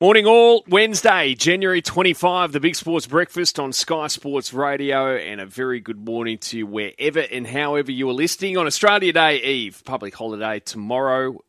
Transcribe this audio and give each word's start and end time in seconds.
Morning 0.00 0.26
all, 0.26 0.62
Wednesday, 0.68 1.34
January 1.34 1.82
25, 1.82 2.52
the 2.52 2.60
Big 2.60 2.76
Sports 2.76 3.08
Breakfast 3.08 3.58
on 3.58 3.72
Sky 3.72 4.06
Sports 4.06 4.54
Radio, 4.54 5.16
and 5.16 5.40
a 5.40 5.46
very 5.46 5.80
good 5.80 5.98
morning 5.98 6.38
to 6.38 6.58
you 6.58 6.68
wherever 6.68 7.18
and 7.18 7.44
however 7.44 7.90
you 7.90 8.08
are 8.08 8.12
listening 8.12 8.56
on 8.56 8.64
Australia 8.64 9.12
Day 9.12 9.42
Eve, 9.42 9.82
public 9.84 10.14
holiday 10.14 10.60
tomorrow. 10.60 11.42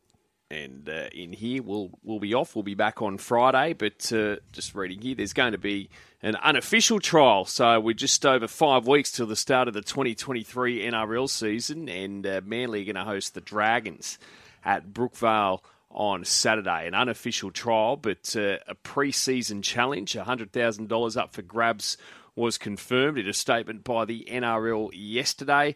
And 0.50 0.88
uh, 0.88 1.10
in 1.12 1.32
here, 1.32 1.62
we'll, 1.62 1.92
we'll 2.02 2.18
be 2.18 2.34
off. 2.34 2.56
We'll 2.56 2.64
be 2.64 2.74
back 2.74 3.00
on 3.02 3.18
Friday, 3.18 3.72
but 3.72 4.12
uh, 4.12 4.38
just 4.50 4.74
reading 4.74 5.00
here, 5.00 5.14
there's 5.14 5.32
going 5.32 5.52
to 5.52 5.58
be 5.58 5.88
an 6.20 6.34
unofficial 6.34 6.98
trial. 6.98 7.44
So 7.44 7.78
we're 7.78 7.94
just 7.94 8.26
over 8.26 8.48
five 8.48 8.88
weeks 8.88 9.12
till 9.12 9.26
the 9.26 9.36
start 9.36 9.68
of 9.68 9.74
the 9.74 9.80
2023 9.80 10.82
NRL 10.90 11.30
season, 11.30 11.88
and 11.88 12.26
uh, 12.26 12.40
Manly 12.44 12.82
are 12.82 12.84
going 12.84 12.96
to 12.96 13.04
host 13.04 13.34
the 13.34 13.40
Dragons 13.40 14.18
at 14.64 14.88
Brookvale 14.92 15.60
on 15.90 16.24
Saturday. 16.24 16.86
An 16.86 16.94
unofficial 16.94 17.50
trial, 17.50 17.96
but 17.96 18.34
uh, 18.36 18.58
a 18.66 18.74
pre 18.74 19.12
season 19.12 19.62
challenge. 19.62 20.14
$100,000 20.14 21.16
up 21.16 21.34
for 21.34 21.42
grabs 21.42 21.96
was 22.36 22.58
confirmed 22.58 23.18
in 23.18 23.28
a 23.28 23.32
statement 23.32 23.84
by 23.84 24.04
the 24.04 24.26
NRL 24.30 24.90
yesterday. 24.94 25.74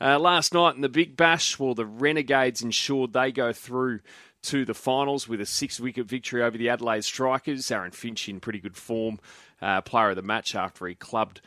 Uh, 0.00 0.18
last 0.18 0.52
night 0.52 0.74
in 0.74 0.82
the 0.82 0.88
Big 0.88 1.16
Bash, 1.16 1.58
well, 1.58 1.74
the 1.74 1.86
Renegades 1.86 2.62
ensured 2.62 3.12
they 3.12 3.32
go 3.32 3.52
through 3.52 4.00
to 4.42 4.64
the 4.66 4.74
finals 4.74 5.26
with 5.26 5.40
a 5.40 5.46
six 5.46 5.80
wicket 5.80 6.06
victory 6.06 6.42
over 6.42 6.58
the 6.58 6.68
Adelaide 6.68 7.04
Strikers. 7.04 7.70
Aaron 7.70 7.90
Finch 7.90 8.28
in 8.28 8.40
pretty 8.40 8.60
good 8.60 8.76
form, 8.76 9.18
uh, 9.62 9.80
player 9.80 10.10
of 10.10 10.16
the 10.16 10.22
match 10.22 10.54
after 10.54 10.86
he 10.86 10.94
clubbed 10.94 11.40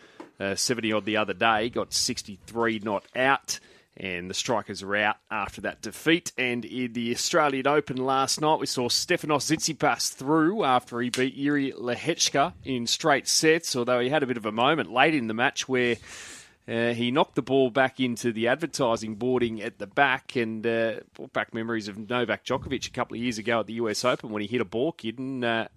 70 0.56 0.94
odd 0.94 1.06
the 1.06 1.18
other 1.18 1.34
day, 1.34 1.70
got 1.70 1.94
63 1.94 2.80
not 2.84 3.06
out 3.16 3.60
and 4.00 4.30
the 4.30 4.34
Strikers 4.34 4.84
are 4.84 4.96
out 4.96 5.18
after 5.30 5.62
that 5.62 5.82
defeat. 5.82 6.32
And 6.38 6.64
in 6.64 6.94
the 6.94 7.12
Australian 7.12 7.68
Open 7.68 7.98
last 7.98 8.40
night, 8.40 8.60
we 8.60 8.68
saw 8.68 8.90
Stefanos 8.90 9.52
Tsitsipas 9.52 10.14
through 10.14 10.64
after 10.64 11.02
he 11.02 11.10
beat 11.10 11.38
Jiri 11.38 11.74
Lehecka 11.74 12.54
in 12.64 12.88
straight 12.88 13.28
sets, 13.28 13.76
although 13.76 14.00
he 14.00 14.10
had 14.10 14.24
a 14.24 14.28
bit 14.28 14.38
of 14.38 14.46
a 14.46 14.52
moment 14.52 14.92
late 14.92 15.16
in 15.16 15.28
the 15.28 15.34
match 15.34 15.68
where 15.68 15.98
uh, 16.68 16.94
he 16.94 17.12
knocked 17.12 17.36
the 17.36 17.42
ball 17.42 17.70
back 17.70 18.00
into 18.00 18.32
the 18.32 18.48
advertising 18.48 19.16
boarding 19.16 19.62
at 19.62 19.80
the 19.80 19.88
back 19.88 20.36
and 20.36 20.68
uh, 20.68 20.96
brought 21.14 21.34
back 21.34 21.54
memories 21.54 21.88
of 21.88 21.98
Novak 21.98 22.46
Djokovic 22.46 22.88
a 22.88 22.92
couple 22.92 23.16
of 23.16 23.24
years 23.24 23.38
ago 23.38 23.62
at 23.62 23.68
the 23.68 23.74
US 23.74 24.04
Open 24.04 24.30
when 24.32 24.42
he 24.42 24.48
hit 24.48 24.62
a 24.62 24.66
ball 24.66 24.92
kid 24.92 25.18
and 25.18 25.44
uh, 25.44 25.68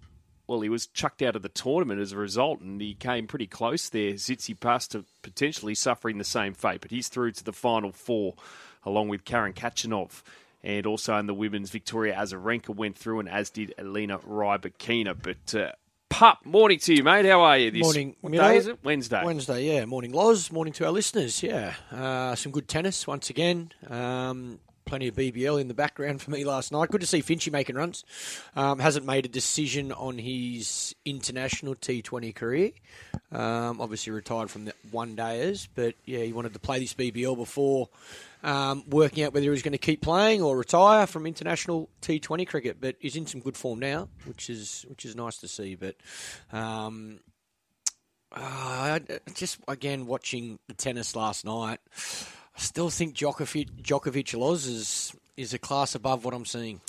well, 0.51 0.59
he 0.59 0.67
was 0.67 0.85
chucked 0.87 1.21
out 1.21 1.37
of 1.37 1.43
the 1.43 1.49
tournament 1.49 2.01
as 2.01 2.11
a 2.11 2.17
result, 2.17 2.59
and 2.59 2.81
he 2.81 2.93
came 2.93 3.25
pretty 3.25 3.47
close 3.47 3.87
there. 3.87 4.11
Tsitsipas 4.11 4.89
to 4.89 5.05
potentially 5.21 5.73
suffering 5.73 6.17
the 6.17 6.25
same 6.25 6.53
fate, 6.53 6.81
but 6.81 6.91
he's 6.91 7.07
through 7.07 7.31
to 7.31 7.43
the 7.45 7.53
final 7.53 7.93
four, 7.93 8.33
along 8.83 9.07
with 9.07 9.23
Karen 9.23 9.53
Khachanov. 9.53 10.23
And 10.61 10.85
also 10.85 11.17
in 11.17 11.27
the 11.27 11.33
women's, 11.33 11.69
Victoria 11.69 12.15
Azarenka 12.15 12.75
went 12.75 12.97
through, 12.97 13.21
and 13.21 13.29
as 13.29 13.49
did 13.49 13.73
Elena 13.77 14.19
Rybakina. 14.19 15.15
But 15.19 15.55
uh, 15.57 15.71
Pup, 16.09 16.45
morning 16.45 16.79
to 16.79 16.93
you, 16.93 17.03
mate. 17.05 17.23
How 17.23 17.39
are 17.43 17.57
you? 17.57 17.71
This, 17.71 17.81
morning. 17.81 18.17
What 18.19 18.33
day 18.33 18.57
is 18.57 18.67
it? 18.67 18.79
Wednesday. 18.83 19.23
Wednesday, 19.23 19.63
yeah. 19.63 19.85
Morning, 19.85 20.11
Loz. 20.11 20.51
Morning 20.51 20.73
to 20.73 20.85
our 20.85 20.91
listeners. 20.91 21.41
Yeah, 21.41 21.75
uh, 21.93 22.35
some 22.35 22.51
good 22.51 22.67
tennis 22.67 23.07
once 23.07 23.29
again. 23.29 23.71
Um, 23.89 24.59
plenty 24.85 25.07
of 25.07 25.15
BBL 25.15 25.59
in 25.59 25.67
the 25.67 25.73
background 25.73 26.21
for 26.21 26.31
me 26.31 26.43
last 26.43 26.71
night. 26.71 26.89
Good 26.89 27.01
to 27.01 27.07
see 27.07 27.21
Finchy 27.21 27.51
making 27.51 27.75
runs. 27.75 28.03
Um, 28.55 28.79
hasn't 28.79 29.05
made 29.05 29.25
a 29.25 29.29
decision 29.29 29.91
on 29.91 30.17
his 30.17 30.95
international 31.05 31.75
T20 31.75 32.33
career. 32.35 32.71
Um, 33.31 33.81
obviously 33.81 34.11
retired 34.11 34.49
from 34.49 34.65
the 34.65 34.73
one 34.91 35.15
dayers, 35.15 35.67
but 35.73 35.95
yeah, 36.05 36.19
he 36.19 36.33
wanted 36.33 36.53
to 36.53 36.59
play 36.59 36.79
this 36.79 36.93
BBL 36.93 37.35
before 37.35 37.89
um, 38.43 38.83
working 38.89 39.23
out 39.23 39.33
whether 39.33 39.43
he 39.43 39.49
was 39.49 39.61
going 39.61 39.71
to 39.73 39.77
keep 39.77 40.01
playing 40.01 40.41
or 40.41 40.57
retire 40.57 41.07
from 41.07 41.25
international 41.25 41.89
T20 42.01 42.47
cricket. 42.47 42.77
But 42.79 42.95
he's 42.99 43.15
in 43.15 43.27
some 43.27 43.41
good 43.41 43.57
form 43.57 43.79
now, 43.79 44.09
which 44.25 44.49
is 44.49 44.85
which 44.89 45.05
is 45.05 45.15
nice 45.15 45.37
to 45.37 45.47
see. 45.47 45.75
But 45.75 45.95
um, 46.51 47.19
uh, 48.31 48.99
just 49.33 49.59
again 49.67 50.05
watching 50.05 50.59
the 50.67 50.73
tennis 50.73 51.15
last 51.15 51.45
night. 51.45 51.79
Still 52.61 52.91
think 52.91 53.15
Djokovic, 53.15 53.81
Djokovic 53.81 54.37
Loz 54.37 54.67
is 54.67 55.15
is 55.35 55.51
a 55.51 55.57
class 55.57 55.95
above 55.95 56.23
what 56.23 56.35
I'm 56.35 56.45
seeing. 56.45 56.79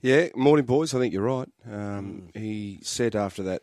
Yeah, 0.00 0.28
morning, 0.36 0.64
boys. 0.64 0.94
I 0.94 1.00
think 1.00 1.12
you're 1.12 1.22
right. 1.24 1.48
Um, 1.68 2.30
mm. 2.32 2.36
He 2.36 2.78
said 2.82 3.16
after 3.16 3.42
that 3.42 3.62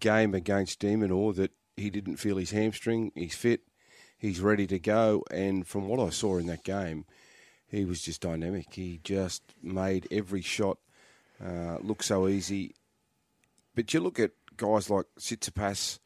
game 0.00 0.34
against 0.34 0.80
De 0.80 0.96
Minaur 0.96 1.32
that 1.36 1.52
he 1.76 1.90
didn't 1.90 2.16
feel 2.16 2.38
his 2.38 2.50
hamstring. 2.50 3.12
He's 3.14 3.36
fit. 3.36 3.60
He's 4.18 4.40
ready 4.40 4.66
to 4.66 4.80
go. 4.80 5.22
And 5.30 5.64
from 5.64 5.86
what 5.86 6.00
I 6.00 6.10
saw 6.10 6.38
in 6.38 6.46
that 6.46 6.64
game, 6.64 7.04
he 7.68 7.84
was 7.84 8.02
just 8.02 8.22
dynamic. 8.22 8.66
He 8.72 8.98
just 9.04 9.42
made 9.62 10.08
every 10.10 10.42
shot 10.42 10.78
uh, 11.42 11.78
look 11.80 12.02
so 12.02 12.26
easy. 12.26 12.74
But 13.76 13.94
you 13.94 14.00
look 14.00 14.18
at 14.18 14.32
guys 14.56 14.90
like 14.90 15.06
Tsitsipas, 15.20 16.00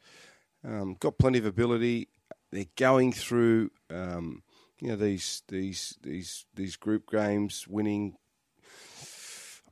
um, 0.63 0.95
got 0.99 1.17
plenty 1.17 1.39
of 1.39 1.47
ability. 1.47 2.07
They're 2.51 2.65
going 2.75 3.13
through 3.13 3.71
um, 3.89 4.43
you 4.79 4.89
know 4.89 4.95
these 4.95 5.43
these 5.47 5.97
these 6.01 6.45
these 6.53 6.75
group 6.75 7.09
games, 7.09 7.67
winning. 7.67 8.15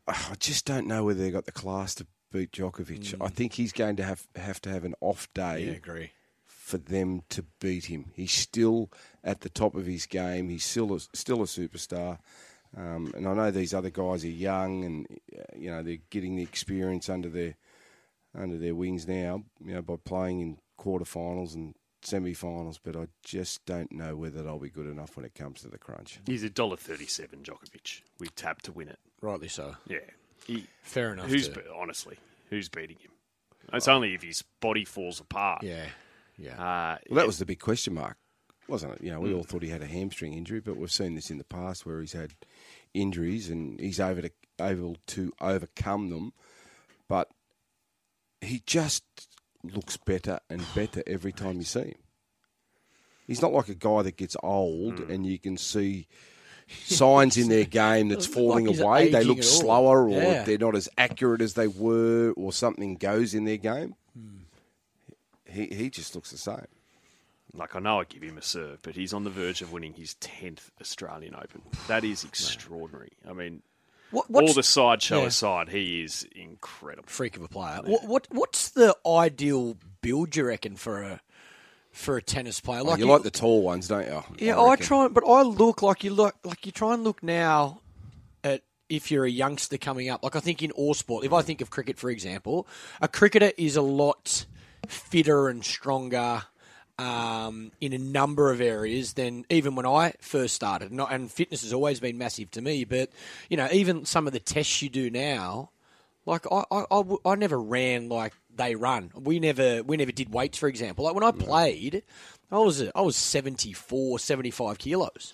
I 0.07 0.35
just 0.39 0.65
don't 0.65 0.87
know 0.87 1.05
whether 1.05 1.19
they 1.19 1.31
got 1.31 1.45
the 1.45 1.51
class 1.51 1.95
to 1.95 2.07
beat 2.31 2.51
Djokovic. 2.51 3.15
Mm. 3.15 3.25
I 3.25 3.29
think 3.29 3.53
he's 3.53 3.71
going 3.71 3.95
to 3.97 4.03
have 4.03 4.27
have 4.35 4.61
to 4.61 4.69
have 4.69 4.83
an 4.83 4.95
off 5.01 5.27
day. 5.33 5.65
Yeah, 5.65 5.73
agree. 5.73 6.11
For 6.45 6.77
them 6.77 7.23
to 7.29 7.45
beat 7.59 7.85
him, 7.85 8.11
he's 8.13 8.31
still 8.31 8.89
at 9.23 9.41
the 9.41 9.49
top 9.49 9.75
of 9.75 9.85
his 9.85 10.05
game. 10.05 10.49
He's 10.49 10.65
still 10.65 10.95
a, 10.95 10.99
still 11.13 11.41
a 11.41 11.45
superstar. 11.45 12.19
Um, 12.75 13.11
and 13.15 13.27
I 13.27 13.33
know 13.33 13.51
these 13.51 13.73
other 13.73 13.89
guys 13.89 14.23
are 14.23 14.29
young, 14.29 14.83
and 14.83 15.07
uh, 15.37 15.43
you 15.55 15.69
know 15.69 15.83
they're 15.83 15.97
getting 16.09 16.35
the 16.35 16.43
experience 16.43 17.09
under 17.09 17.29
their 17.29 17.55
under 18.35 18.57
their 18.57 18.75
wings 18.75 19.07
now. 19.07 19.43
You 19.63 19.75
know 19.75 19.81
by 19.81 19.95
playing 20.03 20.39
in 20.39 20.57
quarterfinals 20.79 21.53
and 21.53 21.75
semi-finals, 22.05 22.79
but 22.83 22.95
I 22.95 23.07
just 23.23 23.65
don't 23.65 23.91
know 23.91 24.15
whether 24.15 24.43
they'll 24.43 24.59
be 24.59 24.69
good 24.69 24.87
enough 24.87 25.15
when 25.15 25.25
it 25.25 25.35
comes 25.35 25.61
to 25.61 25.69
the 25.69 25.77
crunch. 25.77 26.19
He's 26.25 26.43
a 26.43 26.49
dollar 26.49 26.77
thirty-seven, 26.77 27.39
Djokovic. 27.43 28.01
We 28.19 28.27
tap 28.27 28.61
to 28.63 28.71
win 28.71 28.89
it. 28.89 28.99
Rightly 29.21 29.47
so. 29.47 29.75
Yeah, 29.87 29.99
he, 30.45 30.67
fair 30.81 31.13
enough. 31.13 31.27
Who's 31.27 31.49
to... 31.49 31.63
honestly 31.73 32.17
who's 32.49 32.69
beating 32.69 32.97
him? 32.97 33.11
It's 33.73 33.87
only 33.87 34.13
if 34.13 34.21
his 34.21 34.43
body 34.59 34.85
falls 34.85 35.19
apart. 35.19 35.63
Yeah, 35.63 35.85
yeah. 36.37 36.53
Uh, 36.53 36.97
well, 37.09 37.17
that 37.17 37.25
was 37.25 37.39
the 37.39 37.45
big 37.45 37.59
question 37.59 37.93
mark, 37.95 38.17
wasn't 38.67 38.93
it? 38.93 39.03
You 39.03 39.11
know, 39.11 39.19
we 39.19 39.29
mm. 39.29 39.37
all 39.37 39.43
thought 39.43 39.63
he 39.63 39.69
had 39.69 39.81
a 39.81 39.87
hamstring 39.87 40.33
injury, 40.33 40.59
but 40.59 40.77
we've 40.77 40.91
seen 40.91 41.15
this 41.15 41.31
in 41.31 41.37
the 41.37 41.43
past 41.43 41.85
where 41.85 41.99
he's 41.99 42.13
had 42.13 42.33
injuries 42.93 43.49
and 43.49 43.79
he's 43.79 43.99
able 43.99 44.21
to 44.21 44.31
able 44.61 44.97
to 45.07 45.33
overcome 45.41 46.09
them, 46.09 46.33
but 47.07 47.29
he 48.41 48.61
just 48.65 49.03
looks 49.63 49.97
better 49.97 50.39
and 50.49 50.63
better 50.75 51.03
every 51.07 51.31
time 51.31 51.57
you 51.57 51.63
see 51.63 51.79
him. 51.79 51.95
He's 53.25 53.41
not 53.41 53.53
like 53.53 53.69
a 53.69 53.75
guy 53.75 54.01
that 54.01 54.17
gets 54.17 54.35
old 54.43 54.95
mm. 54.95 55.09
and 55.09 55.25
you 55.25 55.39
can 55.39 55.57
see 55.57 56.07
signs 56.67 57.37
in 57.37 57.47
their 57.49 57.63
game 57.81 58.09
that's 58.09 58.25
falling 58.25 58.65
like 58.65 58.79
away. 58.79 59.09
They 59.11 59.23
look 59.23 59.43
slower 59.43 60.09
or 60.09 60.21
yeah. 60.21 60.43
they're 60.43 60.57
not 60.57 60.75
as 60.75 60.89
accurate 60.97 61.41
as 61.41 61.53
they 61.53 61.67
were 61.67 62.33
or 62.35 62.51
something 62.51 62.95
goes 62.95 63.33
in 63.33 63.45
their 63.45 63.57
game. 63.57 63.95
Mm. 64.17 64.39
He, 65.45 65.67
he 65.67 65.89
just 65.89 66.15
looks 66.15 66.31
the 66.31 66.37
same. 66.37 66.67
Like, 67.55 67.75
I 67.75 67.79
know 67.79 67.99
I 67.99 68.05
give 68.05 68.23
him 68.23 68.39
a 68.39 68.41
serve, 68.41 68.79
but 68.81 68.95
he's 68.95 69.13
on 69.13 69.23
the 69.23 69.29
verge 69.29 69.61
of 69.61 69.71
winning 69.71 69.93
his 69.93 70.15
10th 70.15 70.71
Australian 70.81 71.35
Open. 71.35 71.61
That 71.87 72.03
is 72.03 72.23
extraordinary. 72.23 73.11
I 73.29 73.33
mean, 73.33 73.61
what, 74.13 74.43
all 74.43 74.53
the 74.53 74.63
sideshow 74.63 75.21
yeah. 75.21 75.27
aside, 75.27 75.69
he 75.69 76.03
is 76.03 76.27
incredible. 76.35 77.07
Freak 77.07 77.35
of 77.35 77.43
a 77.43 77.47
player. 77.47 77.81
What, 77.83 78.05
what, 78.05 78.27
what's 78.31 78.69
the 78.69 78.95
ideal 79.05 79.77
build 80.01 80.35
you 80.35 80.45
reckon 80.45 80.75
for 80.75 81.01
a 81.01 81.21
for 81.91 82.17
a 82.17 82.21
tennis 82.21 82.59
player? 82.59 82.81
Oh, 82.81 82.85
like 82.85 82.99
you, 82.99 83.05
you, 83.05 83.11
like 83.11 83.23
the 83.23 83.31
tall 83.31 83.61
ones, 83.61 83.87
don't 83.87 84.07
you? 84.07 84.23
Yeah, 84.37 84.59
I, 84.59 84.71
I 84.71 84.75
try, 84.75 85.07
but 85.07 85.23
I 85.27 85.41
look 85.41 85.81
like 85.81 86.03
you 86.03 86.13
look 86.13 86.35
like 86.43 86.65
you 86.65 86.71
try 86.71 86.93
and 86.93 87.03
look 87.03 87.23
now 87.23 87.81
at 88.43 88.61
if 88.89 89.11
you're 89.11 89.25
a 89.25 89.29
youngster 89.29 89.77
coming 89.77 90.09
up. 90.09 90.23
Like 90.23 90.35
I 90.35 90.39
think 90.39 90.61
in 90.61 90.71
all 90.71 90.93
sport, 90.93 91.25
if 91.25 91.33
I 91.33 91.41
think 91.41 91.61
of 91.61 91.69
cricket 91.69 91.97
for 91.97 92.09
example, 92.09 92.67
a 93.01 93.07
cricketer 93.07 93.51
is 93.57 93.75
a 93.75 93.81
lot 93.81 94.45
fitter 94.87 95.49
and 95.49 95.63
stronger 95.63 96.43
um, 96.99 97.71
in 97.81 97.93
a 97.93 97.97
number 97.97 98.51
of 98.51 98.61
areas 98.61 99.13
than 99.13 99.45
even 99.49 99.75
when 99.75 99.85
I 99.85 100.13
first 100.19 100.55
started. 100.55 100.91
And, 100.91 101.01
and 101.01 101.31
fitness 101.31 101.63
has 101.63 101.73
always 101.73 101.99
been 101.99 102.17
massive 102.17 102.51
to 102.51 102.61
me, 102.61 102.85
but 102.85 103.09
you 103.49 103.57
know, 103.57 103.67
even 103.71 104.05
some 104.05 104.27
of 104.27 104.33
the 104.33 104.39
tests 104.39 104.81
you 104.81 104.89
do 104.89 105.09
now, 105.09 105.69
like 106.25 106.45
I, 106.51 106.63
I, 106.71 106.85
I, 106.91 107.03
I 107.25 107.35
never 107.35 107.59
ran 107.59 108.09
like 108.09 108.33
they 108.55 108.75
run. 108.75 109.11
We 109.15 109.39
never 109.39 109.83
we 109.83 109.97
never 109.97 110.11
did 110.11 110.33
weights, 110.33 110.57
for 110.57 110.67
example. 110.67 111.05
Like 111.05 111.15
when 111.15 111.23
I 111.23 111.31
played, 111.31 112.03
I 112.51 112.59
was 112.59 112.83
I 112.95 113.01
was 113.01 113.15
74, 113.15 114.19
75 114.19 114.77
kilos. 114.77 115.33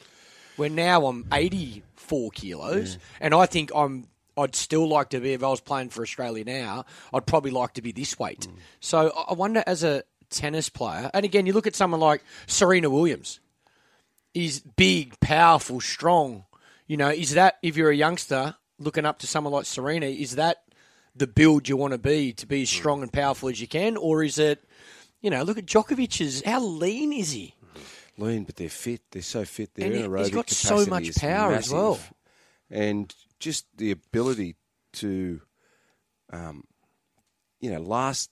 Where 0.55 0.69
now 0.69 1.05
I'm 1.05 1.25
84 1.31 2.31
kilos, 2.31 2.95
yeah. 2.95 3.01
and 3.21 3.33
I 3.33 3.45
think 3.45 3.71
I'm 3.73 4.07
I'd 4.37 4.55
still 4.55 4.87
like 4.87 5.09
to 5.09 5.19
be 5.19 5.33
if 5.33 5.43
I 5.43 5.49
was 5.49 5.61
playing 5.61 5.89
for 5.89 6.01
Australia 6.01 6.43
now. 6.43 6.85
I'd 7.13 7.25
probably 7.25 7.51
like 7.51 7.73
to 7.75 7.81
be 7.81 7.91
this 7.91 8.17
weight. 8.19 8.41
Mm. 8.41 8.53
So 8.79 9.25
I 9.29 9.33
wonder, 9.33 9.63
as 9.65 9.83
a 9.83 10.03
tennis 10.29 10.69
player. 10.69 11.09
And 11.13 11.25
again, 11.25 11.45
you 11.45 11.53
look 11.53 11.67
at 11.67 11.75
someone 11.75 11.99
like 11.99 12.23
Serena 12.47 12.89
Williams. 12.89 13.39
He's 14.33 14.59
big, 14.59 15.19
powerful, 15.19 15.79
strong. 15.81 16.45
You 16.87 16.97
know, 16.97 17.09
is 17.09 17.33
that 17.33 17.57
if 17.61 17.77
you're 17.77 17.91
a 17.91 17.95
youngster 17.95 18.55
looking 18.79 19.05
up 19.05 19.19
to 19.19 19.27
someone 19.27 19.53
like 19.53 19.65
Serena, 19.65 20.05
is 20.05 20.35
that 20.35 20.57
the 21.15 21.27
build 21.27 21.67
you 21.67 21.75
want 21.77 21.93
to 21.93 21.97
be 21.97 22.33
to 22.33 22.47
be 22.47 22.61
as 22.61 22.69
strong 22.69 23.01
and 23.01 23.11
powerful 23.11 23.49
as 23.49 23.59
you 23.59 23.67
can, 23.67 23.97
or 23.97 24.23
is 24.23 24.39
it, 24.39 24.63
you 25.21 25.29
know, 25.29 25.43
look 25.43 25.57
at 25.57 25.65
Djokovic's. 25.65 26.43
How 26.43 26.61
lean 26.61 27.11
is 27.11 27.31
he? 27.31 27.55
lean, 28.17 28.43
but 28.43 28.55
they're 28.55 28.69
fit. 28.69 29.01
They're 29.11 29.21
so 29.21 29.45
fit. 29.45 29.73
Their 29.75 29.91
And 29.91 29.95
anaerobic 29.95 30.19
he's 30.19 30.29
got 30.31 30.49
so 30.49 30.85
much 30.85 31.15
power 31.15 31.53
as 31.53 31.71
well. 31.71 31.99
and 32.69 33.13
just 33.39 33.65
the 33.77 33.91
ability 33.91 34.55
to, 34.93 35.41
um, 36.31 36.63
you 37.61 37.71
know, 37.71 37.79
last 37.79 38.29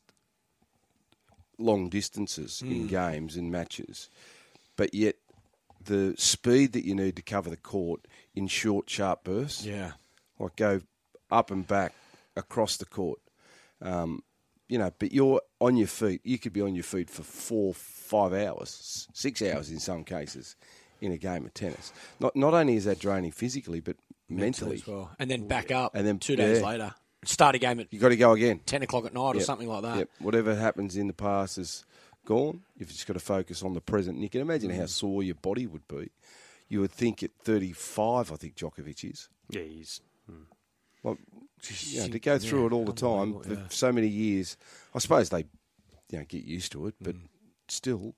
long 1.57 1.89
distances 1.89 2.59
Hmm. 2.59 2.71
in 2.71 2.87
games 2.87 3.35
and 3.35 3.51
matches, 3.51 4.09
but 4.75 4.93
yet 4.93 5.15
the 5.83 6.15
speed 6.17 6.73
that 6.73 6.85
you 6.85 6.93
need 6.95 7.15
to 7.15 7.21
cover 7.21 7.49
the 7.49 7.57
court 7.57 8.07
in 8.35 8.47
short, 8.47 8.89
sharp 8.89 9.23
bursts, 9.23 9.65
Yeah. 9.65 9.93
like 10.39 10.55
go 10.55 10.81
up 11.31 11.49
and 11.51 11.65
back 11.67 11.93
across 12.35 12.77
the 12.77 12.85
court. 12.85 13.19
Um, 13.81 14.23
you 14.67 14.77
know, 14.77 14.91
but 14.99 15.11
you're 15.13 15.41
on 15.61 15.77
your 15.77 15.87
feet. 15.87 16.21
You 16.25 16.37
could 16.37 16.51
be 16.53 16.61
on 16.61 16.75
your 16.75 16.83
feet 16.83 17.09
for 17.09 17.23
four, 17.23 17.73
five 17.73 18.33
hours, 18.33 19.07
six 19.13 19.41
hours 19.41 19.71
in 19.71 19.79
some 19.79 20.03
cases, 20.03 20.55
in 20.99 21.11
a 21.13 21.17
game 21.17 21.45
of 21.45 21.53
tennis. 21.53 21.93
Not 22.19 22.35
not 22.35 22.53
only 22.53 22.75
is 22.75 22.83
that 22.85 22.99
draining 22.99 23.31
physically, 23.31 23.79
but 23.79 23.95
mentally. 24.27 24.75
as 24.77 24.87
well, 24.87 25.11
and 25.19 25.31
then 25.31 25.47
back 25.47 25.71
up, 25.71 25.95
And 25.95 26.05
then- 26.05 26.19
two 26.19 26.35
days 26.35 26.59
yeah. 26.59 26.65
later, 26.67 26.95
start 27.27 27.55
a 27.55 27.59
game 27.59 27.79
at 27.79 27.87
You 27.91 27.99
got 27.99 28.09
to 28.09 28.15
go 28.17 28.31
again. 28.33 28.59
ten 28.65 28.81
o'clock 28.83 29.05
at 29.05 29.13
night 29.13 29.35
or 29.35 29.39
something 29.41 29.67
like 29.67 29.83
that. 29.83 29.97
Yep. 29.97 30.09
Whatever 30.19 30.55
happens 30.55 30.95
in 30.97 31.07
the 31.07 31.13
past 31.13 31.57
is 31.57 31.85
gone. 32.25 32.61
You've 32.77 32.89
just 32.89 33.07
got 33.07 33.13
to 33.13 33.19
focus 33.19 33.63
on 33.63 33.73
the 33.73 33.81
present. 33.81 34.15
And 34.15 34.23
you 34.23 34.29
can 34.29 34.41
imagine 34.41 34.71
Mm. 34.71 34.77
how 34.79 34.85
sore 34.87 35.23
your 35.23 35.35
body 35.35 35.65
would 35.67 35.87
be. 35.87 36.09
You 36.69 36.81
would 36.81 36.91
think 36.91 37.23
at 37.23 37.31
35, 37.43 38.31
I 38.31 38.35
think 38.35 38.55
Djokovic 38.55 39.09
is. 39.09 39.29
Yeah, 39.49 39.61
he's. 39.61 40.01
Like, 41.03 41.17
you 41.91 42.01
know, 42.01 42.07
to 42.09 42.19
go 42.19 42.37
through 42.37 42.61
Yeah, 42.61 42.65
it 42.67 42.73
all 42.73 42.85
the 42.85 42.91
time 42.93 43.09
unbelievable, 43.33 43.55
for 43.55 43.61
yeah. 43.61 43.67
so 43.69 43.91
many 43.93 44.07
years, 44.07 44.57
I 44.93 44.99
suppose 44.99 45.29
they, 45.29 45.45
you 46.11 46.19
know, 46.19 46.25
get 46.27 46.43
used 46.43 46.71
to 46.73 46.87
it. 46.87 46.95
But 46.99 47.15
Mm. 47.15 47.27
still, 47.69 48.15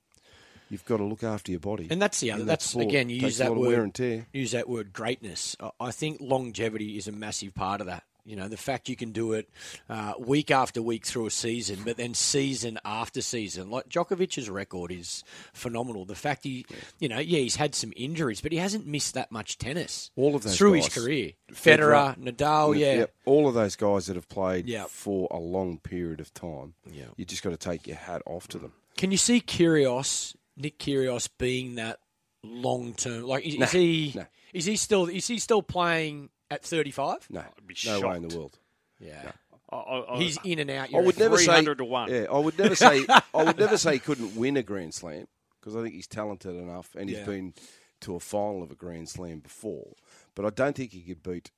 you've 0.70 0.86
got 0.86 0.98
to 0.98 1.04
look 1.04 1.24
after 1.24 1.52
your 1.52 1.60
body. 1.60 1.88
And 1.92 2.02
that's 2.02 2.20
the 2.20 2.32
other. 2.32 2.42
in 2.42 2.48
that 2.48 2.60
That's 2.62 2.76
again, 2.76 3.10
you 3.10 3.18
use 3.18 3.38
that 3.38 3.56
word. 3.56 3.68
wear 3.68 3.84
and 3.84 3.94
tear. 3.94 4.28
Use 4.34 4.52
that 4.52 4.68
word 4.68 4.92
greatness. 4.94 5.56
I- 5.60 5.72
I 5.80 5.92
think 5.92 6.20
longevity 6.20 6.98
is 6.98 7.08
a 7.08 7.12
massive 7.12 7.54
part 7.54 7.82
of 7.82 7.88
that. 7.88 8.04
You 8.26 8.36
know, 8.36 8.48
the 8.48 8.58
fact 8.58 8.90
you 8.90 8.96
can 8.96 9.12
do 9.12 9.34
it 9.34 9.50
uh, 9.90 10.14
week 10.20 10.52
after 10.52 10.82
week 10.82 11.06
through 11.06 11.26
a 11.26 11.32
season, 11.32 11.80
but 11.84 11.98
then 11.98 12.14
season 12.14 12.78
after 12.86 13.22
season. 13.22 13.70
Like 13.72 13.90
Djokovic's 13.90 14.50
record 14.50 14.92
is 14.92 15.24
phenomenal. 15.54 16.06
The 16.06 16.16
fact 16.16 16.44
he, 16.44 16.66
you 17.00 17.10
know, 17.10 17.18
yeah, 17.20 17.40
he's 17.40 17.56
had 17.56 17.74
some 17.74 17.92
injuries, 17.96 18.42
but 18.42 18.52
he 18.52 18.58
hasn't 18.60 18.86
missed 18.86 19.16
that 19.16 19.32
much 19.32 19.58
tennis 19.58 20.12
All 20.16 20.36
of 20.36 20.44
those 20.44 20.58
through 20.58 20.76
guys. 20.76 20.86
his 20.94 21.04
career. 21.04 21.32
Federer, 21.52 22.18
Nadal, 22.18 22.78
yeah. 22.78 22.94
Yep, 23.00 23.14
all 23.26 23.48
of 23.48 23.54
those 23.56 23.76
guys 23.76 24.06
that 24.08 24.16
have 24.16 24.30
played 24.30 24.68
Yep. 24.68 24.90
for 24.90 25.28
a 25.32 25.38
long 25.40 25.80
period 25.80 26.20
of 26.20 26.34
time. 26.34 26.74
Yeah. 26.92 27.06
You 27.18 27.26
just 27.26 27.42
got 27.44 27.50
to 27.52 27.58
take 27.58 27.88
your 27.88 27.98
hat 27.98 28.22
off 28.26 28.48
to 28.50 28.60
them. 28.60 28.74
Can 28.98 29.12
you 29.12 29.18
see 29.18 29.42
Kyrgios, 29.42 30.36
Nick 30.58 30.78
Kyrgios, 30.78 31.30
being 31.38 31.76
that 31.76 32.00
long 32.44 32.94
term? 32.94 33.24
Like, 33.24 33.46
is, 33.46 33.58
Nah, 33.58 33.66
is 33.66 33.72
he? 33.72 34.12
nah. 34.16 34.24
Is 34.54 34.66
he 34.66 34.76
still? 34.76 35.06
Is 35.08 35.28
he 35.28 35.38
still 35.40 35.62
playing 35.62 36.30
at 36.52 36.64
thirty 36.64 36.92
five? 36.92 37.26
No, 37.30 37.44
be 37.66 37.76
no 37.86 38.02
way 38.02 38.18
in 38.18 38.28
the 38.28 38.38
world. 38.38 38.58
Yeah. 39.00 39.32
I, 39.72 39.76
I, 39.76 40.16
I- 40.16 40.18
He's 40.18 40.38
in 40.44 40.60
and 40.60 40.70
out. 40.72 40.94
I 40.94 41.00
would 41.00 41.18
never 41.20 41.38
say 41.38 41.46
300 41.46 41.78
to 41.78 41.86
one. 41.86 42.12
Yeah, 42.12 42.26
I 42.32 42.38
would 42.40 42.58
never 42.58 42.76
say 42.76 43.06
I 43.34 43.44
would 43.44 43.58
never 43.60 43.78
say 43.78 43.94
he 43.94 44.00
couldn't 44.00 44.36
win 44.36 44.58
a 44.58 44.64
Grand 44.64 44.94
Slam 44.94 45.28
because 45.60 45.76
I 45.76 45.82
think 45.84 45.94
he's 45.94 46.08
talented 46.08 46.56
enough 46.56 46.96
and 46.96 47.10
he's 47.10 47.20
Yeah. 47.20 47.26
been 47.26 47.54
to 48.02 48.16
a 48.16 48.20
final 48.20 48.64
of 48.64 48.72
a 48.72 48.76
Grand 48.76 49.10
Slam 49.10 49.40
before. 49.40 49.94
But 50.36 50.46
I 50.46 50.50
don't 50.50 50.76
think 50.76 50.92
he 50.92 51.02
could 51.02 51.22
beat 51.22 51.52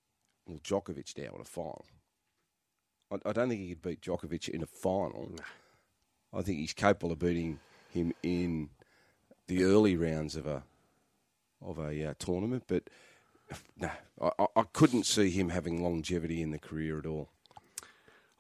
well 0.45 0.59
Djokovic 0.63 1.17
now 1.17 1.35
in 1.35 1.41
a 1.41 1.45
final. 1.45 1.85
I, 3.11 3.17
I 3.29 3.31
don't 3.31 3.47
think 3.49 3.61
he 3.61 3.69
could 3.69 3.81
beat 3.81 4.01
Djokovic 4.01 4.49
in 4.49 4.61
a 4.61 4.67
final. 4.67 5.31
I 6.33 6.41
think 6.41 6.59
he's 6.59 6.73
capable 6.73 7.11
of 7.13 7.19
beating 7.19 7.59
him 7.89 8.13
in 8.23 8.69
the 9.47 9.63
early 9.63 9.95
rounds 9.95 10.35
of 10.35 10.45
a 10.47 10.63
of 11.65 11.79
a 11.79 12.07
uh, 12.09 12.13
tournament, 12.19 12.63
but. 12.67 12.83
No, 13.79 13.89
I, 14.21 14.45
I- 14.55 14.63
couldn't 14.73 15.05
see 15.05 15.29
him 15.29 15.49
having 15.49 15.83
longevity 15.83 16.41
in 16.41 16.51
the 16.51 16.59
career 16.59 16.97
at 16.99 17.05
all. 17.05 17.29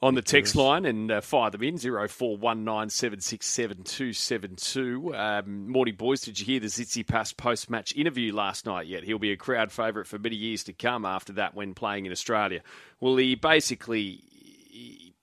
on 0.01 0.15
the 0.15 0.21
text 0.21 0.55
line 0.55 0.85
and 0.85 1.11
uh, 1.11 1.21
fire 1.21 1.49
them 1.51 1.61
in 1.63 1.77
zero 1.77 2.07
four 2.07 2.35
one 2.37 2.63
nine 2.63 2.89
seven 2.89 3.19
six 3.21 3.45
seven 3.45 3.83
two 3.83 4.13
seven 4.13 4.55
two. 4.55 5.13
Um, 5.15 5.69
Morning 5.69 5.95
boys, 5.95 6.21
did 6.21 6.39
you 6.39 6.45
hear 6.45 6.59
the 6.59 6.67
Tsitsipas 6.67 7.35
post 7.37 7.69
match 7.69 7.95
interview 7.95 8.33
last 8.33 8.65
night 8.65 8.87
yet? 8.87 9.03
He'll 9.03 9.19
be 9.19 9.31
a 9.31 9.37
crowd 9.37 9.71
favourite 9.71 10.07
for 10.07 10.17
many 10.17 10.35
years 10.35 10.63
to 10.65 10.73
come 10.73 11.05
after 11.05 11.33
that 11.33 11.53
when 11.55 11.73
playing 11.73 12.05
in 12.05 12.11
Australia. 12.11 12.61
Well, 12.99 13.15
he 13.17 13.35
basically 13.35 14.23
he 14.71 15.13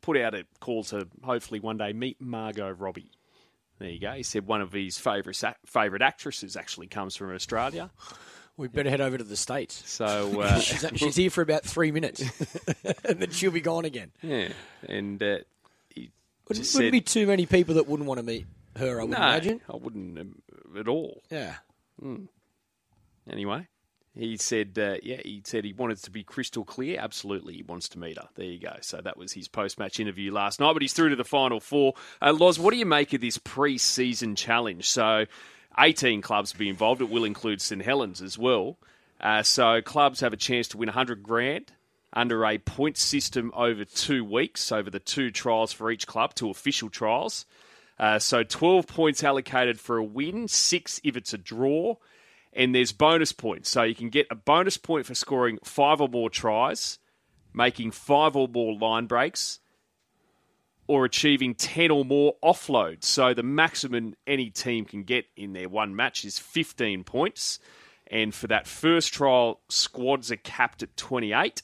put 0.00 0.16
out 0.16 0.34
a 0.34 0.46
call 0.60 0.84
to 0.84 1.06
hopefully 1.22 1.60
one 1.60 1.76
day 1.78 1.92
meet 1.92 2.20
Margot 2.20 2.70
Robbie. 2.70 3.10
There 3.78 3.88
you 3.90 3.98
go. 4.00 4.12
He 4.12 4.22
said 4.22 4.46
one 4.46 4.60
of 4.60 4.72
his 4.72 4.96
favourite 4.98 5.42
favourite 5.66 6.02
actresses 6.02 6.56
actually 6.56 6.86
comes 6.86 7.16
from 7.16 7.34
Australia. 7.34 7.90
We 8.56 8.68
better 8.68 8.90
head 8.90 9.00
over 9.00 9.18
to 9.18 9.24
the 9.24 9.36
states. 9.36 9.82
So 9.90 10.40
uh, 10.42 10.60
She's, 10.60 10.86
she's 10.96 11.16
here 11.16 11.30
for 11.30 11.42
about 11.42 11.64
three 11.64 11.90
minutes, 11.90 12.22
and 13.04 13.18
then 13.20 13.30
she'll 13.30 13.50
be 13.50 13.60
gone 13.60 13.84
again. 13.84 14.12
yeah, 14.22 14.48
and 14.88 15.22
uh, 15.22 15.38
he 15.90 16.10
Wouldn't, 16.48 16.64
just 16.64 16.74
wouldn't 16.74 16.92
be 16.92 17.00
too 17.00 17.26
many 17.26 17.46
people 17.46 17.74
that 17.74 17.88
wouldn't 17.88 18.08
want 18.08 18.18
to 18.18 18.24
meet 18.24 18.46
her. 18.76 19.00
I 19.00 19.04
would 19.04 19.10
no, 19.10 19.16
imagine. 19.16 19.60
I 19.72 19.76
wouldn't 19.76 20.18
um, 20.18 20.42
at 20.78 20.88
all. 20.88 21.22
Yeah. 21.30 21.54
Anyway, 23.30 23.68
he 24.16 24.36
said, 24.36 24.78
uh, 24.78 24.96
yeah, 25.02 25.20
he 25.24 25.42
said 25.44 25.64
he 25.64 25.72
wanted 25.72 25.98
to 26.02 26.10
be 26.10 26.22
crystal 26.22 26.64
clear. 26.64 26.98
Absolutely, 27.00 27.54
he 27.54 27.62
wants 27.62 27.88
to 27.90 27.98
meet 27.98 28.18
her. 28.18 28.28
There 28.34 28.46
you 28.46 28.58
go. 28.60 28.76
So 28.80 29.00
that 29.00 29.16
was 29.16 29.32
his 29.32 29.48
post-match 29.48 29.98
interview 29.98 30.32
last 30.32 30.60
night. 30.60 30.72
But 30.72 30.82
he's 30.82 30.92
through 30.92 31.10
to 31.10 31.16
the 31.16 31.24
final 31.24 31.60
four. 31.60 31.94
Uh, 32.20 32.32
Loz, 32.32 32.58
what 32.58 32.72
do 32.72 32.76
you 32.76 32.86
make 32.86 33.12
of 33.12 33.20
this 33.20 33.38
pre-season 33.38 34.36
challenge? 34.36 34.88
So, 34.90 35.26
18 35.78 36.20
clubs 36.20 36.52
will 36.52 36.60
be 36.60 36.68
involved. 36.68 37.00
It 37.00 37.10
will 37.10 37.24
include 37.24 37.60
St 37.60 37.82
Helens 37.82 38.22
as 38.22 38.38
well. 38.38 38.76
Uh, 39.20 39.42
so 39.42 39.80
clubs 39.80 40.20
have 40.20 40.32
a 40.32 40.36
chance 40.36 40.68
to 40.68 40.76
win 40.76 40.88
100 40.88 41.22
grand 41.22 41.72
under 42.12 42.44
a 42.44 42.58
point 42.58 42.96
system 42.96 43.52
over 43.54 43.84
two 43.84 44.24
weeks, 44.24 44.70
over 44.70 44.90
the 44.90 45.00
two 45.00 45.30
trials 45.30 45.72
for 45.72 45.90
each 45.90 46.06
club, 46.06 46.34
two 46.34 46.50
official 46.50 46.88
trials. 46.88 47.44
Uh, 47.98 48.18
so 48.18 48.42
12 48.42 48.86
points 48.86 49.22
allocated 49.22 49.78
for 49.78 49.98
a 49.98 50.04
win, 50.04 50.48
six 50.48 51.00
if 51.04 51.16
it's 51.16 51.32
a 51.32 51.38
draw, 51.38 51.96
and 52.52 52.74
there's 52.74 52.92
bonus 52.92 53.32
points. 53.32 53.68
So 53.70 53.82
you 53.82 53.94
can 53.94 54.10
get 54.10 54.26
a 54.30 54.34
bonus 54.34 54.76
point 54.76 55.06
for 55.06 55.14
scoring 55.14 55.58
five 55.64 56.00
or 56.00 56.08
more 56.08 56.30
tries, 56.30 56.98
making 57.52 57.92
five 57.92 58.36
or 58.36 58.48
more 58.48 58.74
line 58.74 59.06
breaks, 59.06 59.60
or 60.86 61.04
achieving 61.04 61.54
10 61.54 61.90
or 61.90 62.04
more 62.04 62.34
offloads. 62.42 63.04
So 63.04 63.34
the 63.34 63.42
maximum 63.42 64.14
any 64.26 64.50
team 64.50 64.84
can 64.84 65.02
get 65.02 65.26
in 65.36 65.52
their 65.52 65.68
one 65.68 65.96
match 65.96 66.24
is 66.24 66.38
15 66.38 67.04
points. 67.04 67.58
And 68.06 68.34
for 68.34 68.46
that 68.48 68.66
first 68.66 69.12
trial, 69.14 69.60
squads 69.68 70.30
are 70.30 70.36
capped 70.36 70.82
at 70.82 70.96
28. 70.96 71.62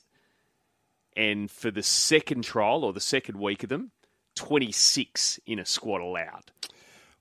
And 1.17 1.51
for 1.51 1.71
the 1.71 1.83
second 1.83 2.45
trial, 2.45 2.85
or 2.85 2.93
the 2.93 3.01
second 3.01 3.39
week 3.39 3.63
of 3.63 3.69
them, 3.69 3.91
26 4.37 5.39
in 5.47 5.59
a 5.59 5.67
squad 5.67 6.01
allowed. 6.01 6.51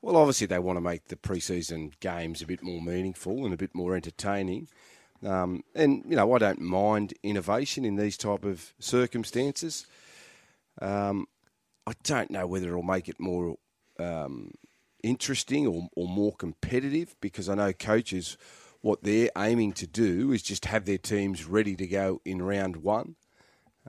Well, 0.01 0.15
obviously 0.15 0.47
they 0.47 0.59
want 0.59 0.77
to 0.77 0.81
make 0.81 1.05
the 1.05 1.17
preseason 1.17 1.91
games 1.99 2.41
a 2.41 2.47
bit 2.47 2.63
more 2.63 2.81
meaningful 2.81 3.43
and 3.43 3.53
a 3.53 3.57
bit 3.57 3.75
more 3.75 3.95
entertaining. 3.95 4.69
Um, 5.25 5.63
and 5.75 6.05
you 6.07 6.15
know, 6.15 6.33
I 6.33 6.37
don't 6.37 6.61
mind 6.61 7.13
innovation 7.23 7.83
in 7.83 7.97
these 7.97 8.15
type 8.15 8.45
of 8.45 8.73
circumstances. 8.79 9.85
Um, 10.81 11.27
I 11.89 11.93
don't 12.03 12.29
know 12.29 12.45
whether 12.45 12.67
it'll 12.67 12.83
make 12.83 13.09
it 13.09 13.19
more 13.19 13.55
um, 13.99 14.51
interesting 15.03 15.65
or, 15.65 15.89
or 15.95 16.07
more 16.07 16.33
competitive 16.35 17.15
because 17.19 17.49
I 17.49 17.55
know 17.55 17.73
coaches 17.73 18.37
what 18.81 19.03
they're 19.03 19.31
aiming 19.35 19.73
to 19.73 19.87
do 19.87 20.31
is 20.31 20.41
just 20.41 20.65
have 20.65 20.85
their 20.85 20.99
teams 20.99 21.45
ready 21.45 21.75
to 21.75 21.87
go 21.87 22.21
in 22.23 22.41
round 22.41 22.77
one. 22.77 23.15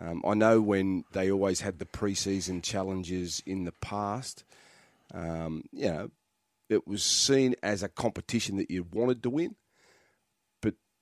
Um, 0.00 0.22
I 0.26 0.34
know 0.34 0.62
when 0.62 1.04
they 1.12 1.30
always 1.30 1.60
had 1.60 1.78
the 1.78 1.84
preseason 1.84 2.62
challenges 2.62 3.42
in 3.44 3.64
the 3.64 3.74
past, 3.82 4.44
um, 5.12 5.64
you 5.70 5.90
know, 5.90 6.10
it 6.70 6.86
was 6.86 7.02
seen 7.02 7.54
as 7.62 7.82
a 7.82 7.88
competition 7.88 8.56
that 8.56 8.70
you 8.70 8.86
wanted 8.90 9.22
to 9.24 9.30
win, 9.30 9.56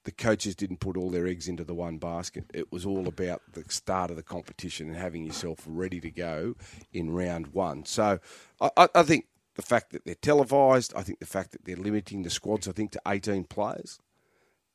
the 0.09 0.13
coaches 0.13 0.55
didn't 0.55 0.81
put 0.81 0.97
all 0.97 1.11
their 1.11 1.27
eggs 1.27 1.49
into 1.49 1.65
the 1.65 1.75
one 1.75 1.99
basket. 1.99 2.47
It 2.55 2.73
was 2.73 2.87
all 2.87 3.07
about 3.07 3.43
the 3.53 3.63
start 3.69 4.09
of 4.11 4.17
the 4.17 4.23
competition 4.23 4.89
and 4.89 4.97
having 4.97 5.27
yourself 5.27 5.63
ready 5.67 6.01
to 6.01 6.11
go 6.11 6.55
in 6.95 7.13
round 7.13 7.49
one. 7.49 7.85
So 7.85 8.19
I, 8.59 8.89
I, 8.95 9.03
think 9.03 9.27
the 9.57 9.61
fact 9.61 9.93
that 9.93 10.07
they're 10.07 10.15
televised, 10.15 10.95
I 10.97 11.03
think 11.03 11.19
the 11.19 11.27
fact 11.27 11.53
that 11.53 11.67
they're 11.67 11.77
limiting 11.77 12.23
the 12.23 12.31
squads, 12.31 12.67
I 12.67 12.73
think, 12.73 12.93
to 12.93 13.03
18 13.07 13.45
players. 13.45 13.99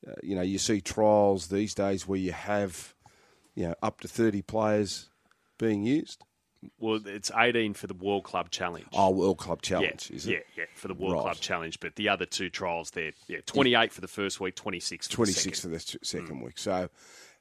Uh, 0.08 0.12
you 0.22 0.36
know, 0.36 0.44
you 0.44 0.60
see 0.60 0.82
trials 0.82 1.48
these 1.48 1.74
days 1.74 2.08
where 2.08 2.20
you 2.20 2.32
have, 2.32 2.94
you 3.56 3.70
know, 3.70 3.76
up 3.82 4.02
to 4.02 4.08
30 4.08 4.44
players 4.44 5.10
being 5.58 5.82
used. 5.82 6.24
Well, 6.80 7.00
it's 7.06 7.32
18 7.36 7.74
for 7.74 7.88
the 7.88 7.94
World 7.94 8.24
Club 8.24 8.50
Challenge. 8.52 8.88
Oh, 8.94 9.10
World 9.12 9.38
Club 9.38 9.60
yeah, 9.64 9.70
Challenge, 9.80 10.12
is 10.12 10.28
yeah, 10.28 10.38
it? 10.38 10.48
yeah, 10.58 10.64
for 10.76 10.88
the 10.88 10.94
World 10.94 11.14
Right. 11.14 11.22
Club 11.24 11.38
Challenge. 11.38 11.80
But 11.80 11.96
the 11.96 12.10
other 12.10 12.26
two 12.26 12.50
trials, 12.50 12.92
they're 12.92 13.14
yeah, 13.28 13.40
28 13.46 13.92
for 13.92 14.02
the 14.02 14.08
first 14.08 14.40
week, 14.40 14.56
26 14.56 15.08
for 15.08 15.14
26 15.14 15.44
the 15.44 15.50
for 15.50 15.56
second. 15.56 15.72
the 15.72 15.76
s- 15.76 15.98
second 16.28 16.42
week. 16.42 16.58
So, 16.58 16.90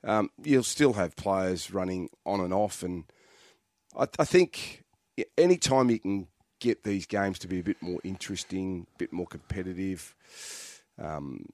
Um, 0.04 0.30
you'll 0.42 0.62
still 0.64 0.94
have 0.94 1.14
players 1.16 1.70
running 1.72 2.08
on 2.26 2.40
and 2.40 2.52
off, 2.52 2.82
and 2.82 3.04
I, 3.96 4.06
I 4.18 4.24
think 4.24 4.82
any 5.38 5.56
time 5.58 5.90
you 5.90 5.98
can 6.00 6.26
get 6.60 6.82
these 6.84 7.06
games 7.06 7.38
to 7.40 7.48
be 7.48 7.58
a 7.60 7.62
bit 7.62 7.80
more 7.82 8.00
interesting, 8.04 8.86
a 8.94 8.98
bit 8.98 9.12
more 9.12 9.26
competitive, 9.26 10.14
um, 10.98 11.46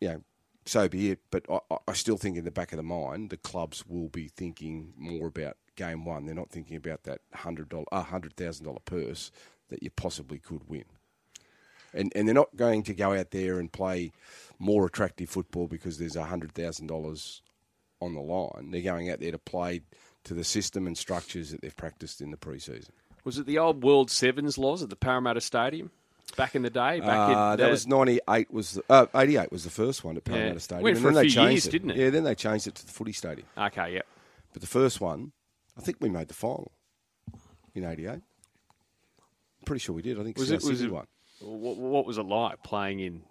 you 0.00 0.08
know, 0.08 0.22
so 0.64 0.88
be 0.88 1.10
it. 1.10 1.20
But 1.30 1.46
I, 1.50 1.76
I 1.88 1.92
still 1.94 2.16
think 2.16 2.36
in 2.36 2.44
the 2.44 2.50
back 2.50 2.72
of 2.72 2.76
the 2.76 2.82
mind, 2.82 3.30
the 3.30 3.36
clubs 3.36 3.86
will 3.86 4.08
be 4.08 4.28
thinking 4.28 4.92
more 4.96 5.28
about 5.28 5.56
game 5.76 6.04
one. 6.04 6.26
They're 6.26 6.34
not 6.34 6.50
thinking 6.50 6.76
about 6.76 7.04
that 7.04 7.20
hundred 7.34 7.68
dollar, 7.68 7.86
hundred 7.92 8.36
thousand 8.36 8.66
dollar 8.66 8.80
purse 8.84 9.30
that 9.68 9.82
you 9.82 9.90
possibly 9.90 10.38
could 10.38 10.68
win. 10.68 10.84
And 11.94 12.12
and 12.14 12.26
they're 12.26 12.34
not 12.34 12.56
going 12.56 12.82
to 12.84 12.94
go 12.94 13.14
out 13.14 13.30
there 13.30 13.58
and 13.58 13.70
play 13.70 14.12
more 14.58 14.86
attractive 14.86 15.28
football 15.28 15.66
because 15.66 15.98
there's 15.98 16.16
hundred 16.16 16.52
thousand 16.52 16.86
dollars 16.86 17.42
on 18.00 18.14
the 18.14 18.20
line. 18.20 18.70
They're 18.70 18.82
going 18.82 19.10
out 19.10 19.20
there 19.20 19.32
to 19.32 19.38
play 19.38 19.82
to 20.24 20.34
the 20.34 20.44
system 20.44 20.86
and 20.86 20.96
structures 20.96 21.50
that 21.50 21.62
they've 21.62 21.76
practiced 21.76 22.20
in 22.20 22.30
the 22.30 22.36
preseason. 22.36 22.90
Was 23.24 23.38
it 23.38 23.46
the 23.46 23.58
old 23.58 23.84
World 23.84 24.10
Sevens 24.10 24.58
laws 24.58 24.82
at 24.82 24.90
the 24.90 24.96
Parramatta 24.96 25.40
Stadium 25.40 25.90
back 26.36 26.54
in 26.54 26.62
the 26.62 26.70
day? 26.70 27.00
Back 27.00 27.28
Uh, 27.36 27.52
in 27.52 27.58
that 27.60 27.70
was 27.70 27.86
ninety 27.86 28.20
eight. 28.28 28.50
Was 28.52 28.72
the, 28.74 28.84
uh, 28.90 29.06
eighty 29.14 29.36
eight 29.36 29.50
was 29.52 29.64
the 29.64 29.70
first 29.70 30.04
one 30.04 30.16
at 30.16 30.24
Parramatta 30.24 30.52
Yeah. 30.54 30.58
Stadium. 30.58 30.82
Went 30.84 30.96
and 30.98 31.06
then 31.06 31.12
a 31.12 31.16
they 31.16 31.22
few 31.22 31.30
changed 31.30 31.52
years, 31.52 31.66
it. 31.66 31.70
didn't 31.70 31.90
it? 31.90 31.96
Yeah, 31.96 32.10
then 32.10 32.24
they 32.24 32.34
changed 32.34 32.66
it 32.66 32.74
to 32.76 32.86
the 32.86 32.92
Footy 32.92 33.12
Stadium. 33.12 33.46
okay. 33.56 33.94
Yep. 33.94 34.06
But 34.52 34.60
the 34.62 34.68
first 34.68 35.00
one, 35.00 35.32
I 35.78 35.80
think 35.80 35.98
we 36.00 36.08
made 36.10 36.28
the 36.28 36.34
final 36.34 36.72
in 37.74 37.84
'88. 37.84 38.20
Pretty 39.64 39.80
sure 39.80 39.94
we 39.94 40.02
did. 40.02 40.18
I 40.18 40.24
think 40.24 40.36
Was 40.38 40.50
it- 40.50 40.62
was 40.62 40.80
it- 40.80 40.90
won. 40.90 41.06
What, 41.40 41.76
what 41.76 42.06
was 42.06 42.18
it 42.18 42.22
like 42.26 42.62
playing 42.62 43.00
in? 43.00 43.22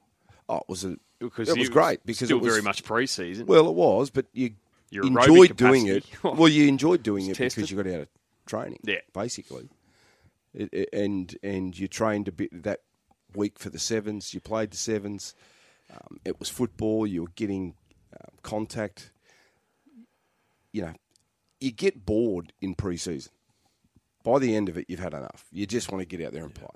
Oh, 0.50 0.58
it 0.58 0.64
was 0.68 0.84
a 0.84 0.98
Because 1.20 1.48
it 1.50 1.58
was 1.58 1.70
great 1.70 2.06
because 2.06 2.28
still 2.28 2.38
it 2.40 2.42
was 2.44 2.52
very 2.52 2.62
much 2.62 2.84
pre-season. 2.84 3.46
Well, 3.46 3.70
it 3.70 3.76
was, 3.76 4.10
but 4.10 4.26
you 4.34 4.52
Your 4.90 5.06
enjoyed 5.06 5.56
doing 5.56 5.88
it. 5.88 6.04
well, 6.24 6.50
you 6.50 6.68
enjoyed 6.68 7.04
doing 7.04 7.28
it 7.28 7.36
tested. 7.36 7.62
because 7.62 7.72
you 7.72 7.78
got 7.82 7.88
out 7.88 8.02
of 8.02 8.08
training. 8.48 8.80
Yeah. 8.84 8.96
basically, 9.14 9.70
it, 10.54 10.70
it- 10.74 10.90
and 10.94 11.38
and 11.44 11.78
you 11.78 11.88
trained 11.88 12.28
a 12.28 12.32
bit 12.34 12.64
that 12.64 12.82
week 13.36 13.60
for 13.60 13.70
the 13.70 13.80
sevens. 13.80 14.34
You 14.34 14.40
played 14.40 14.72
the 14.72 14.78
sevens. 14.78 15.36
Um, 15.92 16.20
it 16.26 16.40
was 16.40 16.50
football. 16.50 17.06
You 17.06 17.24
were 17.24 17.32
getting 17.36 17.76
um, 18.14 18.36
contact. 18.44 19.12
You 20.72 20.84
know, 20.84 20.94
you 21.60 21.72
get 21.72 22.06
bored 22.06 22.54
in 22.62 22.76
pre-season. 22.76 23.32
By 24.24 24.40
the 24.40 24.56
end 24.56 24.70
of 24.70 24.78
it, 24.78 24.86
you've 24.88 25.00
had 25.00 25.14
enough. 25.14 25.46
You 25.52 25.66
just 25.66 25.92
want 25.92 26.02
to 26.02 26.18
get 26.18 26.26
out 26.26 26.34
there 26.34 26.44
and 26.44 26.54
play. 26.54 26.68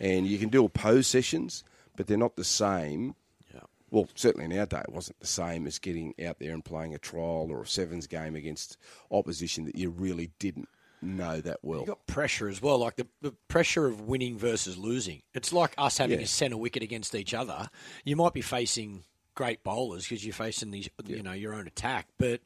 And 0.00 0.26
you 0.26 0.38
can 0.38 0.48
do 0.48 0.64
opposed 0.64 1.10
sessions, 1.10 1.62
but 1.96 2.06
they're 2.06 2.16
not 2.16 2.36
the 2.36 2.44
same 2.44 3.14
Yeah. 3.52 3.60
well, 3.90 4.08
certainly 4.14 4.46
in 4.46 4.58
our 4.58 4.66
day, 4.66 4.80
it 4.80 4.92
wasn't 4.92 5.20
the 5.20 5.26
same 5.26 5.66
as 5.66 5.78
getting 5.78 6.14
out 6.26 6.38
there 6.40 6.52
and 6.52 6.64
playing 6.64 6.94
a 6.94 6.98
trial 6.98 7.48
or 7.50 7.62
a 7.62 7.66
sevens 7.66 8.06
game 8.08 8.34
against 8.34 8.76
opposition 9.10 9.64
that 9.66 9.76
you 9.76 9.90
really 9.90 10.30
didn't 10.38 10.68
know 11.02 11.40
that 11.40 11.58
well. 11.62 11.80
You 11.80 11.86
got 11.86 12.06
pressure 12.06 12.48
as 12.48 12.60
well, 12.62 12.78
like 12.78 12.96
the, 12.96 13.06
the 13.20 13.32
pressure 13.48 13.86
of 13.86 14.02
winning 14.02 14.38
versus 14.38 14.76
losing. 14.78 15.22
It's 15.34 15.52
like 15.52 15.74
us 15.78 15.98
having 15.98 16.18
Yeah. 16.18 16.24
a 16.24 16.28
centre 16.28 16.56
wicket 16.56 16.82
against 16.82 17.14
each 17.14 17.34
other. 17.34 17.68
You 18.04 18.16
might 18.16 18.32
be 18.32 18.40
facing 18.40 19.04
great 19.34 19.62
bowlers 19.64 20.04
because 20.08 20.24
you're 20.24 20.32
facing 20.34 20.70
these, 20.70 20.88
you 21.06 21.22
know, 21.22 21.32
your 21.32 21.54
own 21.54 21.66
attack. 21.66 22.06
But 22.18 22.40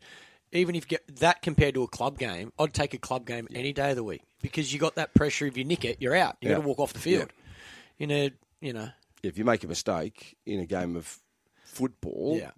even 0.53 0.75
if 0.75 0.85
you 0.85 0.99
get 0.99 1.17
that 1.19 1.43
compared 1.43 1.75
to 1.75 1.83
a 1.83 1.89
club 1.89 2.19
game, 2.19 2.53
I'd 2.59 2.73
take 2.73 2.95
a 2.95 2.99
club 2.99 3.27
game 3.27 3.47
any 3.55 3.73
day 3.73 3.91
of 3.91 3.97
the 3.97 4.05
week 4.05 4.23
because 4.43 4.73
you 4.73 4.79
got 4.81 4.95
that 4.97 5.13
pressure. 5.15 5.47
If 5.47 5.57
you 5.57 5.65
nick 5.65 5.85
it, 5.85 5.99
you're 6.01 6.17
out. 6.17 6.37
You 6.41 6.49
got 6.49 6.55
Yeah. 6.57 6.63
to 6.63 6.67
walk 6.69 6.79
off 6.79 6.93
the 6.95 6.99
field. 6.99 7.31
In 7.99 8.11
a, 8.11 8.31
you 8.61 8.73
know, 8.73 8.89
If 9.23 9.37
you 9.37 9.45
make 9.45 9.63
a 9.65 9.69
mistake 9.69 10.37
in 10.47 10.61
a 10.61 10.67
game 10.67 10.97
of 10.97 11.19
football, 11.65 12.39
yeah. 12.41 12.51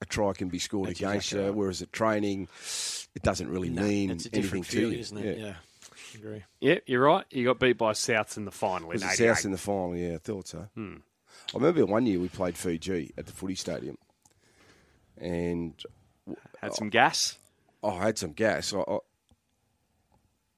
A 0.00 0.04
try 0.06 0.32
can 0.34 0.48
be 0.48 0.58
scored 0.58 0.88
That's 0.90 1.00
against 1.00 1.16
exactly 1.28 1.40
you, 1.40 1.46
right. 1.46 1.54
whereas 1.56 1.82
at 1.82 1.92
training, 1.92 2.48
it 3.14 3.22
doesn't 3.22 3.48
really 3.48 3.70
No, 3.70 3.82
mean 3.82 4.10
it's 4.10 4.26
a 4.26 4.34
anything 4.34 4.62
different 4.62 4.66
to 4.70 4.88
you. 4.90 4.98
isn't 4.98 5.18
it? 5.18 5.38
Yeah. 5.38 5.54
Agree. 6.14 6.44
Yeah, 6.60 6.78
you're 6.86 7.02
right. 7.04 7.24
You 7.30 7.44
got 7.44 7.58
beat 7.58 7.78
by 7.78 7.92
Souths 7.92 8.36
in 8.36 8.44
the 8.44 8.50
final 8.50 8.88
Was 8.88 9.02
in 9.02 9.08
it 9.08 9.12
88. 9.12 9.26
South 9.36 9.44
in 9.44 9.50
the 9.52 9.58
final? 9.58 9.96
Yeah, 9.96 10.14
I 10.14 10.18
thought 10.18 10.48
so. 10.48 10.68
Hmm. 10.74 10.96
I 11.54 11.58
remember 11.58 11.84
one 11.86 12.06
year 12.06 12.18
we 12.18 12.28
played 12.28 12.56
Fiji 12.56 13.12
at 13.18 13.26
the 13.26 13.32
footy 13.32 13.54
stadium, 13.54 13.98
and 15.18 15.74
Had 16.60 16.74
some 16.74 16.90
gas. 16.90 17.36
Oh, 17.82 17.90
I 17.96 18.06
had 18.06 18.18
some 18.18 18.32
gas. 18.32 18.72
I, 18.74 18.80
I, 18.80 18.98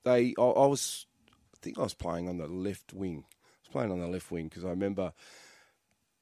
they, 0.04 0.34
I, 0.38 0.42
I 0.42 0.66
was, 0.66 1.06
I 1.54 1.58
think 1.60 1.78
I 1.78 1.82
was 1.82 1.94
playing 1.94 2.28
on 2.28 2.38
the 2.38 2.46
left 2.46 2.92
wing. 2.92 3.24
I 3.26 3.58
was 3.64 3.68
playing 3.72 3.92
on 3.92 4.00
the 4.00 4.06
left 4.08 4.30
wing 4.30 4.48
because 4.48 4.64
I 4.64 4.70
remember 4.70 5.12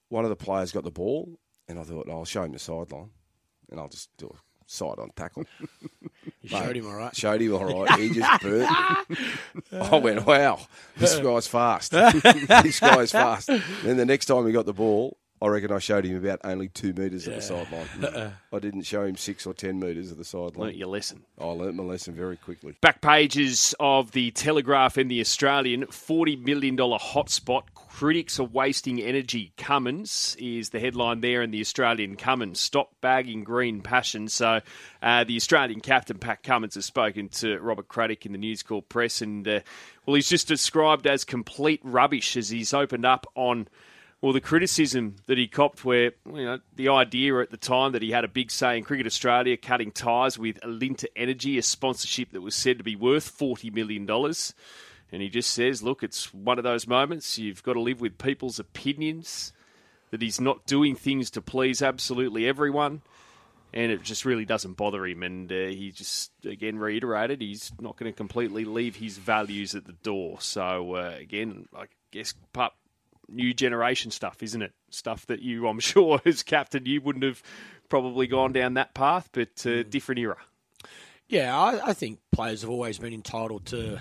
one 0.08 0.24
of 0.24 0.30
the 0.30 0.36
players 0.36 0.72
got 0.72 0.84
the 0.84 0.90
ball, 0.90 1.38
and 1.68 1.78
I 1.78 1.82
thought 1.82 2.08
I'll 2.08 2.24
show 2.24 2.42
him 2.42 2.52
the 2.52 2.58
sideline, 2.58 3.10
and 3.70 3.80
I'll 3.80 3.88
just 3.88 4.10
do 4.16 4.26
a 4.26 4.36
side 4.66 4.98
on 4.98 5.10
tackle. 5.16 5.44
You 6.42 6.48
showed 6.50 6.76
him 6.76 6.86
all 6.86 6.94
right. 6.94 7.14
Showed 7.16 7.40
him 7.40 7.54
all 7.54 7.84
right. 7.84 7.98
He 8.00 8.10
just 8.10 8.42
burnt 8.42 9.10
me. 9.10 9.16
I 9.72 9.96
went, 9.96 10.24
wow, 10.26 10.60
this 10.96 11.18
guy's 11.18 11.46
fast. 11.48 11.90
this 11.92 12.80
guy's 12.80 13.10
fast. 13.12 13.48
Then 13.82 13.96
the 13.96 14.04
next 14.04 14.26
time 14.26 14.46
he 14.46 14.52
got 14.52 14.66
the 14.66 14.72
ball, 14.72 15.16
I 15.40 15.48
reckon 15.48 15.70
I 15.70 15.78
showed 15.78 16.06
him 16.06 16.16
about 16.16 16.40
only 16.44 16.68
two 16.68 16.94
metres 16.94 17.26
of 17.26 17.34
the 17.34 17.42
sideline. 17.42 18.32
I 18.52 18.58
didn't 18.58 18.82
show 18.82 19.04
him 19.04 19.16
six 19.16 19.46
or 19.46 19.52
ten 19.52 19.78
metres 19.78 20.10
of 20.10 20.16
the 20.16 20.24
sideline. 20.24 20.68
Learnt 20.68 20.76
your 20.76 20.88
lesson. 20.88 21.24
I 21.38 21.44
learnt 21.44 21.74
my 21.74 21.84
lesson 21.84 22.14
very 22.14 22.38
quickly. 22.38 22.74
Back 22.80 23.02
pages 23.02 23.74
of 23.78 24.12
the 24.12 24.30
Telegraph 24.30 24.96
and 24.96 25.10
the 25.10 25.20
Australian, 25.20 25.84
$40 25.86 26.42
million 26.42 26.76
hotspot. 26.76 27.64
Critics 27.74 28.40
are 28.40 28.44
wasting 28.44 29.00
energy. 29.00 29.52
Cummins 29.58 30.36
is 30.38 30.70
the 30.70 30.80
headline 30.80 31.20
there 31.20 31.42
in 31.42 31.50
the 31.50 31.60
Australian 31.60 32.16
Cummins. 32.16 32.58
Stop 32.58 32.92
bagging 33.02 33.44
green 33.44 33.82
passion. 33.82 34.28
So 34.28 34.60
uh, 35.02 35.24
the 35.24 35.36
Australian 35.36 35.80
captain, 35.80 36.18
Pat 36.18 36.42
Cummins, 36.42 36.76
has 36.76 36.86
spoken 36.86 37.28
to 37.28 37.58
Robert 37.60 37.88
Craddock 37.88 38.24
in 38.24 38.32
the 38.32 38.38
News 38.38 38.62
Corp 38.62 38.88
press. 38.88 39.20
And, 39.20 39.46
uh, 39.46 39.60
well, 40.06 40.14
he's 40.14 40.28
just 40.30 40.48
described 40.48 41.06
as 41.06 41.24
complete 41.24 41.80
rubbish 41.84 42.38
as 42.38 42.48
he's 42.48 42.72
opened 42.72 43.04
up 43.04 43.26
on 43.34 43.68
well, 44.26 44.32
the 44.32 44.40
criticism 44.40 45.14
that 45.26 45.38
he 45.38 45.46
copped, 45.46 45.84
where 45.84 46.10
you 46.26 46.44
know 46.44 46.58
the 46.74 46.88
idea 46.88 47.38
at 47.38 47.52
the 47.52 47.56
time 47.56 47.92
that 47.92 48.02
he 48.02 48.10
had 48.10 48.24
a 48.24 48.28
big 48.28 48.50
say 48.50 48.76
in 48.76 48.82
Cricket 48.82 49.06
Australia, 49.06 49.56
cutting 49.56 49.92
ties 49.92 50.36
with 50.36 50.58
Alinta 50.62 51.04
Energy, 51.14 51.58
a 51.58 51.62
sponsorship 51.62 52.32
that 52.32 52.40
was 52.40 52.56
said 52.56 52.78
to 52.78 52.82
be 52.82 52.96
worth 52.96 53.28
forty 53.28 53.70
million 53.70 54.04
dollars, 54.04 54.52
and 55.12 55.22
he 55.22 55.28
just 55.28 55.52
says, 55.52 55.80
"Look, 55.80 56.02
it's 56.02 56.34
one 56.34 56.58
of 56.58 56.64
those 56.64 56.88
moments. 56.88 57.38
You've 57.38 57.62
got 57.62 57.74
to 57.74 57.80
live 57.80 58.00
with 58.00 58.18
people's 58.18 58.58
opinions. 58.58 59.52
That 60.10 60.22
he's 60.22 60.40
not 60.40 60.66
doing 60.66 60.96
things 60.96 61.30
to 61.30 61.40
please 61.40 61.80
absolutely 61.80 62.48
everyone." 62.48 63.02
And 63.72 63.92
it 63.92 64.02
just 64.02 64.24
really 64.24 64.44
doesn't 64.44 64.76
bother 64.76 65.06
him. 65.06 65.22
And 65.22 65.52
uh, 65.52 65.66
he 65.66 65.92
just, 65.92 66.32
again, 66.44 66.78
reiterated 66.78 67.40
he's 67.40 67.70
not 67.80 67.96
going 67.96 68.10
to 68.10 68.16
completely 68.16 68.64
leave 68.64 68.96
his 68.96 69.18
values 69.18 69.76
at 69.76 69.84
the 69.84 69.92
door. 69.92 70.40
So, 70.40 70.94
uh, 70.94 71.14
again, 71.16 71.68
I 71.76 71.84
guess, 72.10 72.34
pup, 72.52 72.74
new 73.28 73.54
generation 73.54 74.10
stuff, 74.10 74.42
isn't 74.42 74.62
it? 74.62 74.72
Stuff 74.90 75.26
that 75.26 75.42
you, 75.42 75.66
I'm 75.68 75.80
sure, 75.80 76.20
as 76.24 76.42
captain, 76.42 76.86
you 76.86 77.00
wouldn't 77.00 77.24
have 77.24 77.42
probably 77.88 78.26
gone 78.26 78.52
down 78.52 78.74
that 78.74 78.94
path, 78.94 79.28
but 79.32 79.66
uh, 79.66 79.82
different 79.84 80.18
era. 80.20 80.38
Yeah, 81.28 81.56
I, 81.56 81.90
I 81.90 81.92
think 81.92 82.20
players 82.32 82.62
have 82.62 82.70
always 82.70 82.98
been 82.98 83.12
entitled 83.12 83.66
to 83.66 84.00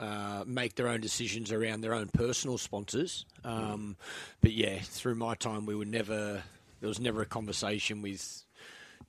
uh, 0.00 0.44
make 0.46 0.74
their 0.74 0.88
own 0.88 1.00
decisions 1.00 1.52
around 1.52 1.82
their 1.82 1.94
own 1.94 2.08
personal 2.08 2.58
sponsors. 2.58 3.26
Um, 3.44 3.96
but 4.40 4.52
yeah, 4.52 4.78
through 4.80 5.16
my 5.16 5.34
time, 5.34 5.66
we 5.66 5.74
were 5.74 5.84
never 5.84 6.42
there 6.80 6.88
was 6.88 7.00
never 7.00 7.22
a 7.22 7.26
conversation 7.26 8.02
with 8.02 8.44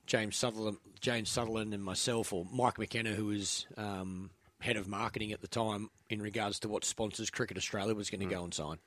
James 0.06 0.36
Sutherland, 0.36 0.78
James 1.00 1.28
Sutherland, 1.28 1.74
and 1.74 1.84
myself, 1.84 2.32
or 2.32 2.46
Mike 2.52 2.78
McKenna, 2.78 3.10
who 3.10 3.26
was 3.26 3.66
um, 3.76 4.30
head 4.60 4.76
of 4.76 4.88
marketing 4.88 5.32
at 5.32 5.40
the 5.40 5.48
time, 5.48 5.90
in 6.10 6.22
regards 6.22 6.58
to 6.60 6.68
what 6.68 6.84
sponsors 6.84 7.30
Cricket 7.30 7.56
Australia 7.56 7.94
was 7.94 8.10
going 8.10 8.26
to 8.26 8.34
go 8.34 8.42
and 8.42 8.52
sign. 8.52 8.78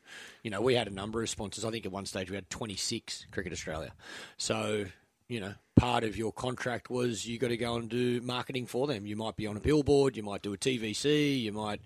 You 0.44 0.52
know, 0.52 0.62
we 0.62 0.76
had 0.76 0.88
a 0.88 0.94
number 0.94 1.22
of 1.22 1.30
sponsors. 1.30 1.64
I 1.64 1.72
think 1.72 1.86
at 1.86 1.92
one 1.92 2.06
stage 2.06 2.30
we 2.30 2.36
had 2.36 2.50
26 2.50 3.28
Cricket 3.32 3.54
Australia. 3.54 3.94
So, 4.38 4.86
you 5.28 5.40
know, 5.40 5.54
part 5.76 6.04
of 6.04 6.18
your 6.18 6.32
contract 6.32 6.90
was 6.90 7.26
you 7.26 7.38
got 7.38 7.50
to 7.50 7.58
go 7.58 7.76
and 7.76 7.90
do 7.90 8.22
marketing 8.22 8.66
for 8.66 8.88
them. 8.88 9.06
You 9.06 9.16
might 9.16 9.36
be 9.36 9.48
on 9.48 9.56
a 9.56 9.60
billboard, 9.60 10.18
you 10.18 10.24
might 10.24 10.42
do 10.42 10.54
a 10.54 10.58
TVC, 10.58 11.42
you 11.42 11.52
might 11.52 11.82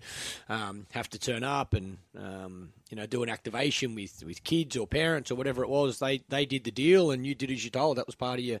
um, 0.48 0.86
have 0.92 1.08
to 1.10 1.18
turn 1.18 1.44
up 1.44 1.74
and 1.74 1.98
um, 2.18 2.72
you 2.90 2.96
know 2.96 3.06
do 3.06 3.22
an 3.22 3.28
activation 3.28 3.94
with, 3.94 4.22
with 4.24 4.44
kids 4.44 4.76
or 4.76 4.86
parents 4.86 5.30
or 5.30 5.34
whatever 5.34 5.62
it 5.62 5.68
was. 5.68 5.98
They 5.98 6.22
they 6.28 6.46
did 6.46 6.64
the 6.64 6.70
deal 6.70 7.10
and 7.10 7.26
you 7.26 7.34
did 7.34 7.50
as 7.50 7.64
you 7.64 7.70
told. 7.70 7.98
That 7.98 8.06
was 8.06 8.14
part 8.14 8.38
of 8.38 8.44
your 8.44 8.60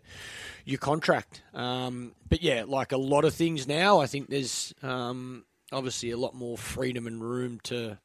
your 0.64 0.78
contract. 0.78 1.42
Um, 1.54 2.12
but 2.28 2.42
yeah, 2.42 2.64
like 2.66 2.92
a 2.92 2.96
lot 2.96 3.24
of 3.24 3.34
things 3.34 3.66
now, 3.66 4.00
I 4.00 4.06
think 4.06 4.28
there's 4.28 4.74
um, 4.82 5.44
obviously 5.72 6.10
a 6.10 6.16
lot 6.16 6.34
more 6.34 6.58
freedom 6.58 7.06
and 7.06 7.22
room 7.22 7.60
to 7.64 7.98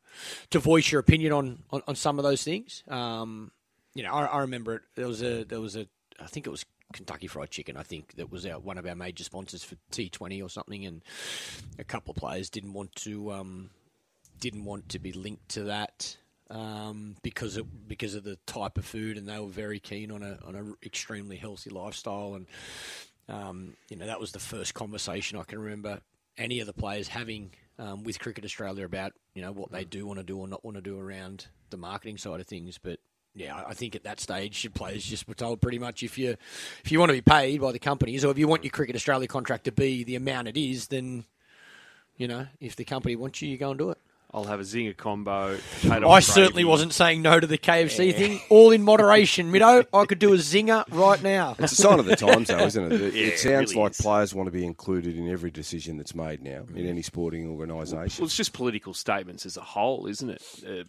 to 0.52 0.60
voice 0.60 0.92
your 0.92 1.00
opinion 1.00 1.32
on 1.34 1.64
on, 1.72 1.82
on 1.88 1.96
some 1.96 2.20
of 2.20 2.24
those 2.24 2.44
things. 2.44 2.84
Um, 2.88 3.52
you 3.94 4.04
know, 4.04 4.14
I, 4.14 4.26
I 4.26 4.40
remember 4.42 4.76
it. 4.76 4.82
There 4.96 5.08
was 5.08 5.22
a 5.22 5.44
there 5.44 5.62
was 5.62 5.76
a 5.76 5.88
I 6.20 6.28
think 6.28 6.46
it 6.46 6.52
was 6.52 6.66
Kentucky 6.94 7.28
Fried 7.28 7.50
Chicken. 7.50 7.78
I 7.78 7.84
think 7.84 8.16
that 8.16 8.32
was 8.32 8.46
our, 8.46 8.60
one 8.60 8.78
of 8.78 8.86
our 8.86 8.96
major 8.96 9.24
sponsors 9.24 9.64
for 9.64 9.76
T20 9.92 10.44
or 10.44 10.50
something, 10.50 10.86
and 10.86 11.02
a 11.80 11.84
couple 11.84 12.12
of 12.12 12.18
players 12.18 12.50
didn't 12.50 12.74
want 12.74 12.94
to 12.98 13.32
um, 13.32 13.70
didn't 14.42 14.66
want 14.66 14.90
to 14.90 15.00
be 15.00 15.14
linked 15.14 15.48
to 15.50 15.64
that 15.64 16.18
um, 16.50 17.16
because 17.22 17.56
of 17.56 17.88
because 17.88 18.14
of 18.14 18.26
the 18.26 18.38
type 18.46 18.78
of 18.78 18.86
food, 18.86 19.18
and 19.18 19.26
they 19.28 19.40
were 19.40 19.48
very 19.48 19.80
keen 19.80 20.12
on 20.12 20.22
a 20.22 20.38
on 20.46 20.56
a 20.56 20.86
extremely 20.86 21.38
healthy 21.38 21.70
lifestyle, 21.70 22.36
and 22.36 22.48
um, 23.30 23.74
you 23.88 23.96
know 23.96 24.06
that 24.06 24.20
was 24.20 24.34
the 24.34 24.40
first 24.40 24.74
conversation 24.74 25.40
I 25.40 25.44
can 25.44 25.60
remember 25.60 26.02
any 26.38 26.60
of 26.60 26.68
the 26.68 26.74
players 26.74 27.08
having 27.08 27.52
um, 27.80 28.04
with 28.04 28.20
Cricket 28.20 28.44
Australia 28.44 28.84
about 28.84 29.14
you 29.34 29.42
know 29.42 29.54
what 29.54 29.72
they 29.72 29.86
do 29.86 30.06
want 30.06 30.20
to 30.20 30.26
do 30.26 30.38
or 30.38 30.48
not 30.48 30.66
want 30.66 30.76
to 30.76 30.82
do 30.82 31.00
around 31.00 31.48
the 31.70 31.78
marketing 31.78 32.18
side 32.18 32.42
of 32.42 32.48
things, 32.48 32.78
but. 32.78 33.00
Yeah, 33.34 33.64
I 33.66 33.74
think 33.74 33.96
at 33.96 34.04
that 34.04 34.20
stage, 34.20 34.62
your 34.62 34.72
players 34.72 35.06
just 35.06 35.26
were 35.26 35.34
told 35.34 35.62
pretty 35.62 35.80
much 35.80 36.04
if 36.04 36.18
you 36.18 36.36
if 36.84 36.92
you 36.92 37.00
want 37.00 37.12
to 37.12 37.14
be 37.14 37.22
paid 37.22 37.62
by 37.62 37.72
the 37.72 37.80
companies, 37.80 38.26
or 38.26 38.32
if 38.32 38.38
you 38.38 38.46
want 38.46 38.66
your 38.66 38.72
Cricket 38.72 38.94
Australia 38.94 39.26
contract 39.26 39.64
to 39.64 39.72
be 39.72 40.04
the 40.04 40.18
amount 40.18 40.50
it 40.50 40.58
is, 40.58 40.88
then 40.88 41.24
you 42.18 42.28
know 42.28 42.48
if 42.60 42.76
the 42.76 42.84
company 42.84 43.16
wants 43.16 43.42
you, 43.42 43.48
you 43.48 43.58
go 43.58 43.70
and 43.70 43.80
do 43.80 43.90
it. 43.92 43.98
I'll 44.34 44.46
have 44.46 44.60
a 44.60 44.64
zinger 44.64 44.96
combo. 44.96 45.58
I 45.90 46.20
certainly 46.22 46.64
wasn't 46.64 46.94
saying 46.94 47.22
no 47.22 47.40
to 47.40 47.48
the 47.48 47.58
KFC 47.58 48.12
yeah. 48.12 48.18
thing. 48.18 48.42
All 48.50 48.72
in 48.72 48.82
moderation, 48.82 49.52
Mido. 49.52 49.86
I 49.94 50.06
could 50.06 50.20
do 50.20 50.34
a 50.34 50.38
zinger 50.38 50.86
right 50.92 51.22
now. 51.22 51.56
It's 51.62 51.74
a 51.74 51.76
sign 51.76 52.00
of 52.00 52.06
the 52.06 52.16
times, 52.16 52.48
though, 52.48 52.60
isn't 52.60 52.92
it? 52.92 53.02
It, 53.02 53.14
yeah, 53.14 53.28
it 53.28 53.40
sounds 53.40 53.72
it 53.72 53.76
really 53.76 53.84
like 53.84 53.92
is. 53.92 54.02
players 54.02 54.34
want 54.34 54.48
to 54.48 54.52
be 54.52 54.66
included 54.66 55.16
in 55.16 55.30
every 55.30 55.52
decision 55.52 55.98
that's 55.98 56.16
made 56.16 56.42
now 56.42 56.64
in 56.76 56.88
any 56.88 57.02
sporting 57.02 57.48
organisation. 57.48 58.22
Well, 58.22 58.26
it's 58.28 58.36
just 58.36 58.54
political 58.54 58.94
statements 58.94 59.46
as 59.46 59.58
a 59.58 59.62
whole, 59.62 60.08
isn't 60.08 60.30
it? 60.30 60.44
Uh, 60.68 60.84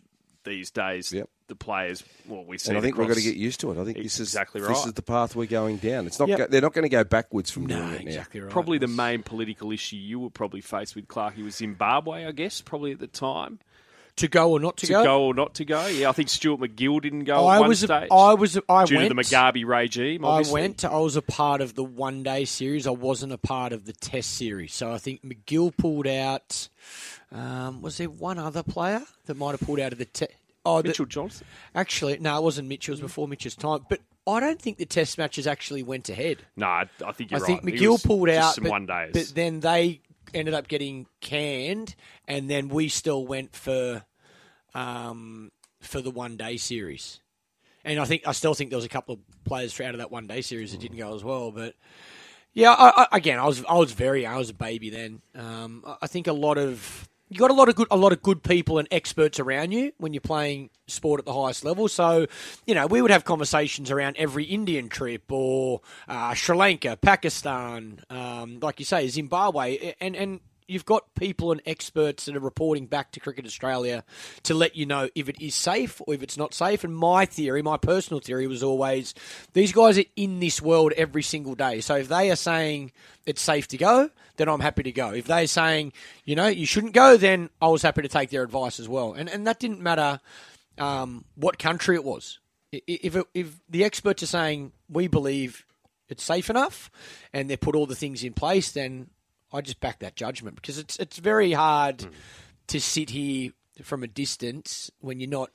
these 0.44 0.70
days. 0.70 1.12
Yep. 1.12 1.28
The 1.52 1.56
players, 1.56 2.02
well, 2.26 2.46
we 2.46 2.56
see. 2.56 2.70
And 2.70 2.78
I 2.78 2.80
think 2.80 2.96
we've 2.96 3.06
got 3.06 3.18
to 3.18 3.22
get 3.22 3.36
used 3.36 3.60
to 3.60 3.72
it. 3.72 3.78
I 3.78 3.84
think 3.84 3.98
this 3.98 4.14
is 4.14 4.28
exactly 4.28 4.62
right. 4.62 4.70
This 4.70 4.86
is 4.86 4.94
the 4.94 5.02
path 5.02 5.36
we're 5.36 5.44
going 5.44 5.76
down. 5.76 6.06
It's 6.06 6.18
not. 6.18 6.30
Yep. 6.30 6.38
Go, 6.38 6.46
they're 6.46 6.62
not 6.62 6.72
going 6.72 6.84
to 6.84 6.88
go 6.88 7.04
backwards 7.04 7.50
from 7.50 7.66
no, 7.66 7.76
doing 7.76 7.92
it 7.92 8.06
exactly 8.06 8.40
now. 8.40 8.46
Right. 8.46 8.52
Probably 8.52 8.78
the 8.78 8.86
main 8.86 9.22
political 9.22 9.70
issue 9.70 9.96
you 9.96 10.18
were 10.18 10.30
probably 10.30 10.62
faced 10.62 10.96
with, 10.96 11.08
Clarky, 11.08 11.44
was 11.44 11.56
Zimbabwe. 11.56 12.24
I 12.24 12.32
guess 12.32 12.62
probably 12.62 12.92
at 12.92 13.00
the 13.00 13.06
time. 13.06 13.58
To 14.16 14.28
go 14.28 14.52
or 14.52 14.60
not 14.60 14.78
to, 14.78 14.86
go. 14.86 15.00
to 15.00 15.04
go? 15.04 15.04
go? 15.04 15.24
or 15.26 15.34
not 15.34 15.54
to 15.56 15.64
go? 15.66 15.86
Yeah, 15.88 16.08
I 16.08 16.12
think 16.12 16.30
Stuart 16.30 16.60
MacGill 16.60 17.02
didn't 17.02 17.24
go 17.24 17.46
I 17.46 17.56
at 17.56 17.60
one 17.60 17.68
was 17.68 17.80
stage. 17.80 18.08
A, 18.10 18.14
I 18.14 18.32
was. 18.32 18.56
A, 18.56 18.62
I 18.66 18.86
due 18.86 18.96
went, 18.96 19.10
to 19.10 19.14
the 19.14 19.20
Mugabe 19.20 19.66
regime. 19.66 20.24
Obviously. 20.24 20.58
I 20.58 20.62
went. 20.62 20.84
I 20.86 20.98
was 20.98 21.16
a 21.16 21.22
part 21.22 21.60
of 21.60 21.74
the 21.74 21.84
one 21.84 22.22
day 22.22 22.46
series. 22.46 22.86
I 22.86 22.92
wasn't 22.92 23.34
a 23.34 23.38
part 23.38 23.74
of 23.74 23.84
the 23.84 23.92
Test 23.92 24.30
series. 24.36 24.72
So 24.72 24.90
I 24.90 24.96
think 24.96 25.22
McGill 25.22 25.76
pulled 25.76 26.06
out. 26.06 26.70
Um, 27.30 27.82
was 27.82 27.98
there 27.98 28.08
one 28.08 28.38
other 28.38 28.62
player 28.62 29.02
that 29.26 29.34
might 29.36 29.50
have 29.52 29.60
pulled 29.60 29.80
out 29.80 29.92
of 29.92 29.98
the 29.98 30.06
Test? 30.06 30.32
Oh, 30.64 30.82
Mitchell 30.82 31.06
Johnson. 31.06 31.46
Actually, 31.74 32.18
no, 32.18 32.36
it 32.36 32.42
wasn't 32.42 32.68
Mitchell. 32.68 32.92
It 32.92 32.94
was 32.94 33.00
before 33.00 33.26
Mitchell's 33.26 33.56
time. 33.56 33.84
But 33.88 34.00
I 34.26 34.38
don't 34.38 34.60
think 34.60 34.78
the 34.78 34.86
Test 34.86 35.18
matches 35.18 35.46
actually 35.46 35.82
went 35.82 36.08
ahead. 36.08 36.38
No, 36.56 36.66
I, 36.66 36.86
think 37.12 37.30
you're 37.30 37.40
right. 37.40 37.42
I 37.42 37.46
think 37.46 37.64
right. 37.64 37.74
MacGill 37.74 38.04
pulled 38.04 38.28
out 38.28 38.54
some 38.54 38.64
but, 38.64 38.70
one 38.70 38.86
days. 38.86 39.10
but 39.12 39.32
then 39.34 39.60
they 39.60 40.00
ended 40.32 40.54
up 40.54 40.68
getting 40.68 41.06
canned, 41.20 41.94
and 42.28 42.48
then 42.48 42.68
we 42.68 42.88
still 42.88 43.26
went 43.26 43.56
for 43.56 44.04
um, 44.74 45.50
for 45.80 46.00
the 46.00 46.10
one 46.10 46.36
day 46.36 46.56
series. 46.56 47.20
And 47.84 47.98
I 47.98 48.04
think 48.04 48.22
I 48.26 48.32
still 48.32 48.54
think 48.54 48.70
there 48.70 48.76
was 48.76 48.84
a 48.84 48.90
couple 48.90 49.14
of 49.14 49.44
players 49.44 49.78
out 49.80 49.94
of 49.94 49.98
that 49.98 50.12
one 50.12 50.28
day 50.28 50.40
series 50.42 50.70
that 50.70 50.80
didn't 50.80 50.98
go 50.98 51.14
as 51.16 51.24
well. 51.24 51.50
But 51.50 51.74
yeah, 52.52 52.72
I, 52.72 53.06
I, 53.10 53.16
again, 53.16 53.40
I 53.40 53.46
was 53.46 53.64
I 53.64 53.74
was 53.74 53.90
very 53.92 54.24
I 54.24 54.36
was 54.36 54.50
a 54.50 54.54
baby 54.54 54.90
then. 54.90 55.22
Um, 55.34 55.84
I 56.00 56.06
think 56.06 56.28
a 56.28 56.32
lot 56.32 56.58
of 56.58 57.08
you 57.32 57.38
got 57.38 57.50
a 57.50 57.54
lot 57.54 57.68
of 57.70 57.74
good 57.74 57.88
a 57.90 57.96
lot 57.96 58.12
of 58.12 58.22
good 58.22 58.42
people 58.42 58.78
and 58.78 58.86
experts 58.90 59.40
around 59.40 59.72
you 59.72 59.92
when 59.96 60.12
you're 60.12 60.20
playing 60.20 60.68
sport 60.86 61.18
at 61.18 61.24
the 61.24 61.32
highest 61.32 61.64
level. 61.64 61.88
So, 61.88 62.26
you 62.66 62.74
know, 62.74 62.86
we 62.86 63.00
would 63.00 63.10
have 63.10 63.24
conversations 63.24 63.90
around 63.90 64.16
every 64.18 64.44
Indian 64.44 64.88
trip 64.90 65.32
or 65.32 65.80
uh, 66.06 66.34
Sri 66.34 66.54
Lanka, 66.54 66.98
Pakistan, 67.00 68.00
um, 68.10 68.58
like 68.60 68.78
you 68.78 68.84
say, 68.84 69.08
Zimbabwe, 69.08 69.94
and 70.00 70.14
and 70.14 70.40
you've 70.72 70.84
got 70.86 71.14
people 71.14 71.52
and 71.52 71.60
experts 71.66 72.24
that 72.24 72.36
are 72.36 72.40
reporting 72.40 72.86
back 72.86 73.12
to 73.12 73.20
Cricket 73.20 73.44
Australia 73.44 74.04
to 74.44 74.54
let 74.54 74.74
you 74.74 74.86
know 74.86 75.08
if 75.14 75.28
it 75.28 75.40
is 75.40 75.54
safe 75.54 76.00
or 76.06 76.14
if 76.14 76.22
it's 76.22 76.38
not 76.38 76.54
safe. 76.54 76.82
And 76.82 76.96
my 76.96 77.26
theory, 77.26 77.62
my 77.62 77.76
personal 77.76 78.20
theory, 78.20 78.46
was 78.46 78.62
always 78.62 79.14
these 79.52 79.72
guys 79.72 79.98
are 79.98 80.04
in 80.16 80.40
this 80.40 80.62
world 80.62 80.92
every 80.96 81.22
single 81.22 81.54
day. 81.54 81.80
So 81.80 81.96
if 81.96 82.08
they 82.08 82.30
are 82.30 82.36
saying 82.36 82.92
it's 83.26 83.42
safe 83.42 83.68
to 83.68 83.76
go, 83.76 84.10
then 84.36 84.48
I'm 84.48 84.60
happy 84.60 84.82
to 84.84 84.92
go. 84.92 85.10
If 85.10 85.26
they're 85.26 85.46
saying, 85.46 85.92
you 86.24 86.34
know, 86.34 86.46
you 86.46 86.66
shouldn't 86.66 86.94
go, 86.94 87.16
then 87.16 87.50
I 87.60 87.68
was 87.68 87.82
happy 87.82 88.02
to 88.02 88.08
take 88.08 88.30
their 88.30 88.42
advice 88.42 88.80
as 88.80 88.88
well. 88.88 89.12
And 89.12 89.28
and 89.28 89.46
that 89.46 89.60
didn't 89.60 89.80
matter 89.80 90.20
um, 90.78 91.24
what 91.34 91.58
country 91.58 91.96
it 91.96 92.04
was. 92.04 92.38
If 92.72 93.16
it, 93.16 93.26
if 93.34 93.60
the 93.68 93.84
experts 93.84 94.22
are 94.22 94.26
saying 94.26 94.72
we 94.88 95.06
believe 95.06 95.66
it's 96.08 96.24
safe 96.24 96.48
enough, 96.48 96.90
and 97.32 97.48
they 97.48 97.56
put 97.56 97.74
all 97.74 97.86
the 97.86 97.94
things 97.94 98.24
in 98.24 98.32
place, 98.32 98.72
then 98.72 99.08
I 99.52 99.60
just 99.60 99.80
back 99.80 100.00
that 100.00 100.16
judgment 100.16 100.56
because 100.56 100.78
it's 100.78 100.96
it's 100.98 101.18
very 101.18 101.52
hard 101.52 101.98
mm. 101.98 102.10
to 102.68 102.80
sit 102.80 103.10
here 103.10 103.52
from 103.82 104.02
a 104.02 104.08
distance 104.08 104.90
when 105.00 105.20
you're 105.20 105.30
not 105.30 105.50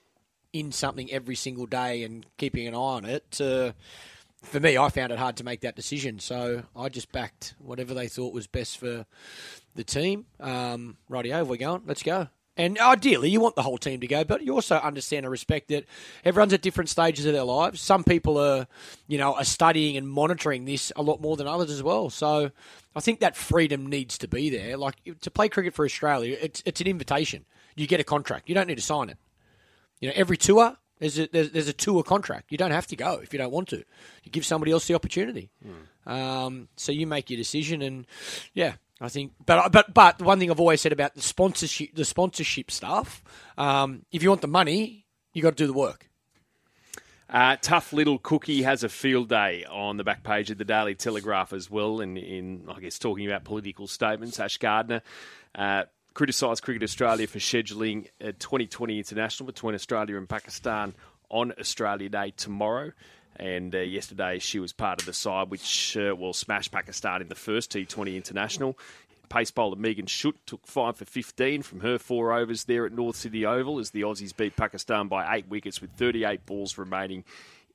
in 0.53 0.71
something 0.71 1.12
every 1.12 1.36
single 1.36 1.65
day 1.65 2.03
and 2.03 2.25
keeping 2.38 2.67
an 2.67 2.73
eye 2.73 2.77
on 2.77 3.05
it. 3.05 3.41
For 4.43 4.60
me, 4.60 4.77
I 4.77 4.89
found 4.89 5.12
it 5.12 5.17
hard 5.17 5.38
to 5.38 5.43
make 5.43 5.62
that 5.62 5.75
decision, 5.75 6.19
so 6.19 6.63
I 6.75 6.89
just 6.89 7.12
backed 7.12 7.55
whatever 7.57 7.95
they 7.95 8.07
thought 8.07 8.33
was 8.33 8.45
best 8.45 8.77
for 8.77 9.05
the 9.75 9.83
team. 9.83 10.27
Um, 10.39 10.97
rightio, 11.10 11.45
we're 11.45 11.57
going. 11.57 11.81
Let's 11.88 12.03
go. 12.03 12.29
And 12.58 12.80
ideally, 12.80 13.30
you 13.30 13.39
want 13.39 13.56
the 13.56 13.62
whole 13.62 13.78
team 13.78 14.00
to 14.00 14.08
go, 14.08 14.24
but 14.24 14.41
you 14.41 14.54
also 14.54 14.78
understand 14.78 15.26
and 15.26 15.32
respect 15.32 15.67
that 15.67 15.86
everyone's 16.26 16.54
at 16.54 16.62
different 16.62 16.89
stages 16.89 17.26
of 17.26 17.34
their 17.34 17.43
lives. 17.43 17.80
Some 17.80 18.04
people 18.04 18.39
are, 18.39 18.67
you 19.08 19.20
know, 19.20 19.36
are 19.36 19.43
studying 19.43 19.96
and 19.96 20.10
monitoring 20.10 20.65
this 20.65 20.91
a 20.96 21.04
lot 21.04 21.22
more 21.22 21.38
than 21.38 21.48
others 21.48 21.70
as 21.70 21.84
well. 21.84 22.10
So 22.10 22.52
I 22.96 23.00
think 23.00 23.20
that 23.20 23.36
freedom 23.36 23.86
needs 23.86 24.17
to 24.17 24.28
be 24.28 24.50
there. 24.50 24.76
Like 24.76 24.96
to 25.22 25.30
play 25.30 25.50
cricket 25.50 25.76
for 25.76 25.86
Australia, 25.86 26.36
it's 26.41 26.63
it's 26.65 26.82
an 26.82 26.88
invitation. 26.88 27.46
You 27.76 27.86
get 27.86 28.00
a 28.00 28.04
contract. 28.04 28.50
You 28.50 28.56
don't 28.56 28.67
need 28.67 28.76
to 28.76 28.82
sign 28.82 29.10
it. 29.10 29.17
You 30.00 30.10
know, 30.10 30.13
every 30.15 30.38
tour 30.38 30.78
there's 31.00 31.20
a, 31.20 31.28
there's, 31.28 31.52
there's 31.52 31.67
a 31.67 31.74
tour 31.74 32.04
contract. 32.04 32.52
You 32.52 32.58
don't 32.58 32.72
have 32.72 32.88
to 32.88 32.96
go 32.96 33.20
if 33.22 33.34
you 33.34 33.39
don't 33.39 33.52
want 33.52 33.67
to. 33.70 33.84
You 34.24 34.32
give 34.32 34.46
somebody 34.46 34.72
else 34.72 34.88
the 34.88 34.96
opportunity. 34.96 35.52
Mm. 35.65 36.12
Um, 36.12 36.70
so 36.76 36.91
you 36.91 37.06
make 37.06 37.30
your 37.30 37.38
decision, 37.38 37.82
and 37.82 38.08
yeah, 38.54 38.74
I 38.99 39.10
think, 39.10 39.33
but 39.45 39.71
but 39.71 39.93
but 39.93 40.21
one 40.21 40.39
thing 40.39 40.49
I've 40.49 40.60
always 40.60 40.81
said 40.81 40.91
about 40.91 41.13
the 41.13 41.21
sponsorship, 41.21 41.95
the 41.95 42.05
sponsorship 42.05 42.71
stuff, 42.71 43.23
um, 43.57 44.05
if 44.12 44.23
you 44.23 44.29
want 44.29 44.41
the 44.41 44.47
money, 44.47 45.05
you 45.33 45.41
got 45.41 45.51
to 45.51 45.63
do 45.63 45.67
the 45.67 45.73
work. 45.73 46.10
Uh, 47.29 47.57
tough 47.62 47.91
little 47.91 48.17
cookie 48.17 48.62
has 48.62 48.83
a 48.83 48.89
field 48.89 49.27
day 49.27 49.65
on 49.69 49.97
the 49.97 50.03
back 50.03 50.23
page 50.23 50.49
of 50.49 50.57
the 50.57 50.63
Daily 50.63 50.95
Telegraph 50.95 51.51
as 51.51 51.69
well, 51.69 51.99
and 51.99 52.17
in, 52.17 52.63
I 52.73 52.79
guess 52.79 52.97
talking 52.97 53.27
about 53.27 53.43
political 53.43 53.86
statements. 53.86 54.39
Ash 54.39 54.57
Gardner 54.57 55.01
uh, 55.53 55.83
criticised 56.13 56.63
Cricket 56.63 56.83
Australia 56.83 57.27
for 57.27 57.39
scheduling 57.39 58.07
a 58.21 58.31
2020 58.31 58.97
international 58.97 59.45
between 59.45 59.75
Australia 59.75 60.17
and 60.17 60.27
Pakistan 60.27 60.95
on 61.29 61.53
Australia 61.60 62.10
Day 62.10 62.33
tomorrow. 62.36 62.93
And 63.38 63.73
uh, 63.73 63.80
yesterday 63.80 64.39
she 64.39 64.60
was 64.60 64.73
part 64.73 65.00
of 65.00 65.06
the 65.06 65.13
side 65.13 65.50
which 65.50 65.95
uh, 65.95 66.15
will 66.15 66.34
smash 66.34 66.69
Pakistan 66.71 67.21
in 67.21 67.30
the 67.30 67.36
first 67.36 67.71
T20 67.71 68.15
international. 68.15 68.78
Pace 69.30 69.52
bowler 69.52 69.76
Megan 69.76 70.06
Schutt 70.06 70.36
took 70.45 70.65
five 70.65 70.97
for 70.97 71.06
15 71.06 71.62
from 71.62 71.82
her 71.82 71.97
four 71.97 72.34
overs 72.34 72.63
there 72.63 72.86
at 72.86 72.93
North 72.93 73.17
Sydney 73.17 73.45
Oval 73.45 73.80
as 73.80 73.91
the 73.91 74.02
Aussies 74.02 74.36
beat 74.36 74.56
Pakistan 74.56 75.08
by 75.08 75.36
eight 75.36 75.47
wickets 75.47 75.82
with 75.82 75.91
38 75.91 76.45
balls 76.45 76.78
remaining 76.78 77.23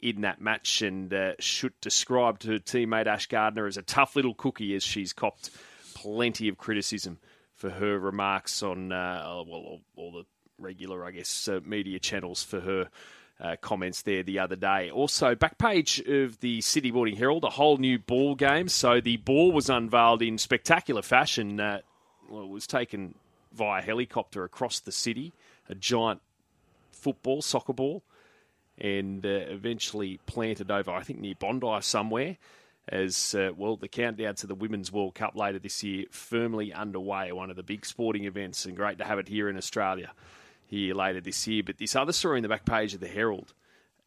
in 0.01 0.23
that 0.23 0.41
match. 0.41 0.83
And 0.83 1.13
uh, 1.13 1.35
Schutt 1.37 1.73
described 1.81 2.45
her 2.45 2.59
teammate 2.59 3.07
Ash 3.07 3.27
Gardner 3.27 3.67
as 3.67 3.77
a 3.77 3.83
tough 3.83 4.17
little 4.17 4.35
cookie 4.35 4.75
as 4.75 4.83
she's 4.83 5.13
copped 5.13 5.51
plenty 5.95 6.49
of 6.49 6.59
criticism 6.59 7.19
for 7.55 7.71
her 7.71 7.99
remarks 7.99 8.63
on 8.63 8.91
uh, 8.91 9.43
well, 9.47 9.81
all, 9.95 10.13
the 10.13 10.25
regular, 10.59 11.05
I 11.05 11.13
guess, 11.13 11.49
uh, 11.49 11.61
media 11.65 11.99
channels 11.99 12.43
for 12.43 12.61
her 12.61 12.89
uh, 13.43 13.57
comments 13.61 14.03
there 14.03 14.23
the 14.23 14.39
other 14.39 14.57
day. 14.57 14.91
Also, 14.91 15.35
back 15.35 15.59
page 15.59 16.01
of 16.07 16.39
the 16.41 16.61
Sydney 16.61 16.93
Morning 16.93 17.17
Herald, 17.17 17.45
a 17.45 17.51
whole 17.51 17.77
new 17.77 17.99
ball 17.99 18.37
game. 18.37 18.69
So 18.69 19.01
the 19.01 19.17
ball 19.17 19.51
was 19.51 19.69
unveiled 19.69 20.23
in 20.23 20.39
spectacular 20.39 21.03
fashion. 21.03 21.59
Uh, 21.59 21.81
well, 22.31 22.45
it 22.45 22.49
was 22.49 22.67
taken 22.67 23.17
via 23.53 23.83
helicopter 23.83 24.45
across 24.45 24.79
the 24.79 24.93
city, 24.93 25.33
a 25.69 25.75
giant 25.75 26.23
football, 26.93 27.43
soccer 27.43 27.73
ball, 27.73 28.05
and 28.79 29.27
uh, 29.27 29.29
eventually 29.29 30.21
planted 30.27 30.71
over, 30.71 30.93
I 30.93 31.03
think, 31.03 31.19
near 31.19 31.35
Bondi 31.39 31.79
somewhere. 31.81 32.37
As 32.89 33.35
uh, 33.37 33.51
well, 33.57 33.77
the 33.77 33.87
countdown 33.87 34.35
to 34.37 34.47
the 34.47 34.57
Women's 34.57 34.91
World 34.91 35.15
Cup 35.15 35.37
later 35.37 35.61
this 35.61 35.85
year 35.85 36.07
firmly 36.11 36.73
underway, 36.73 37.31
one 37.31 37.49
of 37.49 37.55
the 37.55 37.63
big 37.63 37.87
sporting 37.87 38.25
events, 38.25 38.65
and 38.65 38.77
great 38.77 38.99
to 38.99 39.05
have 39.05 39.21
it 39.21 39.29
here 39.29 39.49
in 39.49 39.57
Australia 39.57 40.13
here 40.73 40.95
later 40.95 41.21
this 41.21 41.47
year. 41.47 41.63
But 41.65 41.79
this 41.79 41.95
other 41.95 42.13
story 42.13 42.39
in 42.39 42.43
the 42.43 42.49
back 42.49 42.65
page 42.65 42.95
of 42.95 43.01
the 43.01 43.09
Herald 43.09 43.53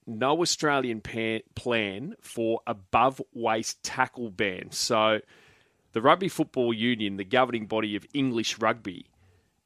no 0.07 0.41
Australian 0.41 1.01
pan- 1.01 1.41
plan 1.55 2.15
for 2.21 2.61
above 2.67 3.21
waist 3.33 3.81
tackle 3.83 4.29
ban. 4.29 4.71
So, 4.71 5.21
the 5.93 6.01
Rugby 6.01 6.27
Football 6.27 6.73
Union, 6.73 7.17
the 7.17 7.23
governing 7.23 7.65
body 7.65 7.95
of 7.95 8.05
English 8.13 8.59
rugby, 8.59 9.07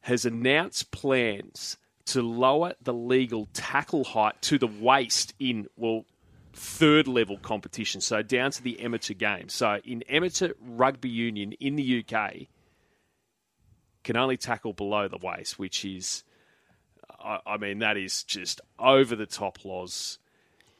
has 0.01 0.25
announced 0.25 0.91
plans 0.91 1.77
to 2.05 2.21
lower 2.21 2.73
the 2.81 2.93
legal 2.93 3.47
tackle 3.53 4.03
height 4.03 4.41
to 4.43 4.57
the 4.57 4.67
waist 4.67 5.33
in, 5.39 5.67
well, 5.75 6.05
third 6.53 7.07
level 7.07 7.37
competition, 7.37 8.01
so 8.01 8.21
down 8.21 8.51
to 8.51 8.63
the 8.63 8.79
amateur 8.79 9.13
game. 9.13 9.49
So, 9.49 9.79
in 9.83 10.03
amateur 10.03 10.53
rugby 10.61 11.09
union 11.09 11.53
in 11.53 11.75
the 11.75 12.05
UK, 12.05 12.47
can 14.03 14.15
only 14.15 14.37
tackle 14.37 14.73
below 14.73 15.07
the 15.07 15.19
waist, 15.21 15.59
which 15.59 15.83
is 15.83 16.23
I, 17.23 17.39
I 17.45 17.57
mean, 17.57 17.79
that 17.79 17.97
is 17.97 18.23
just 18.23 18.61
over 18.77 19.15
the 19.15 19.25
top 19.25 19.63
laws, 19.65 20.19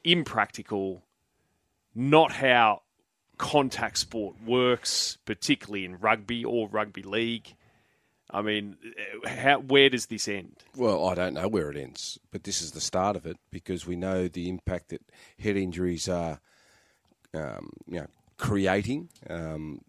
impractical, 0.04 1.04
not 1.96 2.32
how 2.32 2.82
contact 3.38 3.98
sport 3.98 4.36
works, 4.46 5.18
particularly 5.26 5.86
in 5.86 5.98
rugby 5.98 6.46
or 6.46 6.68
rugby 6.68 7.04
league. 7.04 7.56
I 8.32 8.44
mean, 8.44 8.78
how, 9.26 9.60
where 9.60 9.90
does 9.90 10.06
this 10.06 10.28
end? 10.28 10.64
Well, 10.76 11.08
I 11.08 11.16
don't 11.16 11.34
know 11.34 11.48
where 11.48 11.72
it 11.72 11.78
ends, 11.78 12.20
but 12.32 12.44
this 12.44 12.62
is 12.62 12.72
the 12.72 12.82
start 12.82 13.16
of 13.16 13.26
it 13.26 13.38
because 13.50 13.88
we 13.88 13.96
know 13.96 14.28
the 14.28 14.50
impact 14.50 14.90
that 14.90 15.02
head 15.40 15.58
injuries 15.58 16.08
are, 16.08 16.40
um, 17.34 17.72
you 17.88 18.02
know, 18.02 18.08
creating. 18.38 19.10
Um, 19.28 19.82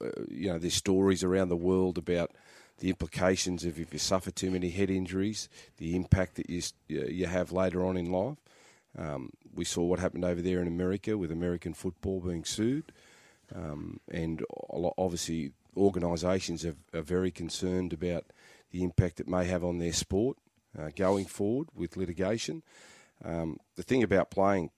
uh, 0.00 0.22
you 0.28 0.50
know, 0.50 0.58
there's 0.58 0.74
stories 0.74 1.22
around 1.22 1.48
the 1.48 1.56
world 1.56 1.98
about 1.98 2.30
the 2.82 2.88
implications 2.88 3.64
of 3.64 3.78
if 3.78 3.92
you 3.92 3.98
suffer 4.00 4.32
too 4.32 4.50
many 4.50 4.68
head 4.68 4.90
injuries, 4.90 5.48
the 5.76 5.94
impact 5.94 6.34
that 6.34 6.50
you 6.50 6.60
you 6.88 7.26
have 7.26 7.52
later 7.52 7.86
on 7.86 7.96
in 7.96 8.10
life. 8.10 8.38
Um, 8.98 9.30
we 9.54 9.64
saw 9.64 9.84
what 9.84 10.00
happened 10.00 10.24
over 10.24 10.42
there 10.42 10.60
in 10.60 10.66
America 10.66 11.16
with 11.16 11.30
American 11.30 11.74
football 11.74 12.18
being 12.18 12.44
sued, 12.44 12.90
um, 13.54 14.00
and 14.10 14.44
obviously 14.98 15.52
organisations 15.76 16.66
are, 16.66 16.74
are, 16.92 17.02
very 17.02 17.30
concerned 17.30 17.92
about 17.92 18.24
the 18.72 18.82
impact 18.82 19.20
it 19.20 19.28
may 19.28 19.44
have 19.44 19.62
on 19.62 19.78
their 19.78 19.92
sport 19.92 20.36
uh, 20.76 20.90
going 20.96 21.24
forward 21.24 21.68
with 21.76 21.96
litigation. 21.96 22.64
Um, 23.24 23.58
the 23.76 23.84
thing 23.84 24.02
about 24.02 24.32
playing, 24.32 24.70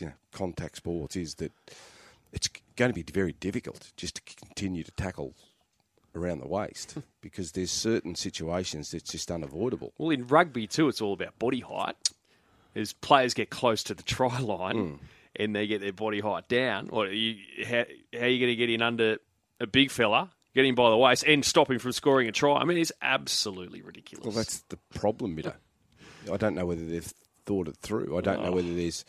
you 0.00 0.06
know, 0.06 0.12
contact 0.32 0.78
sports 0.78 1.14
is 1.14 1.36
that 1.36 1.52
it's 2.32 2.48
going 2.74 2.92
to 2.92 3.04
be 3.04 3.04
very 3.12 3.32
difficult 3.32 3.92
just 3.96 4.16
to 4.16 4.22
continue 4.44 4.82
to 4.82 4.90
tackle 4.92 5.36
around 6.14 6.40
the 6.40 6.48
waist 6.48 6.96
because 7.20 7.52
there's 7.52 7.70
certain 7.70 8.14
situations 8.14 8.90
that's 8.90 9.10
just 9.10 9.30
unavoidable. 9.30 9.92
Well, 9.98 10.10
in 10.10 10.26
rugby 10.26 10.66
too, 10.66 10.88
it's 10.88 11.00
all 11.00 11.12
about 11.12 11.38
body 11.38 11.60
height. 11.60 11.96
As 12.74 12.92
players 12.92 13.34
get 13.34 13.50
close 13.50 13.82
to 13.84 13.94
the 13.94 14.02
try 14.02 14.38
line 14.38 14.76
mm. 14.76 14.98
and 15.34 15.56
they 15.56 15.66
get 15.66 15.80
their 15.80 15.92
body 15.92 16.20
height 16.20 16.48
down, 16.48 16.90
or 16.90 17.06
you, 17.06 17.36
how, 17.66 17.84
how, 18.12 18.20
are 18.20 18.28
you 18.28 18.38
going 18.38 18.52
to 18.52 18.56
get 18.56 18.70
in 18.70 18.82
under 18.82 19.18
a 19.58 19.66
big 19.66 19.90
fella, 19.90 20.30
get 20.54 20.64
him 20.64 20.74
by 20.74 20.90
the 20.90 20.96
waist, 20.96 21.24
and 21.26 21.44
stop 21.44 21.70
him 21.70 21.78
from 21.78 21.92
scoring 21.92 22.28
a 22.28 22.32
try? 22.32 22.56
I 22.56 22.64
mean, 22.64 22.78
it's 22.78 22.92
absolutely 23.02 23.82
ridiculous. 23.82 24.24
Well, 24.24 24.34
that's 24.34 24.60
the 24.68 24.76
problem, 24.94 25.36
Mido. 25.36 25.54
I 26.30 26.36
don't 26.36 26.54
know 26.54 26.66
whether 26.66 26.84
they've 26.84 27.12
thought 27.46 27.68
it 27.68 27.76
through. 27.78 28.16
I 28.16 28.20
don't 28.20 28.40
oh. 28.40 28.44
know 28.44 28.52
whether 28.52 28.72
there's 28.72 29.04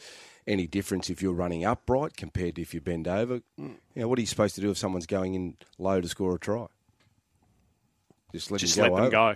any 0.48 0.66
difference 0.66 1.10
if 1.10 1.22
you're 1.22 1.34
running 1.34 1.64
upright 1.64 2.18
compared 2.18 2.56
to 2.56 2.62
if 2.62 2.74
you 2.74 2.82
bend 2.82 3.08
over. 3.08 3.42
Mm. 3.60 3.76
You 3.94 4.02
know, 4.02 4.08
what 4.08 4.18
are 4.18 4.22
you 4.22 4.28
supposed 4.28 4.56
to 4.56 4.62
do 4.62 4.72
if 4.72 4.78
someone's 4.78 5.06
going 5.06 5.36
in 5.36 5.58
low 5.78 6.02
to 6.02 6.08
score 6.08 6.36
a 6.36 6.40
try? 6.40 6.68
Just 8.32 8.52
let 8.52 8.62
Just 8.62 8.76
them 8.76 8.89
go. 8.89 8.94
Let 8.96 9.02
them 9.02 9.12
go. 9.12 9.36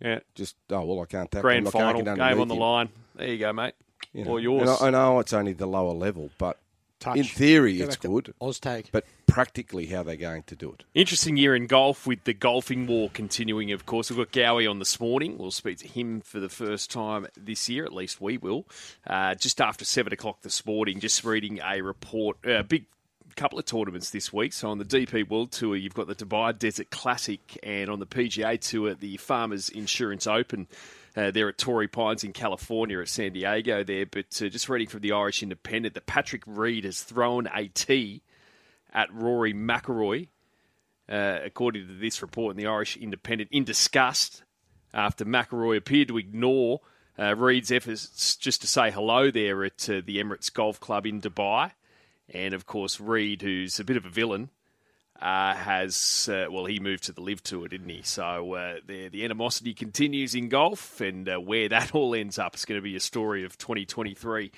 Yeah. 0.00 0.20
Just 0.34 0.56
oh 0.70 0.84
well, 0.84 1.00
I 1.00 1.06
can't 1.06 1.30
tap. 1.30 1.42
Grand 1.42 1.66
them. 1.66 1.72
final 1.72 2.02
game 2.02 2.40
on 2.40 2.48
the 2.48 2.54
line. 2.54 2.88
There 3.14 3.28
you 3.28 3.38
go, 3.38 3.52
mate. 3.52 3.74
You 4.12 4.24
know, 4.24 4.32
or 4.32 4.40
yours. 4.40 4.68
I, 4.68 4.88
I, 4.88 4.90
know 4.90 5.18
it's 5.20 5.32
only 5.32 5.54
the 5.54 5.66
lower 5.66 5.92
level, 5.92 6.30
but 6.38 6.58
Touch. 7.00 7.16
in 7.16 7.24
theory 7.24 7.78
go 7.78 7.84
it's 7.84 7.96
good. 7.96 8.34
Oztag. 8.40 8.86
But 8.92 9.06
practically, 9.26 9.86
how 9.86 10.02
they're 10.02 10.16
going 10.16 10.42
to 10.44 10.56
do 10.56 10.72
it? 10.72 10.84
Interesting 10.94 11.36
year 11.36 11.56
in 11.56 11.66
golf 11.66 12.06
with 12.06 12.22
the 12.24 12.34
golfing 12.34 12.86
war 12.86 13.10
continuing. 13.12 13.72
Of 13.72 13.86
course, 13.86 14.10
we've 14.10 14.18
got 14.18 14.30
Gowie 14.32 14.70
on 14.70 14.78
this 14.78 15.00
morning. 15.00 15.38
We'll 15.38 15.50
speak 15.50 15.78
to 15.78 15.88
him 15.88 16.20
for 16.20 16.38
the 16.38 16.48
first 16.48 16.90
time 16.90 17.26
this 17.36 17.68
year. 17.68 17.84
At 17.84 17.92
least 17.92 18.20
we 18.20 18.36
will. 18.38 18.66
Uh, 19.06 19.34
just 19.34 19.60
after 19.60 19.84
seven 19.84 20.12
o'clock 20.12 20.42
this 20.42 20.64
morning, 20.66 21.00
just 21.00 21.24
reading 21.24 21.60
a 21.64 21.80
report. 21.80 22.36
A 22.44 22.60
uh, 22.60 22.62
big 22.62 22.86
couple 23.34 23.58
of 23.58 23.64
tournaments 23.64 24.10
this 24.10 24.32
week. 24.32 24.52
So 24.52 24.70
on 24.70 24.78
the 24.78 24.84
DP 24.84 25.28
World 25.28 25.52
Tour, 25.52 25.76
you've 25.76 25.94
got 25.94 26.06
the 26.06 26.14
Dubai 26.14 26.58
Desert 26.58 26.90
Classic, 26.90 27.58
and 27.62 27.90
on 27.90 27.98
the 27.98 28.06
PGA 28.06 28.60
Tour, 28.60 28.94
the 28.94 29.16
Farmers 29.16 29.68
Insurance 29.68 30.26
Open. 30.26 30.66
Uh, 31.16 31.30
there 31.30 31.48
at 31.48 31.56
Torrey 31.56 31.86
Pines 31.86 32.24
in 32.24 32.32
California 32.32 32.98
at 32.98 33.08
San 33.08 33.34
Diego 33.34 33.84
there. 33.84 34.04
But 34.04 34.26
uh, 34.42 34.48
just 34.48 34.68
reading 34.68 34.88
from 34.88 35.00
the 35.00 35.12
Irish 35.12 35.44
Independent 35.44 35.94
that 35.94 36.06
Patrick 36.06 36.42
Reed 36.44 36.84
has 36.84 37.04
thrown 37.04 37.48
a 37.54 37.68
tee 37.68 38.20
at 38.92 39.14
Rory 39.14 39.54
McIlroy, 39.54 40.26
uh, 41.08 41.38
according 41.44 41.86
to 41.86 41.94
this 41.94 42.20
report 42.20 42.56
in 42.56 42.56
the 42.56 42.68
Irish 42.68 42.96
Independent, 42.96 43.50
in 43.52 43.62
disgust 43.62 44.42
after 44.92 45.24
McIlroy 45.24 45.76
appeared 45.76 46.08
to 46.08 46.18
ignore 46.18 46.80
uh, 47.18 47.34
Reed's 47.36 47.70
efforts 47.70 48.36
just 48.36 48.60
to 48.62 48.66
say 48.66 48.90
hello 48.90 49.30
there 49.30 49.64
at 49.64 49.88
uh, 49.88 50.00
the 50.04 50.18
Emirates 50.18 50.52
Golf 50.52 50.80
Club 50.80 51.06
in 51.06 51.20
Dubai. 51.20 51.72
And 52.32 52.54
of 52.54 52.66
course, 52.66 53.00
Reed, 53.00 53.42
who's 53.42 53.78
a 53.78 53.84
bit 53.84 53.96
of 53.96 54.06
a 54.06 54.10
villain, 54.10 54.50
uh, 55.20 55.54
has 55.54 56.28
uh, 56.30 56.46
well, 56.50 56.64
he 56.64 56.80
moved 56.80 57.04
to 57.04 57.12
the 57.12 57.20
LIV 57.20 57.42
tour, 57.42 57.68
didn't 57.68 57.88
he? 57.88 58.02
So 58.02 58.54
uh, 58.54 58.76
the 58.86 59.08
the 59.08 59.24
animosity 59.24 59.72
continues 59.72 60.34
in 60.34 60.48
golf, 60.48 61.00
and 61.00 61.28
uh, 61.28 61.38
where 61.38 61.68
that 61.68 61.94
all 61.94 62.14
ends 62.14 62.38
up 62.38 62.54
is 62.54 62.64
going 62.64 62.78
to 62.78 62.82
be 62.82 62.96
a 62.96 63.00
story 63.00 63.44
of 63.44 63.56
2023, 63.56 64.50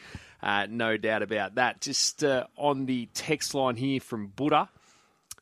uh, 0.43 0.67
no 0.71 0.97
doubt 0.97 1.23
about 1.23 1.57
that. 1.57 1.81
Just 1.81 2.25
uh, 2.25 2.47
on 2.57 2.87
the 2.87 3.09
text 3.15 3.55
line 3.55 3.77
here 3.77 4.01
from 4.01 4.29
Buddha. 4.29 4.69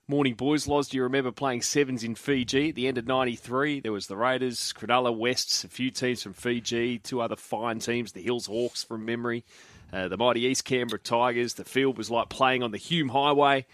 Morning, 0.07 0.35
boys. 0.35 0.67
Loz, 0.67 0.89
do 0.89 0.99
you 0.99 1.05
remember 1.05 1.33
playing 1.33 1.63
sevens 1.63 2.05
in 2.05 2.15
Fiji 2.15 2.69
at 2.69 2.75
the 2.75 2.89
end 2.89 2.99
of 2.99 3.07
'93? 3.07 3.81
There 3.81 3.93
was 3.93 4.09
the 4.09 4.17
Raiders, 4.17 4.75
Cronulla 4.77 5.17
Wests, 5.17 5.65
a 5.65 5.69
few 5.69 5.91
teams 5.91 6.23
from 6.23 6.35
Fiji, 6.35 6.99
two 6.99 7.23
other 7.23 7.37
fine 7.37 7.79
teams, 7.79 8.13
the 8.13 8.21
Hills 8.21 8.47
Hawks 8.47 8.83
from 8.85 9.07
memory. 9.07 9.45
Uh, 9.95 10.09
the 10.09 10.17
mighty 10.17 10.41
East 10.41 10.65
Canberra 10.65 10.99
Tigers. 10.99 11.55
The 11.55 11.65
field 11.65 11.97
was 11.97 12.11
like 12.11 12.29
playing 12.29 12.65
on 12.65 12.73
the 12.73 12.79
Hume 12.79 13.11
Highway. 13.11 13.65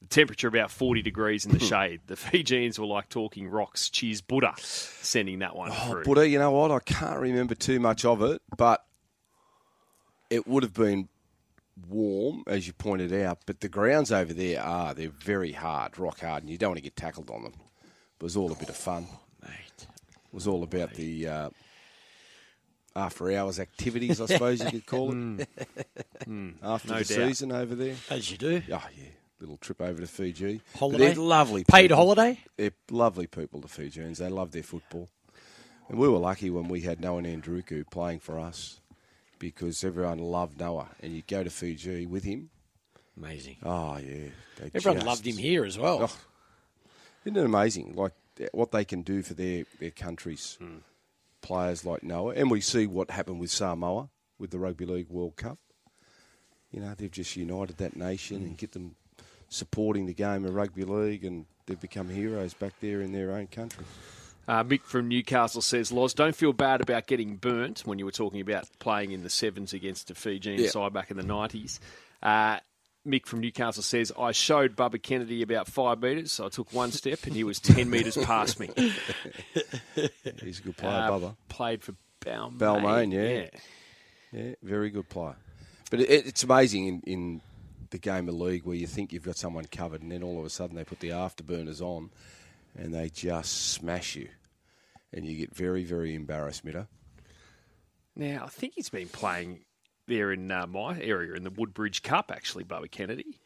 The 0.00 0.06
temperature 0.06 0.46
about 0.46 0.70
40 0.70 1.02
degrees 1.02 1.44
in 1.44 1.52
the 1.52 1.58
shade. 1.58 2.02
The 2.06 2.16
Fijians 2.16 2.78
were 2.78 2.86
like 2.86 3.08
talking 3.08 3.48
rocks. 3.48 3.90
Cheers, 3.90 4.20
Buddha, 4.20 4.54
sending 4.58 5.40
that 5.40 5.56
one 5.56 5.72
oh, 5.72 5.90
through. 5.90 6.04
Buddha, 6.04 6.28
you 6.28 6.38
know 6.38 6.52
what? 6.52 6.70
I 6.70 6.78
can't 6.78 7.18
remember 7.18 7.56
too 7.56 7.80
much 7.80 8.04
of 8.04 8.22
it, 8.22 8.40
but 8.56 8.84
it 10.30 10.46
would 10.46 10.62
have 10.62 10.74
been 10.74 11.08
warm, 11.88 12.44
as 12.46 12.68
you 12.68 12.72
pointed 12.72 13.12
out. 13.12 13.38
But 13.44 13.58
the 13.58 13.68
grounds 13.68 14.12
over 14.12 14.32
there 14.32 14.62
are, 14.62 14.94
they're 14.94 15.08
very 15.08 15.52
hard, 15.52 15.98
rock 15.98 16.20
hard, 16.20 16.44
and 16.44 16.50
you 16.50 16.58
don't 16.58 16.70
want 16.70 16.78
to 16.78 16.84
get 16.84 16.94
tackled 16.94 17.30
on 17.30 17.42
them. 17.42 17.54
It 18.20 18.22
was 18.22 18.36
all 18.36 18.52
a 18.52 18.56
bit 18.56 18.68
of 18.68 18.76
fun. 18.76 19.06
Oh, 19.10 19.48
mate. 19.48 19.86
It 19.88 20.32
was 20.32 20.46
all 20.46 20.62
about 20.62 20.90
mate. 20.90 20.96
the 20.96 21.28
uh, 21.28 21.50
after 22.96 23.30
hours 23.32 23.58
activities, 23.60 24.20
I 24.20 24.26
suppose 24.34 24.62
you 24.62 24.70
could 24.70 24.86
call 24.86 25.10
it. 25.12 25.48
Mm. 26.26 26.54
After 26.62 26.88
no 26.88 26.98
the 26.98 27.04
doubt. 27.04 27.28
season 27.28 27.52
over 27.52 27.74
there. 27.74 27.96
As 28.10 28.30
you 28.30 28.36
do. 28.38 28.62
Oh, 28.72 28.82
yeah. 28.96 29.04
Little 29.40 29.56
trip 29.58 29.80
over 29.82 30.00
to 30.00 30.06
Fiji. 30.06 30.60
Holiday? 30.78 31.14
Lovely. 31.14 31.64
Paid 31.64 31.82
people. 31.88 31.96
holiday? 31.96 32.38
They're 32.56 32.70
lovely 32.90 33.26
people, 33.26 33.60
the 33.60 33.68
Fijians. 33.68 34.18
They 34.18 34.28
love 34.28 34.52
their 34.52 34.62
football. 34.62 35.08
And 35.88 35.98
we 35.98 36.08
were 36.08 36.18
lucky 36.18 36.48
when 36.50 36.68
we 36.68 36.80
had 36.80 37.00
Noa 37.00 37.20
Nadruku 37.22 37.84
playing 37.90 38.20
for 38.20 38.38
us 38.38 38.80
because 39.38 39.84
everyone 39.84 40.18
loved 40.18 40.58
Noa. 40.58 40.88
And 41.02 41.12
you 41.14 41.22
go 41.26 41.44
to 41.44 41.50
Fiji 41.50 42.06
with 42.06 42.24
him. 42.24 42.48
Amazing. 43.18 43.56
Oh, 43.62 43.98
yeah. 43.98 44.28
They 44.58 44.70
Everyone 44.74 44.96
just- 44.98 45.06
loved 45.06 45.26
him 45.26 45.36
here 45.36 45.64
as 45.64 45.78
well. 45.78 45.98
Oh, 46.08 46.16
isn't 47.26 47.36
it 47.36 47.44
amazing? 47.44 47.94
Like 47.96 48.12
what 48.52 48.70
they 48.72 48.84
can 48.84 49.02
do 49.02 49.22
for 49.22 49.34
their, 49.34 49.64
their 49.78 49.90
countries, 49.90 50.56
hmm. 50.60 50.76
Players 51.44 51.84
like 51.84 52.02
Noa, 52.02 52.32
and 52.34 52.50
we 52.50 52.60
see 52.62 52.86
what 52.86 53.10
happened 53.10 53.38
with 53.38 53.50
Samoa 53.50 54.08
with 54.38 54.50
the 54.50 54.58
Rugby 54.58 54.86
League 54.86 55.10
World 55.10 55.36
Cup. 55.36 55.58
You 56.70 56.80
know, 56.80 56.94
they've 56.96 57.10
just 57.10 57.36
united 57.36 57.76
that 57.76 57.96
nation 57.96 58.38
and 58.38 58.56
get 58.56 58.72
them 58.72 58.96
supporting 59.50 60.06
the 60.06 60.14
game 60.14 60.44
of 60.46 60.54
rugby 60.54 60.84
league, 60.84 61.22
and 61.24 61.44
they've 61.66 61.78
become 61.80 62.08
heroes 62.08 62.54
back 62.54 62.72
there 62.80 63.00
in 63.02 63.12
their 63.12 63.30
own 63.32 63.46
country. 63.46 63.84
Uh, 64.48 64.64
Mick 64.64 64.82
from 64.82 65.08
Newcastle 65.08 65.60
says, 65.62 65.92
Loz, 65.92 66.14
don't 66.14 66.34
feel 66.34 66.52
bad 66.54 66.80
about 66.80 67.06
getting 67.06 67.36
burnt 67.36 67.80
when 67.84 67.98
you 67.98 68.04
were 68.06 68.10
talking 68.10 68.40
about 68.40 68.66
playing 68.78 69.12
in 69.12 69.22
the 69.22 69.30
sevens 69.30 69.72
against 69.74 70.10
a 70.10 70.14
Fijian 70.14 70.60
Yeah. 70.60 70.70
side 70.70 70.92
back 70.94 71.10
in 71.10 71.16
the 71.16 71.22
90s. 71.22 71.78
Uh, 72.22 72.58
Mick 73.06 73.26
from 73.26 73.40
Newcastle 73.40 73.82
says, 73.82 74.12
I 74.18 74.32
showed 74.32 74.76
Bubba 74.76 75.02
Kennedy 75.02 75.42
about 75.42 75.68
five 75.68 76.00
metres. 76.00 76.32
So 76.32 76.46
I 76.46 76.48
took 76.48 76.72
one 76.72 76.90
step 76.90 77.24
and 77.24 77.34
he 77.34 77.44
was 77.44 77.60
10 77.60 77.90
metres 77.90 78.16
past 78.16 78.58
me. 78.58 78.70
He's 80.42 80.58
a 80.60 80.62
good 80.62 80.76
player, 80.76 80.90
Uh, 80.92 81.10
Bubba. 81.10 81.36
Played 81.48 81.82
for 81.82 81.94
Balmain. 82.20 82.58
Balmain, 82.58 83.12
yeah. 83.12 83.50
Yeah, 84.32 84.54
very 84.62 84.90
good 84.90 85.08
player. 85.08 85.36
But 85.90 86.00
it, 86.00 86.26
it's 86.26 86.42
amazing 86.44 86.86
in, 86.86 87.00
in 87.06 87.40
the 87.90 87.98
game 87.98 88.28
of 88.28 88.34
league 88.34 88.64
where 88.64 88.74
you 88.76 88.86
think 88.86 89.12
you've 89.12 89.24
got 89.24 89.36
someone 89.36 89.66
covered, 89.66 90.02
and 90.02 90.10
then 90.10 90.22
all 90.22 90.38
of 90.38 90.44
a 90.44 90.50
sudden 90.50 90.74
they 90.74 90.84
put 90.84 91.00
the 91.00 91.10
afterburners 91.10 91.80
on, 91.80 92.10
and 92.76 92.92
they 92.92 93.08
just 93.10 93.70
smash 93.72 94.16
you, 94.16 94.28
and 95.12 95.24
you 95.24 95.36
get 95.36 95.54
very, 95.54 95.84
very 95.84 96.14
embarrassed, 96.14 96.64
Mitter. 96.64 96.88
Now, 98.16 98.44
I 98.44 98.48
think 98.48 98.72
he's 98.74 98.88
been 98.88 99.08
playing 99.08 99.60
there 100.06 100.32
in 100.32 100.50
uh, 100.50 100.66
my 100.66 101.00
area 101.00 101.34
in 101.34 101.44
the 101.44 101.50
Woodbridge 101.50 102.02
Cup, 102.02 102.30
actually, 102.34 102.64
Bubba 102.64 102.90
Kennedy. 102.90 103.40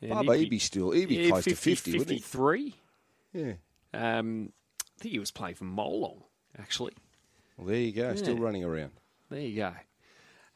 And 0.00 0.12
Bubba, 0.12 0.38
he'd 0.38 0.50
be 0.50 0.58
still, 0.58 0.90
he'd 0.90 1.08
be 1.08 1.16
yeah, 1.16 1.30
close 1.30 1.44
50, 1.44 1.50
to 1.50 1.56
50, 1.56 1.98
wouldn't 1.98 2.22
53. 2.22 2.74
he? 3.32 3.40
Yeah. 3.40 3.52
Um, 3.94 4.52
I 4.78 5.02
think 5.02 5.12
he 5.12 5.18
was 5.18 5.30
playing 5.30 5.56
for 5.56 5.64
Molong, 5.64 6.22
actually. 6.58 6.92
Well, 7.56 7.68
there 7.68 7.76
you 7.76 7.92
go, 7.92 8.14
still 8.14 8.36
running 8.36 8.64
around. 8.64 8.92
There 9.30 9.40
you 9.40 9.56
go. 9.56 9.72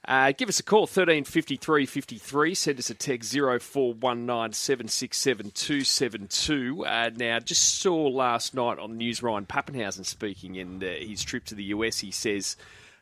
Uh, 0.06 0.32
give 0.32 0.48
us 0.48 0.58
a 0.58 0.62
call, 0.62 0.82
1353 0.82 1.84
53. 1.84 2.54
Send 2.54 2.78
us 2.78 2.88
a 2.88 2.94
text 2.94 3.32
0419 3.32 4.54
767 4.54 6.86
Uh, 6.86 7.10
now, 7.16 7.38
just 7.38 7.80
saw 7.80 8.08
last 8.08 8.54
night 8.54 8.78
on 8.78 8.92
the 8.92 8.96
news 8.96 9.22
Ryan 9.22 9.44
Papenhuyzen 9.44 10.06
speaking 10.06 10.56
in 10.56 10.82
uh, 10.82 10.86
his 11.00 11.22
trip 11.22 11.44
to 11.46 11.54
the 11.54 11.64
US. 11.64 11.98
He 11.98 12.10
says 12.10 12.56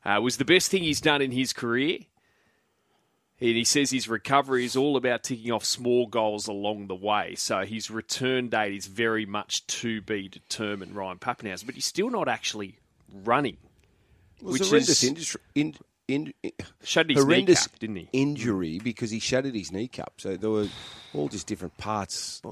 uh, 0.05 0.21
was 0.23 0.37
the 0.37 0.45
best 0.45 0.71
thing 0.71 0.83
he's 0.83 1.01
done 1.01 1.23
in 1.23 1.33
his 1.33 1.53
career. 1.53 1.99
And 3.41 3.51
he 3.51 3.65
says 3.65 3.93
his 3.93 4.09
recovery 4.09 4.65
is 4.65 4.75
all 4.75 4.97
about 4.97 5.23
ticking 5.23 5.53
off 5.53 5.65
small 5.65 6.07
goals 6.07 6.49
along 6.49 6.89
the 6.89 6.95
way. 6.97 7.37
So 7.37 7.61
his 7.65 7.89
return 7.89 8.49
date 8.49 8.75
is 8.75 8.87
very 8.87 9.27
much 9.27 9.65
to 9.69 10.01
be 10.03 10.29
determined, 10.29 10.97
Ryan 10.97 11.19
Papenhuyzen. 11.19 11.65
But 11.65 11.77
he's 11.77 11.87
still 11.87 12.11
not 12.11 12.27
actually 12.29 12.79
running. 13.25 13.57
Was 14.43 14.55
which 14.55 14.69
horrendous 14.69 15.03
is- 15.05 15.37
in, 15.55 15.77
in, 16.09 16.33
Shattered 16.83 17.13
his 17.13 17.23
horrendous 17.25 17.67
kneecap, 17.67 17.79
didn't 17.79 17.97
he? 17.97 18.09
injury 18.13 18.81
because 18.83 19.11
he 19.13 19.21
shattered 19.21 19.55
his 19.55 19.71
kneecap. 19.71 20.15
So 20.17 20.37
there 20.37 20.51
were 20.51 20.67
all 21.15 21.29
just 21.29 21.47
different 21.47 21.77
parts 21.79 22.43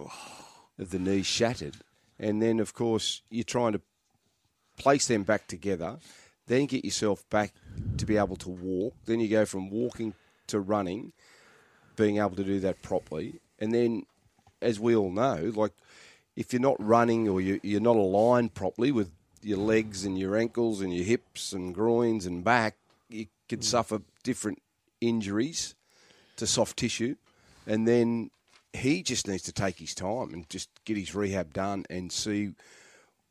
of 0.79 0.91
the 0.91 0.99
knee 1.01 1.23
shattered. 1.23 1.75
And 2.19 2.41
then, 2.41 2.61
of 2.61 2.75
course, 2.75 3.23
you're 3.29 3.45
trying 3.45 3.73
to 3.73 3.81
place 4.79 5.09
them 5.09 5.25
back 5.25 5.49
together, 5.49 5.99
then 6.47 6.67
get 6.67 6.85
yourself 6.85 7.29
back 7.31 7.53
to 7.99 8.07
be 8.07 8.17
able 8.17 8.37
to 8.37 8.49
walk. 8.49 8.95
Then 9.05 9.21
you 9.21 9.29
go 9.29 9.45
from 9.45 9.71
walking 9.71 10.15
to 10.49 10.61
running, 10.61 11.13
being 11.97 12.19
able 12.19 12.37
to 12.37 12.45
do 12.45 12.61
that 12.61 12.83
properly. 12.83 13.41
And 13.59 13.73
then, 13.73 14.07
as 14.63 14.79
we 14.79 14.95
all 14.95 15.11
know, 15.11 15.53
like 15.55 15.73
if 16.37 16.53
you're 16.53 16.61
not 16.61 16.77
running 16.79 17.29
or 17.29 17.41
you, 17.41 17.61
you're 17.63 17.81
not 17.81 17.97
aligned 17.97 18.55
properly 18.55 18.93
with 18.93 19.11
your 19.43 19.59
legs 19.59 20.05
and 20.05 20.19
your 20.19 20.37
ankles 20.37 20.81
and 20.81 20.95
your 20.95 21.05
hips 21.05 21.53
and 21.53 21.75
groins 21.75 22.27
and 22.27 22.45
back, 22.45 22.77
you 23.09 23.27
could 23.49 23.61
mm. 23.61 23.65
suffer 23.65 24.03
different 24.23 24.61
injuries 25.01 25.75
to 26.37 26.47
soft 26.47 26.77
tissue. 26.77 27.17
And 27.67 27.89
then 27.89 28.31
he 28.73 29.03
just 29.03 29.27
needs 29.27 29.43
to 29.45 29.53
take 29.53 29.79
his 29.79 29.95
time 29.95 30.33
and 30.33 30.49
just 30.49 30.69
get 30.85 30.97
his 30.97 31.15
rehab 31.15 31.53
done 31.53 31.85
and 31.89 32.13
see 32.13 32.53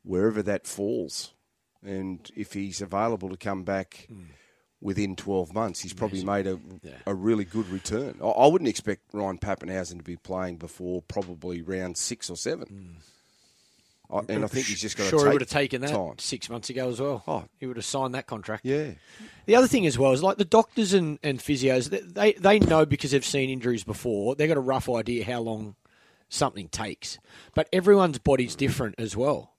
wherever 0.02 0.42
that 0.42 0.66
falls. 0.66 1.32
And 1.84 2.30
if 2.36 2.52
he's 2.52 2.80
available 2.80 3.28
to 3.28 3.36
come 3.36 3.62
back 3.62 4.08
within 4.80 5.16
12 5.16 5.54
months, 5.54 5.80
he's 5.80 5.92
probably 5.92 6.24
made 6.24 6.46
a, 6.46 6.58
a 7.06 7.14
really 7.14 7.44
good 7.44 7.68
return. 7.68 8.16
I, 8.22 8.26
I 8.26 8.46
wouldn't 8.46 8.68
expect 8.68 9.02
Ryan 9.12 9.38
Papenhuyzen 9.38 9.98
to 9.98 10.04
be 10.04 10.16
playing 10.16 10.56
before 10.56 11.02
probably 11.02 11.62
round 11.62 11.96
six 11.96 12.30
or 12.30 12.36
seven. 12.36 12.98
Mm. 13.00 13.02
I, 14.08 14.20
and 14.28 14.44
I 14.44 14.46
think 14.46 14.66
he's 14.66 14.80
just 14.80 14.96
got 14.96 15.08
sure 15.08 15.18
to 15.18 15.24
he 15.24 15.24
take 15.24 15.32
would 15.32 15.42
have 15.42 15.50
taken 15.50 15.80
that 15.80 15.90
time. 15.90 16.14
six 16.18 16.48
months 16.48 16.70
ago 16.70 16.88
as 16.88 17.00
well. 17.00 17.24
Oh. 17.26 17.44
He 17.58 17.66
would 17.66 17.76
have 17.76 17.84
signed 17.84 18.14
that 18.14 18.26
contract. 18.26 18.64
Yeah. 18.64 18.92
The 19.46 19.56
other 19.56 19.66
thing 19.66 19.84
as 19.86 19.98
well 19.98 20.12
is 20.12 20.22
like 20.22 20.38
the 20.38 20.44
doctors 20.44 20.92
and, 20.92 21.18
and 21.24 21.40
physios, 21.40 21.90
they, 21.90 22.00
they 22.00 22.32
they 22.34 22.58
know 22.60 22.86
because 22.86 23.10
they've 23.10 23.24
seen 23.24 23.50
injuries 23.50 23.82
before. 23.82 24.36
They've 24.36 24.48
got 24.48 24.56
a 24.56 24.60
rough 24.60 24.88
idea 24.88 25.24
how 25.24 25.40
long 25.40 25.74
something 26.28 26.68
takes. 26.68 27.18
But 27.54 27.68
everyone's 27.72 28.18
body's 28.18 28.54
different 28.54 28.94
as 28.98 29.16
well. 29.16 29.55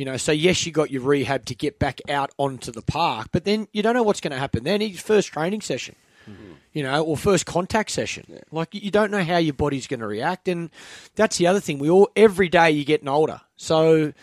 You 0.00 0.06
know, 0.06 0.16
so 0.16 0.32
yes, 0.32 0.64
you 0.64 0.72
got 0.72 0.90
your 0.90 1.02
rehab 1.02 1.44
to 1.44 1.54
get 1.54 1.78
back 1.78 2.00
out 2.08 2.30
onto 2.38 2.72
the 2.72 2.80
park, 2.80 3.28
but 3.32 3.44
then 3.44 3.68
you 3.74 3.82
don't 3.82 3.92
know 3.92 4.02
what's 4.02 4.22
going 4.22 4.30
to 4.30 4.38
happen. 4.38 4.64
Then 4.64 4.80
his 4.80 4.98
first 4.98 5.28
training 5.28 5.60
session, 5.60 5.94
mm-hmm. 6.26 6.52
you 6.72 6.82
know, 6.82 7.04
or 7.04 7.18
first 7.18 7.44
contact 7.44 7.90
session. 7.90 8.40
Like 8.50 8.74
you 8.74 8.90
don't 8.90 9.10
know 9.10 9.22
how 9.22 9.36
your 9.36 9.52
body's 9.52 9.86
going 9.86 10.00
to 10.00 10.06
react, 10.06 10.48
and 10.48 10.70
that's 11.16 11.36
the 11.36 11.48
other 11.48 11.60
thing. 11.60 11.78
We 11.78 11.90
all 11.90 12.08
every 12.16 12.48
day 12.48 12.70
you're 12.70 12.86
getting 12.86 13.08
older, 13.08 13.42
so 13.56 14.14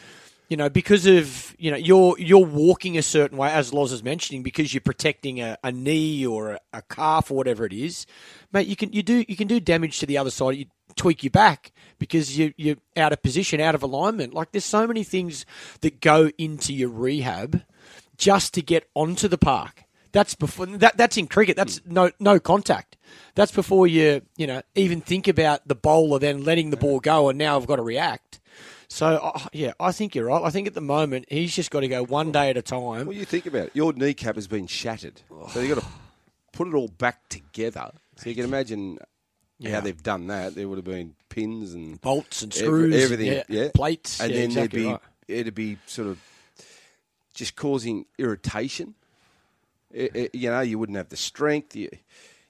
you 0.49 0.57
know 0.57 0.67
because 0.67 1.05
of 1.05 1.55
you 1.59 1.69
know 1.69 1.77
you're 1.77 2.17
you're 2.17 2.43
walking 2.43 2.97
a 2.97 3.03
certain 3.03 3.37
way, 3.37 3.51
as 3.51 3.71
Loz 3.71 3.91
is 3.91 4.01
mentioning, 4.01 4.41
because 4.41 4.73
you're 4.73 4.81
protecting 4.81 5.41
a, 5.41 5.59
a 5.63 5.71
knee 5.71 6.25
or 6.25 6.53
a, 6.53 6.59
a 6.73 6.81
calf 6.81 7.29
or 7.29 7.37
whatever 7.37 7.67
it 7.67 7.73
is, 7.73 8.07
mate. 8.51 8.65
You 8.65 8.75
can 8.75 8.93
you 8.93 9.03
do 9.03 9.23
you 9.27 9.35
can 9.35 9.47
do 9.47 9.59
damage 9.59 9.99
to 9.99 10.07
the 10.07 10.17
other 10.17 10.31
side. 10.31 10.55
You 10.55 10.65
tweak 10.95 11.23
your 11.23 11.29
back 11.29 11.71
because 11.99 12.37
you 12.37 12.53
you're 12.57 12.77
out 12.95 13.13
of 13.13 13.21
position, 13.21 13.59
out 13.59 13.75
of 13.75 13.83
alignment. 13.83 14.33
Like 14.33 14.51
there's 14.51 14.65
so 14.65 14.87
many 14.87 15.03
things 15.03 15.45
that 15.81 16.01
go 16.01 16.31
into 16.37 16.73
your 16.73 16.89
rehab 16.89 17.63
just 18.17 18.53
to 18.55 18.61
get 18.61 18.89
onto 18.93 19.27
the 19.27 19.37
park. 19.37 19.83
That's 20.11 20.35
before 20.35 20.65
that. 20.65 20.97
That's 20.97 21.17
in 21.17 21.27
cricket. 21.27 21.55
That's 21.55 21.81
no 21.85 22.11
no 22.19 22.39
contact. 22.39 22.97
That's 23.35 23.51
before 23.51 23.87
you 23.87 24.21
you 24.35 24.47
know 24.47 24.61
even 24.75 25.01
think 25.01 25.27
about 25.27 25.67
the 25.67 25.75
bowler 25.75 26.19
then 26.19 26.43
letting 26.43 26.69
the 26.69 26.77
ball 26.77 26.99
go 26.99 27.29
and 27.29 27.37
now 27.37 27.57
I've 27.57 27.67
got 27.67 27.77
to 27.77 27.83
react. 27.83 28.39
So 28.89 29.17
uh, 29.17 29.47
yeah, 29.51 29.73
I 29.79 29.91
think 29.91 30.15
you're 30.15 30.25
right. 30.25 30.41
I 30.41 30.49
think 30.49 30.67
at 30.67 30.73
the 30.73 30.81
moment 30.81 31.25
he's 31.29 31.55
just 31.55 31.71
got 31.71 31.81
to 31.81 31.87
go 31.87 32.03
one 32.03 32.31
day 32.31 32.49
at 32.49 32.57
a 32.57 32.61
time. 32.61 33.05
Well, 33.07 33.15
you 33.15 33.25
think 33.25 33.45
about 33.45 33.67
it. 33.67 33.71
Your 33.73 33.93
kneecap 33.93 34.35
has 34.35 34.47
been 34.47 34.67
shattered, 34.67 35.21
so 35.51 35.59
you've 35.59 35.75
got 35.75 35.83
to 35.83 35.89
put 36.53 36.67
it 36.67 36.73
all 36.73 36.87
back 36.87 37.27
together. 37.29 37.91
So 38.15 38.29
you 38.29 38.35
can 38.35 38.45
imagine 38.45 38.97
Yeah. 39.59 39.71
how 39.75 39.81
they've 39.81 40.01
done 40.03 40.27
that. 40.27 40.55
There 40.55 40.67
would 40.67 40.77
have 40.77 40.85
been 40.85 41.15
pins 41.29 41.73
and 41.73 41.99
Bolts 42.01 42.41
and 42.43 42.51
ev- 42.53 42.57
screws, 42.57 42.95
everything, 43.03 43.27
yeah, 43.27 43.43
yeah, 43.49 43.69
plates, 43.73 44.19
and 44.19 44.31
yeah, 44.31 44.37
then 44.37 44.45
exactly 44.51 44.83
there'd 44.83 44.85
be 44.85 44.91
right. 44.91 45.39
it'd 45.41 45.55
be 45.55 45.77
sort 45.87 46.07
of 46.09 46.19
just 47.33 47.55
causing 47.55 48.05
irritation. 48.17 48.95
I- 49.95 50.09
I- 50.15 50.29
you 50.33 50.49
know, 50.49 50.61
you 50.61 50.77
wouldn't 50.79 50.97
have 50.97 51.09
the 51.09 51.17
strength. 51.17 51.75
You, 51.75 51.89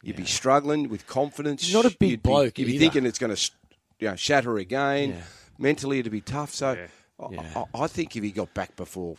you'd 0.02 0.16
be 0.16 0.26
struggling 0.26 0.90
with 0.90 1.06
confidence. 1.08 1.64
He's 1.64 1.74
not 1.74 1.86
a 1.86 1.96
big 1.98 2.10
You'd 2.12 2.24
be- 2.24 2.30
bloke 2.30 2.58
You'd 2.60 2.66
be 2.66 2.78
thinking 2.80 3.06
it's 3.06 3.20
going 3.20 3.36
to, 3.36 3.52
you 4.00 4.10
know, 4.10 4.16
shatter 4.16 4.58
again. 4.58 5.10
Yeah. 5.12 5.22
Mentally, 5.58 6.00
it'd 6.00 6.12
be 6.12 6.22
tough. 6.22 6.54
So, 6.54 6.78
I- 7.20 7.26
I, 7.56 7.64
I 7.84 7.88
think 7.88 8.16
if 8.16 8.24
he 8.24 8.32
got 8.32 8.54
back 8.54 8.76
before, 8.76 9.16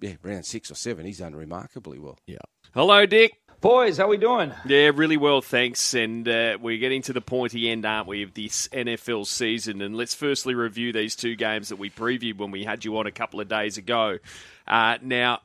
yeah, 0.00 0.14
round 0.22 0.44
six 0.46 0.70
or 0.70 0.74
seven, 0.74 1.06
he's 1.06 1.18
done 1.18 1.34
remarkably 1.34 1.98
well. 1.98 2.18
Yeah. 2.26 2.38
Hello, 2.74 3.04
Dick. 3.06 3.32
Boys, 3.60 3.98
how 3.98 4.04
are 4.04 4.08
we 4.08 4.16
doing? 4.16 4.54
Yeah, 4.64 4.90
really 4.94 5.18
well, 5.18 5.42
thanks. 5.42 5.92
And 5.92 6.26
uh, 6.26 6.56
we're 6.58 6.78
getting 6.78 7.02
to 7.02 7.12
the 7.12 7.20
pointy 7.20 7.68
end, 7.68 7.84
aren't 7.84 8.06
we, 8.06 8.22
of 8.22 8.32
this 8.32 8.68
NFL 8.68 9.26
season? 9.26 9.82
And 9.82 9.94
let's 9.94 10.14
firstly 10.14 10.54
review 10.54 10.94
these 10.94 11.14
two 11.14 11.36
games 11.36 11.68
that 11.68 11.76
we 11.76 11.90
previewed 11.90 12.38
when 12.38 12.50
we 12.50 12.64
had 12.64 12.86
you 12.86 12.96
on 12.96 13.06
a 13.06 13.12
couple 13.12 13.38
of 13.38 13.48
days 13.48 13.76
ago. 13.76 14.18
Uh, 14.66 14.96
now, 15.02 15.40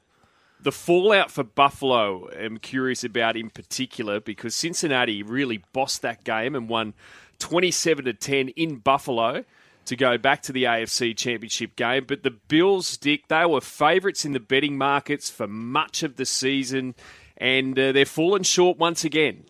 the 0.61 0.71
fallout 0.71 1.29
for 1.29 1.43
Buffalo, 1.43 2.29
I'm 2.31 2.57
curious 2.57 3.03
about 3.03 3.35
in 3.35 3.49
particular 3.49 4.21
because 4.21 4.55
Cincinnati 4.55 5.21
really 5.21 5.65
bossed 5.73 6.01
that 6.03 6.23
game 6.23 6.55
and 6.55 6.69
won 6.69 6.93
27 7.39 8.05
to 8.05 8.13
10 8.13 8.47
in 8.49 8.77
Buffalo 8.77 9.43
to 9.87 9.95
go 9.97 10.17
back 10.17 10.41
to 10.43 10.53
the 10.53 10.63
AFC 10.63 11.17
Championship 11.17 11.75
game. 11.75 12.05
But 12.07 12.23
the 12.23 12.31
Bills, 12.31 12.95
Dick, 12.95 13.27
they 13.27 13.45
were 13.45 13.59
favourites 13.59 14.23
in 14.23 14.31
the 14.31 14.39
betting 14.39 14.77
markets 14.77 15.29
for 15.29 15.47
much 15.47 16.01
of 16.01 16.15
the 16.15 16.25
season, 16.25 16.95
and 17.37 17.77
uh, 17.77 17.91
they're 17.91 18.05
fallen 18.05 18.43
short 18.43 18.77
once 18.77 19.03
again. 19.03 19.45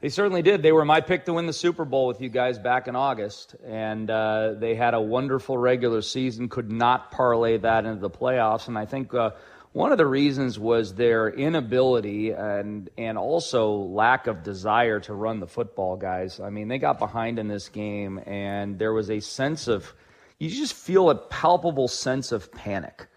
They 0.00 0.10
certainly 0.10 0.42
did. 0.42 0.62
They 0.62 0.70
were 0.70 0.84
my 0.84 1.00
pick 1.00 1.24
to 1.24 1.32
win 1.32 1.46
the 1.46 1.52
Super 1.52 1.84
Bowl 1.84 2.06
with 2.06 2.20
you 2.20 2.28
guys 2.28 2.56
back 2.56 2.86
in 2.86 2.94
August, 2.94 3.56
and 3.66 4.08
uh, 4.08 4.54
they 4.56 4.76
had 4.76 4.94
a 4.94 5.00
wonderful 5.00 5.58
regular 5.58 6.02
season. 6.02 6.48
Could 6.48 6.70
not 6.70 7.10
parlay 7.10 7.58
that 7.58 7.84
into 7.84 8.00
the 8.00 8.10
playoffs, 8.10 8.68
and 8.68 8.78
I 8.78 8.86
think 8.86 9.12
uh, 9.12 9.32
one 9.72 9.90
of 9.90 9.98
the 9.98 10.06
reasons 10.06 10.56
was 10.56 10.94
their 10.94 11.28
inability 11.28 12.30
and 12.30 12.88
and 12.96 13.18
also 13.18 13.72
lack 13.72 14.28
of 14.28 14.44
desire 14.44 15.00
to 15.00 15.14
run 15.14 15.40
the 15.40 15.48
football. 15.48 15.96
Guys, 15.96 16.38
I 16.38 16.50
mean, 16.50 16.68
they 16.68 16.78
got 16.78 17.00
behind 17.00 17.40
in 17.40 17.48
this 17.48 17.68
game, 17.68 18.20
and 18.24 18.78
there 18.78 18.92
was 18.92 19.10
a 19.10 19.18
sense 19.18 19.66
of 19.66 19.92
you 20.38 20.48
just 20.48 20.74
feel 20.74 21.10
a 21.10 21.16
palpable 21.16 21.88
sense 21.88 22.30
of 22.30 22.52
panic. 22.52 23.08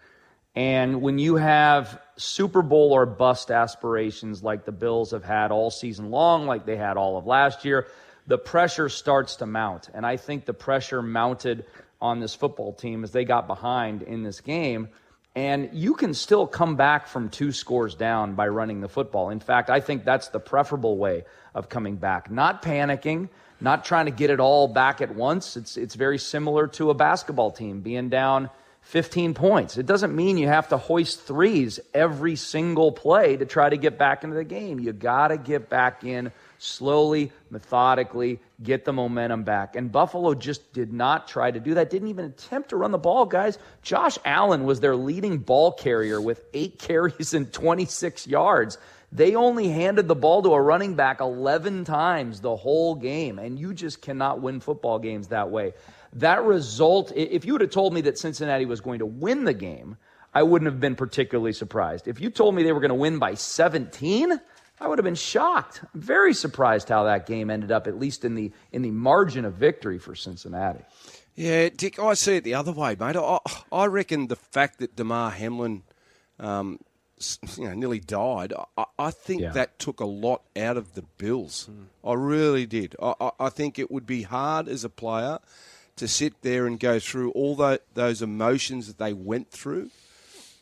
And 0.56 1.00
when 1.00 1.20
you 1.20 1.36
have 1.36 2.01
Super 2.16 2.62
Bowl 2.62 2.92
or 2.92 3.06
bust 3.06 3.50
aspirations 3.50 4.42
like 4.42 4.64
the 4.64 4.72
Bills 4.72 5.12
have 5.12 5.24
had 5.24 5.50
all 5.50 5.70
season 5.70 6.10
long, 6.10 6.46
like 6.46 6.66
they 6.66 6.76
had 6.76 6.96
all 6.96 7.16
of 7.16 7.26
last 7.26 7.64
year, 7.64 7.86
the 8.26 8.38
pressure 8.38 8.88
starts 8.88 9.36
to 9.36 9.46
mount. 9.46 9.88
And 9.92 10.06
I 10.06 10.16
think 10.16 10.44
the 10.44 10.54
pressure 10.54 11.02
mounted 11.02 11.64
on 12.00 12.20
this 12.20 12.34
football 12.34 12.72
team 12.72 13.04
as 13.04 13.12
they 13.12 13.24
got 13.24 13.46
behind 13.46 14.02
in 14.02 14.22
this 14.22 14.40
game. 14.40 14.88
And 15.34 15.70
you 15.72 15.94
can 15.94 16.12
still 16.12 16.46
come 16.46 16.76
back 16.76 17.06
from 17.06 17.30
two 17.30 17.52
scores 17.52 17.94
down 17.94 18.34
by 18.34 18.48
running 18.48 18.80
the 18.80 18.88
football. 18.88 19.30
In 19.30 19.40
fact, 19.40 19.70
I 19.70 19.80
think 19.80 20.04
that's 20.04 20.28
the 20.28 20.40
preferable 20.40 20.98
way 20.98 21.24
of 21.54 21.70
coming 21.70 21.96
back. 21.96 22.30
Not 22.30 22.62
panicking, 22.62 23.30
not 23.60 23.84
trying 23.84 24.06
to 24.06 24.10
get 24.10 24.28
it 24.28 24.40
all 24.40 24.68
back 24.68 25.00
at 25.00 25.14
once. 25.14 25.56
It's, 25.56 25.78
it's 25.78 25.94
very 25.94 26.18
similar 26.18 26.66
to 26.68 26.90
a 26.90 26.94
basketball 26.94 27.50
team 27.50 27.80
being 27.80 28.10
down 28.10 28.50
15 28.82 29.32
points. 29.34 29.78
It 29.78 29.86
doesn't 29.86 30.14
mean 30.14 30.36
you 30.36 30.48
have 30.48 30.68
to 30.68 30.76
hoist 30.76 31.22
threes 31.22 31.80
every 31.94 32.36
single 32.36 32.92
play 32.92 33.36
to 33.36 33.46
try 33.46 33.70
to 33.70 33.76
get 33.76 33.96
back 33.96 34.24
into 34.24 34.36
the 34.36 34.44
game. 34.44 34.80
You 34.80 34.92
got 34.92 35.28
to 35.28 35.38
get 35.38 35.70
back 35.70 36.04
in 36.04 36.32
slowly, 36.58 37.32
methodically, 37.48 38.40
get 38.62 38.84
the 38.84 38.92
momentum 38.92 39.44
back. 39.44 39.76
And 39.76 39.90
Buffalo 39.90 40.34
just 40.34 40.72
did 40.72 40.92
not 40.92 41.28
try 41.28 41.50
to 41.50 41.60
do 41.60 41.74
that, 41.74 41.90
didn't 41.90 42.08
even 42.08 42.26
attempt 42.26 42.70
to 42.70 42.76
run 42.76 42.90
the 42.90 42.98
ball, 42.98 43.24
guys. 43.24 43.56
Josh 43.82 44.18
Allen 44.24 44.64
was 44.64 44.80
their 44.80 44.96
leading 44.96 45.38
ball 45.38 45.72
carrier 45.72 46.20
with 46.20 46.44
eight 46.52 46.78
carries 46.78 47.34
and 47.34 47.52
26 47.52 48.26
yards. 48.26 48.78
They 49.12 49.34
only 49.34 49.68
handed 49.68 50.08
the 50.08 50.14
ball 50.14 50.42
to 50.42 50.54
a 50.54 50.60
running 50.60 50.94
back 50.94 51.20
11 51.20 51.84
times 51.84 52.40
the 52.40 52.56
whole 52.56 52.94
game, 52.94 53.38
and 53.38 53.58
you 53.58 53.74
just 53.74 54.00
cannot 54.00 54.40
win 54.40 54.60
football 54.60 54.98
games 54.98 55.28
that 55.28 55.50
way. 55.50 55.74
That 56.14 56.42
result, 56.44 57.12
if 57.16 57.44
you 57.44 57.52
would 57.52 57.62
have 57.62 57.70
told 57.70 57.94
me 57.94 58.02
that 58.02 58.18
Cincinnati 58.18 58.66
was 58.66 58.80
going 58.80 58.98
to 58.98 59.06
win 59.06 59.44
the 59.44 59.54
game, 59.54 59.96
I 60.34 60.42
wouldn't 60.42 60.70
have 60.70 60.80
been 60.80 60.94
particularly 60.94 61.52
surprised. 61.52 62.06
If 62.08 62.20
you 62.20 62.30
told 62.30 62.54
me 62.54 62.62
they 62.62 62.72
were 62.72 62.80
going 62.80 62.90
to 62.90 62.94
win 62.94 63.18
by 63.18 63.34
17, 63.34 64.40
I 64.80 64.88
would 64.88 64.98
have 64.98 65.04
been 65.04 65.14
shocked. 65.14 65.80
I'm 65.94 66.00
very 66.00 66.34
surprised 66.34 66.88
how 66.88 67.04
that 67.04 67.26
game 67.26 67.50
ended 67.50 67.70
up, 67.70 67.86
at 67.86 67.98
least 67.98 68.24
in 68.24 68.34
the 68.34 68.50
in 68.72 68.82
the 68.82 68.90
margin 68.90 69.44
of 69.44 69.54
victory 69.54 69.98
for 69.98 70.14
Cincinnati. 70.14 70.84
Yeah, 71.34 71.70
Dick, 71.70 71.98
I 71.98 72.12
see 72.14 72.36
it 72.36 72.44
the 72.44 72.54
other 72.54 72.72
way, 72.72 72.94
mate. 72.98 73.16
I, 73.16 73.38
I 73.70 73.86
reckon 73.86 74.26
the 74.26 74.36
fact 74.36 74.80
that 74.80 74.96
Damar 74.96 75.30
Hamlin, 75.30 75.82
um, 76.38 76.78
you 77.56 77.64
know, 77.68 77.74
nearly 77.74 78.00
died, 78.00 78.52
I, 78.76 78.84
I 78.98 79.10
think 79.12 79.40
Yeah. 79.42 79.52
that 79.52 79.78
took 79.78 80.00
a 80.00 80.04
lot 80.04 80.42
out 80.56 80.76
of 80.76 80.94
the 80.94 81.02
Bills. 81.16 81.70
I 82.04 82.12
really 82.14 82.66
did. 82.66 82.96
I, 83.00 83.14
I, 83.20 83.30
I 83.40 83.48
think 83.48 83.78
it 83.78 83.90
would 83.90 84.04
be 84.06 84.22
hard 84.22 84.68
as 84.68 84.84
a 84.84 84.90
player 84.90 85.38
to 85.96 86.08
sit 86.08 86.40
there 86.42 86.66
and 86.66 86.80
go 86.80 86.98
through 86.98 87.30
all 87.32 87.54
tho- 87.56 87.78
those 87.94 88.22
emotions 88.22 88.86
that 88.86 88.98
they 88.98 89.12
went 89.12 89.50
through 89.50 89.90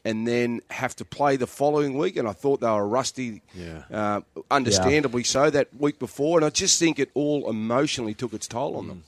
and 0.05 0.27
then 0.27 0.61
have 0.71 0.97
to 0.97 1.05
play 1.05 1.37
the 1.37 1.47
following 1.47 1.97
week. 1.99 2.16
And 2.16 2.27
I 2.27 2.33
thought 2.33 2.61
they 2.61 2.71
were 2.71 2.88
rusty, 2.88 3.43
Yeah. 3.55 3.83
uh, 3.93 4.21
understandably 4.51 5.25
so, 5.25 5.51
that 5.51 5.69
week 5.79 5.99
before. 5.99 6.38
And 6.38 6.45
I 6.45 6.51
just 6.51 6.79
think 6.79 6.99
it 6.99 7.11
all 7.14 7.49
emotionally 7.51 8.14
took 8.14 8.33
its 8.33 8.49
toll 8.49 8.77
on 8.77 8.88
them. 8.88 9.05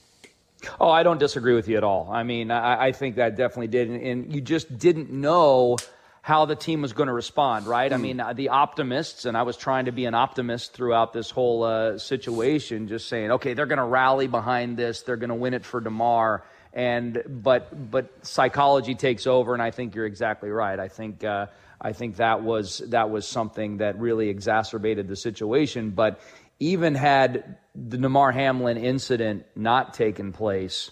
Oh, 0.79 0.89
I 0.89 1.03
don't 1.03 1.17
disagree 1.17 1.55
with 1.55 1.67
you 1.67 1.75
at 1.77 1.83
all. 1.83 2.09
I 2.11 2.23
mean, 2.23 2.51
I, 2.51 2.85
I 2.85 2.91
think 2.93 3.15
that 3.17 3.35
definitely 3.35 3.67
did, 3.67 3.89
and, 3.89 4.01
and 4.01 4.33
you 4.33 4.39
just 4.39 4.77
didn't 4.77 5.11
know 5.11 5.77
how 6.23 6.45
the 6.45 6.55
team 6.55 6.81
was 6.81 6.93
going 6.93 7.07
to 7.07 7.13
respond, 7.13 7.67
right? 7.67 7.91
I 7.91 7.97
mean, 7.97 8.21
uh, 8.21 8.31
the 8.31 8.47
optimists, 8.47 9.25
and 9.25 9.35
I 9.35 9.43
was 9.43 9.57
trying 9.57 9.85
to 9.85 9.91
be 9.91 10.05
an 10.05 10.13
optimist 10.13 10.71
throughout 10.71 11.11
this 11.11 11.29
whole 11.29 11.63
uh, 11.63 11.97
situation, 11.97 12.87
just 12.87 13.09
saying, 13.09 13.31
okay, 13.31 13.53
they're 13.53 13.65
going 13.65 13.77
to 13.77 13.83
rally 13.83 14.27
behind 14.27 14.77
this, 14.77 15.01
they're 15.01 15.17
going 15.17 15.31
to 15.31 15.35
win 15.35 15.53
it 15.53 15.65
for 15.65 15.81
Damar, 15.81 16.45
and 16.71 17.21
but 17.27 17.91
but 17.91 18.25
psychology 18.25 18.95
takes 18.95 19.27
over, 19.27 19.53
and 19.53 19.61
I 19.61 19.71
think 19.71 19.95
you're 19.95 20.05
exactly 20.05 20.49
right. 20.49 20.79
I 20.79 20.87
think. 20.87 21.23
Uh, 21.23 21.47
I 21.85 21.91
think 21.91 22.15
that 22.15 22.41
was 22.41 22.77
that 22.91 23.09
was 23.09 23.27
something 23.27 23.77
that 23.77 23.99
really 23.99 24.29
exacerbated 24.29 25.09
the 25.09 25.17
situation. 25.17 25.89
But 25.89 26.21
even 26.61 26.95
had 26.95 27.57
the 27.75 27.97
Damar 27.97 28.31
Hamlin 28.31 28.77
incident 28.77 29.45
not 29.53 29.93
taken 29.93 30.31
place, 30.31 30.91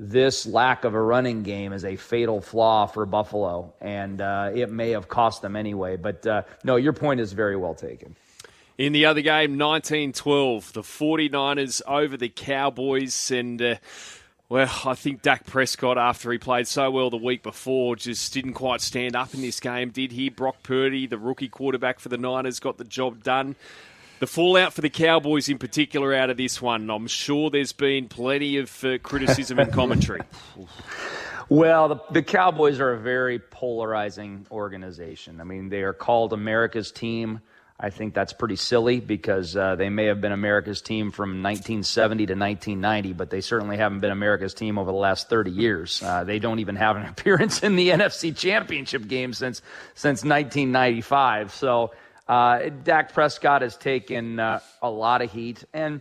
this 0.00 0.46
lack 0.46 0.84
of 0.84 0.94
a 0.94 1.00
running 1.00 1.42
game 1.42 1.74
is 1.74 1.84
a 1.84 1.94
fatal 1.94 2.40
flaw 2.40 2.86
for 2.86 3.04
Buffalo, 3.04 3.74
and 3.82 4.22
uh, 4.22 4.50
it 4.54 4.70
may 4.72 4.90
have 4.90 5.08
cost 5.08 5.42
them 5.42 5.54
anyway. 5.54 5.98
But 5.98 6.26
uh, 6.26 6.42
no, 6.64 6.76
your 6.76 6.94
point 6.94 7.20
is 7.20 7.34
very 7.34 7.54
well 7.54 7.74
taken. 7.74 8.16
In 8.78 8.94
the 8.94 9.04
other 9.04 9.20
game, 9.20 9.58
1912, 9.58 10.72
the 10.72 10.80
49ers 10.80 11.82
over 11.86 12.16
the 12.16 12.30
Cowboys. 12.30 13.30
And, 13.30 13.60
uh, 13.60 13.74
well, 14.48 14.72
I 14.86 14.94
think 14.94 15.20
Dak 15.20 15.44
Prescott, 15.44 15.98
after 15.98 16.32
he 16.32 16.38
played 16.38 16.66
so 16.66 16.90
well 16.90 17.10
the 17.10 17.18
week 17.18 17.42
before, 17.42 17.94
just 17.94 18.32
didn't 18.32 18.54
quite 18.54 18.80
stand 18.80 19.14
up 19.14 19.34
in 19.34 19.42
this 19.42 19.60
game, 19.60 19.90
did 19.90 20.12
he? 20.12 20.30
Brock 20.30 20.62
Purdy, 20.62 21.06
the 21.06 21.18
rookie 21.18 21.50
quarterback 21.50 22.00
for 22.00 22.08
the 22.08 22.16
Niners, 22.16 22.58
got 22.58 22.78
the 22.78 22.84
job 22.84 23.22
done. 23.22 23.54
The 24.20 24.26
fallout 24.26 24.74
for 24.74 24.82
the 24.82 24.90
Cowboys 24.90 25.48
in 25.48 25.56
particular 25.56 26.12
out 26.12 26.28
of 26.28 26.36
this 26.36 26.60
one, 26.60 26.90
I'm 26.90 27.06
sure 27.06 27.48
there's 27.48 27.72
been 27.72 28.06
plenty 28.06 28.58
of 28.58 28.84
uh, 28.84 28.98
criticism 28.98 29.58
and 29.58 29.72
commentary. 29.72 30.20
Well, 31.48 31.88
the, 31.88 32.00
the 32.12 32.22
Cowboys 32.22 32.78
are 32.78 32.92
a 32.92 33.00
very 33.00 33.40
polarizing 33.40 34.46
organization. 34.52 35.40
I 35.40 35.44
mean, 35.44 35.68
they 35.68 35.82
are 35.82 35.92
called 35.92 36.32
America's 36.32 36.92
team. 36.92 37.40
I 37.80 37.90
think 37.90 38.14
that's 38.14 38.32
pretty 38.32 38.54
silly 38.54 39.00
because 39.00 39.56
uh, 39.56 39.74
they 39.74 39.88
may 39.88 40.04
have 40.04 40.20
been 40.20 40.30
America's 40.30 40.80
team 40.80 41.10
from 41.10 41.42
1970 41.42 42.26
to 42.26 42.34
1990, 42.34 43.14
but 43.14 43.30
they 43.30 43.40
certainly 43.40 43.78
haven't 43.78 43.98
been 43.98 44.12
America's 44.12 44.54
team 44.54 44.78
over 44.78 44.92
the 44.92 44.96
last 44.96 45.28
30 45.28 45.50
years. 45.50 46.00
Uh, 46.04 46.22
they 46.22 46.38
don't 46.38 46.60
even 46.60 46.76
have 46.76 46.94
an 46.94 47.06
appearance 47.08 47.64
in 47.64 47.74
the 47.74 47.88
NFC 47.88 48.36
Championship 48.36 49.08
game 49.08 49.32
since 49.32 49.60
since 49.94 50.22
1995. 50.22 51.52
So, 51.52 51.90
uh, 52.30 52.68
Dak 52.84 53.12
Prescott 53.12 53.62
has 53.62 53.76
taken 53.76 54.38
uh, 54.38 54.60
a 54.80 54.88
lot 54.88 55.20
of 55.20 55.32
heat, 55.32 55.64
and 55.74 56.00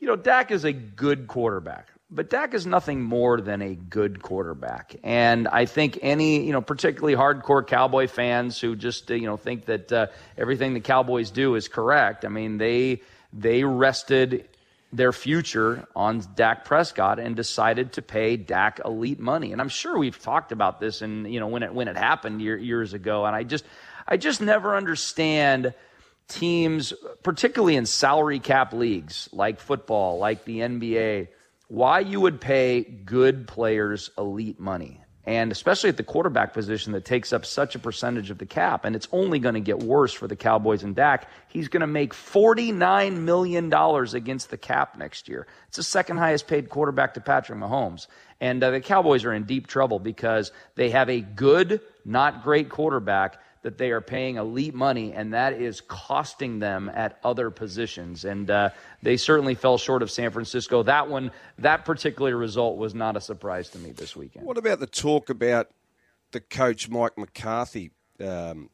you 0.00 0.06
know, 0.08 0.16
Dak 0.16 0.50
is 0.50 0.64
a 0.64 0.72
good 0.72 1.28
quarterback, 1.28 1.88
but 2.10 2.30
Dak 2.30 2.54
is 2.54 2.64
nothing 2.64 3.02
more 3.02 3.38
than 3.42 3.60
a 3.60 3.74
good 3.74 4.22
quarterback. 4.22 4.96
And 5.04 5.46
I 5.46 5.66
think 5.66 5.98
any, 6.00 6.46
you 6.46 6.52
know, 6.52 6.62
particularly 6.62 7.16
hardcore 7.16 7.66
Cowboy 7.66 8.06
fans 8.06 8.58
who 8.58 8.76
just, 8.76 9.10
uh, 9.10 9.14
you 9.14 9.26
know, 9.26 9.36
think 9.36 9.66
that 9.66 9.92
uh, 9.92 10.06
everything 10.38 10.72
the 10.72 10.80
Cowboys 10.80 11.30
do 11.30 11.54
is 11.54 11.68
correct. 11.68 12.24
I 12.24 12.28
mean, 12.28 12.56
they 12.56 13.02
they 13.34 13.62
rested 13.62 14.48
their 14.90 15.12
future 15.12 15.86
on 15.94 16.22
Dak 16.34 16.64
Prescott 16.64 17.18
and 17.18 17.36
decided 17.36 17.92
to 17.92 18.00
pay 18.00 18.38
Dak 18.38 18.80
elite 18.86 19.20
money. 19.20 19.52
And 19.52 19.60
I'm 19.60 19.68
sure 19.68 19.98
we've 19.98 20.18
talked 20.18 20.50
about 20.50 20.80
this 20.80 21.02
and 21.02 21.30
you 21.30 21.40
know 21.40 21.48
when 21.48 21.62
it 21.62 21.74
when 21.74 21.88
it 21.88 21.96
happened 21.98 22.40
year, 22.40 22.56
years 22.56 22.94
ago. 22.94 23.26
And 23.26 23.36
I 23.36 23.42
just 23.42 23.66
I 24.08 24.16
just 24.16 24.40
never 24.40 24.74
understand 24.74 25.74
teams, 26.28 26.94
particularly 27.22 27.76
in 27.76 27.84
salary 27.84 28.38
cap 28.38 28.72
leagues 28.72 29.28
like 29.32 29.60
football, 29.60 30.18
like 30.18 30.44
the 30.44 30.60
NBA, 30.60 31.28
why 31.68 32.00
you 32.00 32.20
would 32.20 32.40
pay 32.40 32.82
good 32.82 33.46
players 33.46 34.10
elite 34.16 34.58
money. 34.58 35.02
And 35.24 35.52
especially 35.52 35.90
at 35.90 35.98
the 35.98 36.04
quarterback 36.04 36.54
position 36.54 36.92
that 36.92 37.04
takes 37.04 37.34
up 37.34 37.44
such 37.44 37.74
a 37.74 37.78
percentage 37.78 38.30
of 38.30 38.38
the 38.38 38.46
cap. 38.46 38.86
And 38.86 38.96
it's 38.96 39.08
only 39.12 39.38
going 39.38 39.56
to 39.56 39.60
get 39.60 39.82
worse 39.82 40.14
for 40.14 40.26
the 40.26 40.36
Cowboys 40.36 40.82
and 40.82 40.96
Dak. 40.96 41.28
He's 41.48 41.68
going 41.68 41.82
to 41.82 41.86
make 41.86 42.14
$49 42.14 43.18
million 43.18 43.70
against 43.70 44.48
the 44.48 44.56
cap 44.56 44.96
next 44.96 45.28
year. 45.28 45.46
It's 45.66 45.76
the 45.76 45.82
second 45.82 46.16
highest 46.16 46.46
paid 46.46 46.70
quarterback 46.70 47.12
to 47.12 47.20
Patrick 47.20 47.58
Mahomes. 47.58 48.06
And 48.40 48.64
uh, 48.64 48.70
the 48.70 48.80
Cowboys 48.80 49.26
are 49.26 49.34
in 49.34 49.44
deep 49.44 49.66
trouble 49.66 49.98
because 49.98 50.50
they 50.76 50.88
have 50.90 51.10
a 51.10 51.20
good, 51.20 51.82
not 52.06 52.42
great 52.42 52.70
quarterback 52.70 53.38
that 53.62 53.78
they 53.78 53.90
are 53.90 54.00
paying 54.00 54.36
elite 54.36 54.74
money, 54.74 55.12
and 55.12 55.34
that 55.34 55.54
is 55.54 55.80
costing 55.80 56.58
them 56.58 56.90
at 56.94 57.18
other 57.24 57.50
positions. 57.50 58.24
And 58.24 58.50
uh, 58.50 58.70
they 59.02 59.16
certainly 59.16 59.54
fell 59.54 59.78
short 59.78 60.02
of 60.02 60.10
San 60.10 60.30
Francisco. 60.30 60.82
That 60.82 61.08
one, 61.08 61.32
that 61.58 61.84
particular 61.84 62.36
result 62.36 62.76
was 62.76 62.94
not 62.94 63.16
a 63.16 63.20
surprise 63.20 63.68
to 63.70 63.78
me 63.78 63.90
this 63.90 64.14
weekend. 64.14 64.46
What 64.46 64.58
about 64.58 64.80
the 64.80 64.86
talk 64.86 65.28
about 65.30 65.70
the 66.32 66.40
coach 66.40 66.88
Mike 66.88 67.18
McCarthy? 67.18 67.90
Um, 68.20 68.70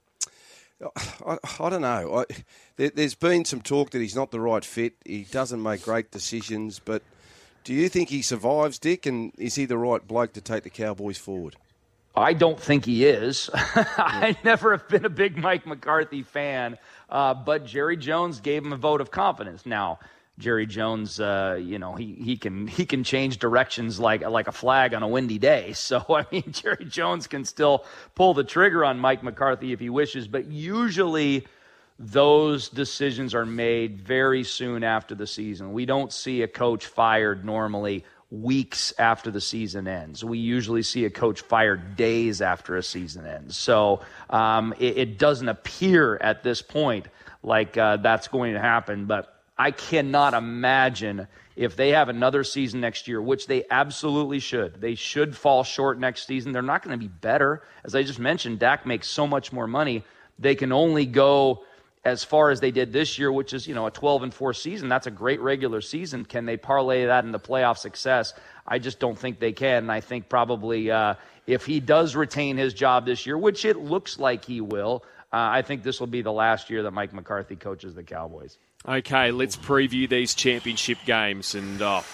I, 1.27 1.39
I 1.61 1.71
don't 1.71 1.83
know. 1.83 2.19
I, 2.19 2.35
there, 2.77 2.91
there's 2.91 3.15
been 3.15 3.45
some 3.45 3.61
talk 3.61 3.91
that 3.91 4.01
he's 4.01 4.17
not 4.17 4.31
the 4.31 4.41
right 4.41 4.65
fit. 4.65 4.95
He 5.05 5.23
doesn't 5.23 5.63
make 5.63 5.83
great 5.83 6.11
decisions. 6.11 6.79
But 6.79 7.03
do 7.63 7.73
you 7.73 7.89
think 7.89 8.11
he 8.11 8.23
survives, 8.23 8.79
Dick? 8.79 9.07
And 9.07 9.33
is 9.39 9.55
he 9.55 9.65
the 9.65 9.79
right 9.79 10.07
bloke 10.07 10.33
to 10.35 10.41
take 10.41 10.65
the 10.65 10.71
Cowboys 10.71 11.19
forward? 11.19 11.57
I 12.17 12.33
don't 12.33 12.61
think 12.61 12.85
he 12.85 13.05
is. 13.05 13.51
I 13.55 14.37
never 14.45 14.77
have 14.77 14.89
been 14.89 15.05
a 15.05 15.11
big 15.11 15.37
Mike 15.37 15.67
McCarthy 15.67 16.23
fan, 16.23 16.79
uh, 17.11 17.35
but 17.35 17.67
Jerry 17.67 17.97
Jones 17.97 18.41
gave 18.41 18.65
him 18.65 18.73
a 18.73 18.77
vote 18.77 19.01
of 19.01 19.11
confidence. 19.11 19.67
Now, 19.67 19.99
Jerry 20.39 20.67
Jones, 20.67 21.19
uh, 21.19 21.59
you 21.61 21.79
know, 21.79 21.95
he, 21.95 22.15
he 22.15 22.37
can 22.37 22.67
he 22.67 22.87
can 22.87 23.05
change 23.05 23.39
directions 23.39 23.99
like 23.99 24.23
like 24.29 24.49
a 24.49 24.53
flag 24.53 24.95
on 24.95 25.03
a 25.03 25.09
windy 25.09 25.39
day. 25.39 25.73
So 25.85 26.05
I 26.09 26.27
mean, 26.31 26.45
Jerry 26.51 26.85
Jones 26.85 27.27
can 27.27 27.45
still 27.45 27.85
pull 28.15 28.35
the 28.35 28.45
trigger 28.45 28.85
on 28.85 28.99
Mike 28.99 29.23
McCarthy 29.23 29.73
if 29.73 29.81
he 29.81 29.91
wishes, 29.91 30.29
but 30.29 30.47
usually 30.47 31.47
those 31.99 32.69
decisions 32.69 33.35
are 33.35 33.47
made 33.47 34.01
very 34.01 34.43
soon 34.43 34.83
after 34.83 35.15
the 35.15 35.27
season. 35.27 35.73
We 35.73 35.87
don't 35.87 36.13
see 36.13 36.43
a 36.43 36.49
coach 36.49 36.87
fired 36.87 37.45
normally 37.45 38.05
weeks 38.31 38.93
after 38.99 39.31
the 39.31 39.41
season 39.41 39.87
ends. 39.87 40.25
We 40.25 40.39
usually 40.39 40.83
see 40.83 41.05
a 41.05 41.11
coach 41.11 41.43
fired 41.43 41.97
days 41.97 42.41
after 42.43 42.77
a 42.77 42.83
season 42.83 43.27
ends. 43.27 43.57
So 43.57 44.01
um, 44.31 44.75
it, 44.79 44.99
it, 44.99 45.19
doesn't 45.19 45.49
appear 45.49 46.17
at 46.17 46.43
this 46.43 46.61
point 46.63 47.07
like 47.43 47.77
uh, 47.77 47.99
that's 47.99 48.29
going 48.29 48.55
to 48.55 48.61
happen. 48.61 49.07
But 49.07 49.41
I 49.57 49.71
cannot 49.71 50.35
imagine 50.35 51.29
if 51.57 51.77
they 51.77 51.91
have 51.91 52.09
another 52.09 52.43
season 52.43 52.81
next 52.81 53.07
year, 53.07 53.23
which 53.23 53.47
they 53.47 53.65
absolutely 53.71 54.41
should. 54.41 54.81
They 54.81 54.97
should 54.97 55.37
fall 55.37 55.63
short 55.63 56.01
next 56.01 56.27
season. 56.27 56.53
They're 56.53 56.63
not 56.63 56.83
going 56.83 56.99
to 56.99 57.03
be 57.03 57.09
better. 57.09 57.63
As 57.85 57.95
I 57.95 58.03
just 58.03 58.19
mentioned, 58.19 58.59
Dak 58.59 58.87
makes 58.87 59.07
so 59.07 59.27
much 59.27 59.53
more 59.53 59.69
money. 59.69 60.05
They 60.39 60.57
can 60.57 60.73
only 60.73 61.07
go 61.07 61.65
as 62.05 62.23
far 62.23 62.51
as 62.51 62.61
they 62.61 62.71
did 62.71 62.93
this 62.93 63.19
year, 63.19 63.33
which 63.33 63.55
is, 63.55 63.67
you 63.67 63.75
know, 63.75 63.87
a 63.87 63.91
12 63.91 64.25
and 64.25 64.35
4 64.35 64.53
season. 64.53 64.89
That's 64.89 65.07
a 65.07 65.11
great 65.11 65.41
regular 65.41 65.81
season. 65.81 66.25
Can 66.25 66.45
they 66.45 66.57
parlay 66.57 67.07
that 67.07 67.25
into 67.25 67.39
playoff 67.39 67.79
success? 67.79 68.35
I 68.67 68.79
just 68.79 68.99
don't 68.99 69.19
think 69.19 69.41
they 69.41 69.53
can. 69.53 69.85
And 69.85 69.93
I 69.93 70.01
think 70.01 70.29
probably 70.29 70.91
uh, 70.91 71.15
if 71.47 71.65
he 71.65 71.81
does 71.81 72.15
retain 72.15 72.57
his 72.59 72.75
job 72.75 73.07
this 73.07 73.25
year, 73.27 73.39
which 73.39 73.65
it 73.65 73.79
looks 73.79 74.19
like 74.19 74.45
he 74.45 74.61
will, 74.61 75.03
uh, 75.33 75.37
I 75.51 75.63
think 75.63 75.83
this 75.83 75.99
will 75.99 76.07
be 76.07 76.23
the 76.23 76.33
last 76.33 76.69
year 76.71 76.83
that 76.83 76.91
Mike 76.93 77.13
McCarthy 77.15 77.57
coaches 77.57 77.95
the 77.95 78.03
Cowboys. 78.03 78.59
Okay, 78.87 79.31
let's 79.31 79.57
preview 79.57 80.07
these 80.07 80.35
championship 80.35 80.99
games 81.07 81.55
and 81.55 81.81
oh, 81.81 82.05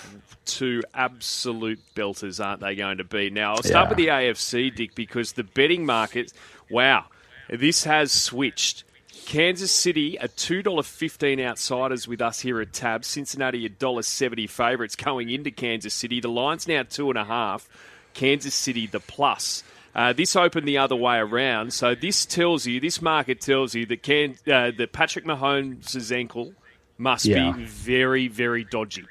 two 0.45 0.83
absolute 0.95 1.81
belters, 1.97 2.43
aren't 2.45 2.61
they 2.61 2.77
going 2.77 2.99
to 2.99 3.05
be? 3.05 3.29
Now, 3.29 3.55
I'll 3.55 3.63
start 3.65 3.87
Yeah. 3.87 3.89
with 3.89 3.99
the 3.99 4.07
AFC, 4.07 4.73
Dick, 4.75 4.95
because 4.95 5.33
the 5.33 5.43
betting 5.43 5.85
market, 5.85 6.33
wow, 6.71 7.07
this 7.49 7.83
has 7.85 8.13
switched. 8.13 8.85
Kansas 9.31 9.71
City 9.71 10.19
are 10.19 10.27
two 10.27 10.61
dollar 10.61 10.83
fifteen 10.83 11.39
outsiders 11.39 12.09
with 12.09 12.21
us 12.21 12.41
here 12.41 12.61
at 12.61 12.73
Tab. 12.73 13.05
Cincinnati 13.05 13.65
a 13.65 13.69
dollar 13.69 14.03
seventy 14.03 14.49
favourites 14.49 14.97
going 14.97 15.31
into 15.31 15.53
Kansas 15.53 15.95
City. 15.95 16.19
The 16.21 16.27
line's 16.29 16.67
now 16.67 16.83
two 16.83 17.11
and 17.11 17.17
a 17.17 17.25
half. 17.25 17.69
Kansas 18.13 18.57
City 18.57 18.89
the 18.89 18.99
plus. 18.99 19.63
Uh, 19.95 20.13
this 20.13 20.35
opened 20.35 20.67
the 20.67 20.79
other 20.79 20.97
way 20.97 21.19
around. 21.19 21.73
So 21.73 21.95
this 21.95 22.27
tells 22.27 22.67
you, 22.67 22.81
this 22.81 23.01
market 23.01 23.41
tells 23.41 23.73
you 23.73 23.87
that 23.87 24.03
can 24.03 24.33
uh, 24.49 24.73
that 24.77 24.91
Patrick 24.93 25.25
Mahomes' 25.25 26.11
ankle 26.11 26.53
must 26.99 27.25
Yeah. 27.27 27.53
be 27.53 27.65
very, 27.67 28.27
very 28.27 28.65
dodgy. 28.65 29.05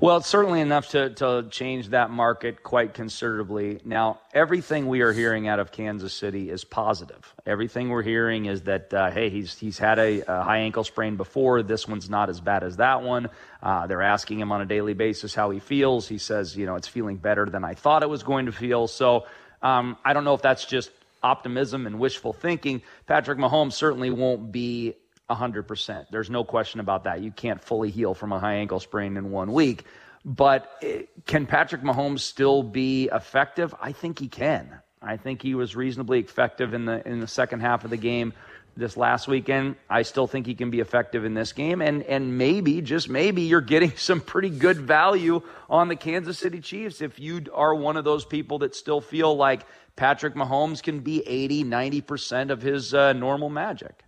Well, 0.00 0.16
it's 0.18 0.26
certainly 0.26 0.60
enough 0.60 0.88
to, 0.90 1.10
to 1.10 1.46
change 1.50 1.88
that 1.88 2.10
market 2.10 2.62
quite 2.62 2.94
considerably. 2.94 3.80
Now, 3.84 4.20
everything 4.32 4.88
we 4.88 5.02
are 5.02 5.12
hearing 5.12 5.48
out 5.48 5.60
of 5.60 5.72
Kansas 5.72 6.12
City 6.12 6.50
is 6.50 6.64
positive. 6.64 7.34
Everything 7.46 7.88
we're 7.88 8.02
hearing 8.02 8.46
is 8.46 8.62
that, 8.62 8.92
uh, 8.92 9.10
hey, 9.10 9.30
he's, 9.30 9.56
he's 9.56 9.78
had 9.78 9.98
a, 9.98 10.22
a 10.22 10.42
high 10.42 10.58
ankle 10.58 10.84
sprain 10.84 11.16
before. 11.16 11.62
This 11.62 11.86
one's 11.86 12.10
not 12.10 12.28
as 12.28 12.40
bad 12.40 12.64
as 12.64 12.76
that 12.76 13.02
one. 13.02 13.28
Uh, 13.62 13.86
they're 13.86 14.02
asking 14.02 14.40
him 14.40 14.52
on 14.52 14.60
a 14.60 14.66
daily 14.66 14.94
basis 14.94 15.34
how 15.34 15.50
he 15.50 15.60
feels. 15.60 16.08
He 16.08 16.18
says, 16.18 16.56
you 16.56 16.66
know, 16.66 16.74
it's 16.74 16.88
feeling 16.88 17.16
better 17.16 17.46
than 17.46 17.64
I 17.64 17.74
thought 17.74 18.02
it 18.02 18.08
was 18.08 18.22
going 18.22 18.46
to 18.46 18.52
feel. 18.52 18.88
So 18.88 19.26
um, 19.62 19.96
I 20.04 20.12
don't 20.12 20.24
know 20.24 20.34
if 20.34 20.42
that's 20.42 20.64
just 20.64 20.90
optimism 21.22 21.86
and 21.86 21.98
wishful 21.98 22.32
thinking. 22.32 22.82
Patrick 23.06 23.38
Mahomes 23.38 23.72
certainly 23.72 24.10
won't 24.10 24.52
be 24.52 24.94
100%. 25.30 26.06
There's 26.10 26.30
no 26.30 26.44
question 26.44 26.80
about 26.80 27.04
that. 27.04 27.22
You 27.22 27.30
can't 27.30 27.62
fully 27.62 27.90
heal 27.90 28.14
from 28.14 28.32
a 28.32 28.38
high 28.38 28.54
ankle 28.54 28.80
sprain 28.80 29.16
in 29.16 29.30
one 29.30 29.52
week. 29.52 29.84
But 30.24 30.70
eh, 30.82 31.02
can 31.26 31.46
Patrick 31.46 31.82
Mahomes 31.82 32.20
still 32.20 32.62
be 32.62 33.08
effective? 33.12 33.74
I 33.80 33.92
think 33.92 34.18
he 34.18 34.28
can. 34.28 34.80
I 35.02 35.16
think 35.18 35.42
he 35.42 35.54
was 35.54 35.76
reasonably 35.76 36.20
effective 36.20 36.72
in 36.72 36.86
the 36.86 37.06
in 37.06 37.20
the 37.20 37.26
second 37.26 37.60
half 37.60 37.84
of 37.84 37.90
the 37.90 37.98
game 37.98 38.32
this 38.74 38.96
last 38.96 39.28
weekend. 39.28 39.76
I 39.88 40.02
still 40.02 40.26
think 40.26 40.46
he 40.46 40.54
can 40.54 40.70
be 40.70 40.80
effective 40.80 41.26
in 41.26 41.34
this 41.34 41.52
game 41.52 41.82
and 41.82 42.02
and 42.04 42.38
maybe 42.38 42.80
just 42.80 43.10
maybe 43.10 43.42
you're 43.42 43.60
getting 43.60 43.92
some 43.96 44.22
pretty 44.22 44.50
good 44.50 44.78
value 44.78 45.42
on 45.68 45.88
the 45.88 45.96
Kansas 45.96 46.38
City 46.38 46.60
Chiefs 46.60 47.02
if 47.02 47.18
you 47.18 47.44
are 47.52 47.74
one 47.74 47.98
of 47.98 48.04
those 48.04 48.24
people 48.24 48.60
that 48.60 48.74
still 48.74 49.02
feel 49.02 49.36
like 49.36 49.66
Patrick 49.96 50.34
Mahomes 50.34 50.82
can 50.82 51.00
be 51.00 51.22
80, 51.24 51.64
90% 51.64 52.50
of 52.50 52.62
his 52.62 52.94
uh, 52.94 53.12
normal 53.12 53.48
magic. 53.48 54.02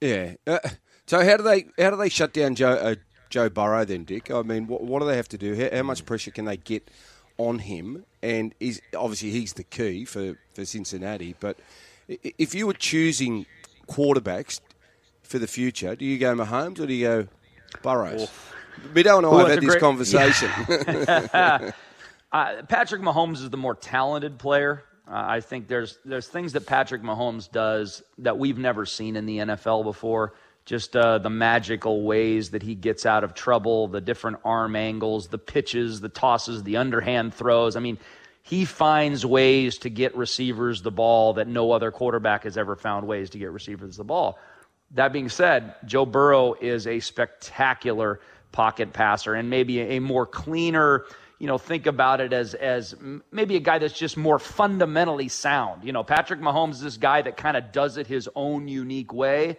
Yeah. 0.00 0.34
Uh, 0.46 0.58
so 1.06 1.24
how 1.24 1.36
do 1.36 1.42
they 1.42 1.66
how 1.78 1.90
do 1.90 1.96
they 1.96 2.08
shut 2.08 2.32
down 2.32 2.54
Joe 2.54 2.72
uh, 2.72 2.94
Joe 3.28 3.48
Burrow 3.48 3.84
then, 3.84 4.04
Dick? 4.04 4.30
I 4.30 4.42
mean, 4.42 4.66
what, 4.66 4.82
what 4.82 5.00
do 5.00 5.06
they 5.06 5.16
have 5.16 5.28
to 5.28 5.38
do? 5.38 5.54
How, 5.54 5.76
how 5.76 5.82
much 5.82 6.04
pressure 6.06 6.30
can 6.30 6.44
they 6.46 6.56
get 6.56 6.90
on 7.38 7.58
him? 7.60 8.04
And 8.22 8.54
is 8.60 8.80
obviously 8.96 9.30
he's 9.30 9.52
the 9.54 9.64
key 9.64 10.04
for, 10.04 10.36
for 10.54 10.64
Cincinnati. 10.64 11.34
But 11.38 11.58
if 12.08 12.54
you 12.54 12.66
were 12.66 12.74
choosing 12.74 13.46
quarterbacks 13.88 14.60
for 15.22 15.38
the 15.38 15.46
future, 15.46 15.94
do 15.96 16.04
you 16.04 16.18
go 16.18 16.34
Mahomes 16.34 16.78
or 16.80 16.86
do 16.86 16.92
you 16.94 17.06
go 17.06 17.28
Burrows? 17.82 18.30
Bido 18.94 19.18
and 19.18 19.26
I 19.26 19.28
Well, 19.30 19.38
have 19.46 19.48
that's 19.48 19.54
had 19.56 19.62
this 19.62 19.70
great- 19.70 19.80
conversation. 19.80 21.72
Uh, 22.32 22.62
Patrick 22.68 23.02
Mahomes 23.02 23.38
is 23.42 23.50
the 23.50 23.56
more 23.56 23.74
talented 23.74 24.38
player. 24.38 24.84
Uh, 25.10 25.24
I 25.26 25.40
think 25.40 25.66
there's 25.66 25.98
there's 26.04 26.28
things 26.28 26.52
that 26.52 26.66
Patrick 26.66 27.02
Mahomes 27.02 27.50
does 27.50 28.02
that 28.18 28.38
we've 28.38 28.58
never 28.58 28.86
seen 28.86 29.16
in 29.16 29.26
the 29.26 29.38
NFL 29.38 29.82
before. 29.84 30.34
Just 30.66 30.94
uh, 30.94 31.18
the 31.18 31.30
magical 31.30 32.02
ways 32.02 32.50
that 32.50 32.62
he 32.62 32.76
gets 32.76 33.04
out 33.04 33.24
of 33.24 33.34
trouble, 33.34 33.88
the 33.88 34.00
different 34.00 34.38
arm 34.44 34.76
angles, 34.76 35.26
the 35.26 35.38
pitches, 35.38 36.00
the 36.00 36.08
tosses, 36.08 36.62
the 36.62 36.76
underhand 36.76 37.34
throws. 37.34 37.74
I 37.74 37.80
mean, 37.80 37.98
he 38.42 38.64
finds 38.64 39.26
ways 39.26 39.78
to 39.78 39.90
get 39.90 40.16
receivers 40.16 40.82
the 40.82 40.90
ball 40.90 41.34
that 41.34 41.48
no 41.48 41.72
other 41.72 41.90
quarterback 41.90 42.44
has 42.44 42.56
ever 42.56 42.76
found 42.76 43.06
ways 43.06 43.30
to 43.30 43.38
get 43.38 43.50
receivers 43.50 43.96
the 43.96 44.04
ball. 44.04 44.38
That 44.92 45.12
being 45.12 45.28
said, 45.28 45.74
Joe 45.86 46.06
Burrow 46.06 46.54
is 46.60 46.86
a 46.86 47.00
spectacular 47.00 48.20
pocket 48.52 48.92
passer 48.92 49.34
and 49.34 49.50
maybe 49.50 49.80
a 49.80 49.98
more 50.00 50.26
cleaner, 50.26 51.04
you 51.40 51.46
know, 51.46 51.56
think 51.56 51.86
about 51.86 52.20
it 52.20 52.34
as 52.34 52.52
as 52.54 52.94
maybe 53.32 53.56
a 53.56 53.60
guy 53.60 53.78
that's 53.78 53.98
just 53.98 54.16
more 54.16 54.38
fundamentally 54.38 55.28
sound. 55.28 55.82
You 55.82 55.92
know, 55.92 56.04
Patrick 56.04 56.38
Mahomes 56.38 56.72
is 56.72 56.82
this 56.82 56.96
guy 56.98 57.22
that 57.22 57.38
kind 57.38 57.56
of 57.56 57.72
does 57.72 57.96
it 57.96 58.06
his 58.06 58.28
own 58.36 58.68
unique 58.68 59.12
way. 59.12 59.56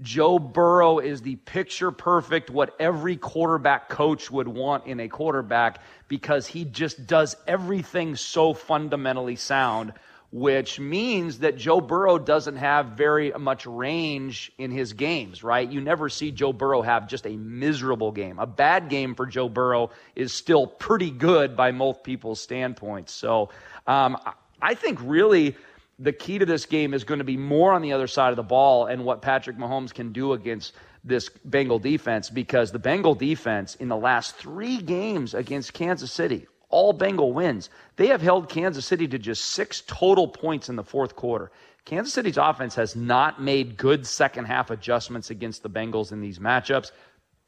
Joe 0.00 0.38
Burrow 0.38 1.00
is 1.00 1.20
the 1.22 1.36
picture 1.36 1.90
perfect 1.90 2.50
what 2.50 2.74
every 2.80 3.16
quarterback 3.16 3.90
coach 3.90 4.30
would 4.30 4.48
want 4.48 4.86
in 4.86 5.00
a 5.00 5.08
quarterback 5.08 5.80
because 6.06 6.46
he 6.46 6.64
just 6.64 7.06
does 7.06 7.36
everything 7.46 8.16
so 8.16 8.54
fundamentally 8.54 9.36
sound 9.36 9.92
which 10.30 10.78
means 10.78 11.38
that 11.38 11.56
Joe 11.56 11.80
Burrow 11.80 12.18
doesn't 12.18 12.56
have 12.56 12.88
very 12.88 13.32
much 13.32 13.64
range 13.64 14.52
in 14.58 14.70
his 14.70 14.92
games, 14.92 15.42
right? 15.42 15.68
You 15.68 15.80
never 15.80 16.10
see 16.10 16.30
Joe 16.30 16.52
Burrow 16.52 16.82
have 16.82 17.08
just 17.08 17.26
a 17.26 17.34
miserable 17.36 18.12
game. 18.12 18.38
A 18.38 18.46
bad 18.46 18.90
game 18.90 19.14
for 19.14 19.24
Joe 19.24 19.48
Burrow 19.48 19.90
is 20.14 20.32
still 20.32 20.66
pretty 20.66 21.10
good 21.10 21.56
by 21.56 21.72
most 21.72 22.02
people's 22.04 22.40
standpoints. 22.42 23.12
So 23.12 23.48
um, 23.86 24.18
I- 24.60 24.74
think 24.74 24.98
really 25.02 25.56
the 25.98 26.12
key 26.12 26.38
to 26.38 26.46
this 26.46 26.66
game 26.66 26.92
is 26.92 27.04
going 27.04 27.18
to 27.18 27.24
be 27.24 27.38
more 27.38 27.72
on 27.72 27.80
the 27.80 27.92
other 27.94 28.06
side 28.06 28.30
of 28.30 28.36
the 28.36 28.42
ball 28.42 28.86
and 28.86 29.04
what 29.04 29.22
Patrick 29.22 29.56
Mahomes 29.56 29.94
can 29.94 30.12
do 30.12 30.34
against 30.34 30.74
this 31.04 31.30
Bengal 31.44 31.78
defense 31.78 32.28
because 32.28 32.70
the 32.70 32.78
Bengal 32.78 33.14
defense 33.14 33.76
in 33.76 33.88
the 33.88 33.96
last 33.96 34.36
three 34.36 34.76
games 34.76 35.32
against 35.32 35.72
Kansas 35.72 36.12
City, 36.12 36.46
all 36.70 36.92
Bengal 36.92 37.32
wins. 37.32 37.70
They 37.96 38.08
have 38.08 38.22
held 38.22 38.48
Kansas 38.48 38.86
City 38.86 39.08
to 39.08 39.18
just 39.18 39.44
six 39.44 39.82
total 39.86 40.28
points 40.28 40.68
in 40.68 40.76
the 40.76 40.84
fourth 40.84 41.16
quarter. 41.16 41.50
Kansas 41.84 42.12
City's 42.12 42.36
offense 42.36 42.74
has 42.74 42.94
not 42.94 43.40
made 43.40 43.78
good 43.78 44.06
second 44.06 44.44
half 44.44 44.70
adjustments 44.70 45.30
against 45.30 45.62
the 45.62 45.70
Bengals 45.70 46.12
in 46.12 46.20
these 46.20 46.38
matchups. 46.38 46.90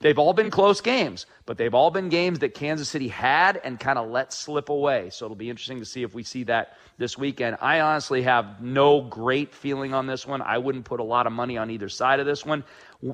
They've 0.01 0.19
all 0.19 0.33
been 0.33 0.51
close 0.51 0.81
games, 0.81 1.27
but 1.45 1.59
they've 1.59 1.75
all 1.75 1.91
been 1.91 2.09
games 2.09 2.39
that 2.39 2.55
Kansas 2.55 2.89
City 2.89 3.09
had 3.09 3.61
and 3.63 3.79
kind 3.79 3.99
of 3.99 4.09
let 4.09 4.33
slip 4.33 4.71
away. 4.71 5.11
So 5.11 5.27
it'll 5.27 5.37
be 5.37 5.51
interesting 5.51 5.79
to 5.81 5.85
see 5.85 6.03
if 6.03 6.15
we 6.15 6.23
see 6.23 6.45
that 6.45 6.79
this 6.97 7.19
weekend. 7.19 7.59
I 7.61 7.81
honestly 7.81 8.23
have 8.23 8.63
no 8.63 9.03
great 9.03 9.55
feeling 9.55 9.93
on 9.93 10.07
this 10.07 10.27
one. 10.27 10.41
I 10.41 10.57
wouldn't 10.57 10.87
put 10.87 11.01
a 11.01 11.05
lot 11.05 11.27
of 11.27 11.35
money 11.35 11.59
on 11.59 11.71
either 11.71 11.91
side 11.91 12.19
of 12.19 12.25
this 12.25 12.47
one. 12.47 12.65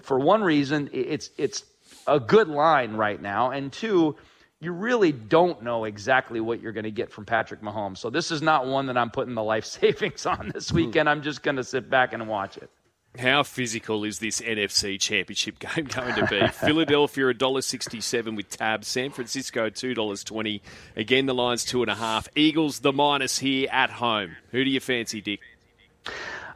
For 0.02 0.20
one 0.20 0.44
reason, 0.44 0.88
it's 0.92 1.30
it's 1.36 1.64
a 2.06 2.20
good 2.20 2.46
line 2.46 2.94
right 2.94 3.20
now, 3.20 3.50
and 3.50 3.72
two, 3.72 4.14
you 4.60 4.72
really 4.72 5.12
don't 5.12 5.62
know 5.62 5.84
exactly 5.84 6.40
what 6.40 6.60
you're 6.60 6.72
going 6.72 6.84
to 6.84 6.90
get 6.90 7.12
from 7.12 7.26
Patrick 7.26 7.60
Mahomes. 7.60 7.98
So 7.98 8.08
this 8.08 8.30
is 8.30 8.40
not 8.40 8.66
one 8.66 8.86
that 8.86 8.96
I'm 8.96 9.10
putting 9.10 9.34
the 9.34 9.42
life 9.42 9.64
savings 9.66 10.26
on 10.26 10.50
this 10.54 10.70
hmm. 10.70 10.76
weekend. 10.76 11.08
I'm 11.08 11.22
just 11.22 11.42
going 11.42 11.56
to 11.56 11.64
sit 11.64 11.90
back 11.90 12.12
and 12.12 12.26
watch 12.28 12.56
it. 12.56 12.70
How 13.18 13.44
physical 13.44 14.04
is 14.04 14.18
this 14.18 14.42
NFC 14.42 15.00
Championship 15.00 15.58
game 15.58 15.86
going 15.86 16.14
to 16.16 16.26
be? 16.26 16.46
Philadelphia 16.52 17.24
$1.67 17.32 18.36
with 18.36 18.50
tab. 18.50 18.84
San 18.84 19.10
Francisco 19.10 19.70
$2.20. 19.70 20.60
Again, 20.96 21.24
the 21.24 21.34
line's 21.34 21.64
two 21.64 21.82
and 21.82 21.90
a 21.90 21.94
half. 21.94 22.28
Eagles 22.36 22.80
the 22.80 22.92
minus 22.92 23.38
here 23.38 23.68
at 23.72 23.88
home. 23.88 24.36
Who 24.50 24.64
do 24.64 24.70
you 24.70 24.80
fancy, 24.80 25.22
Dick? 25.22 25.40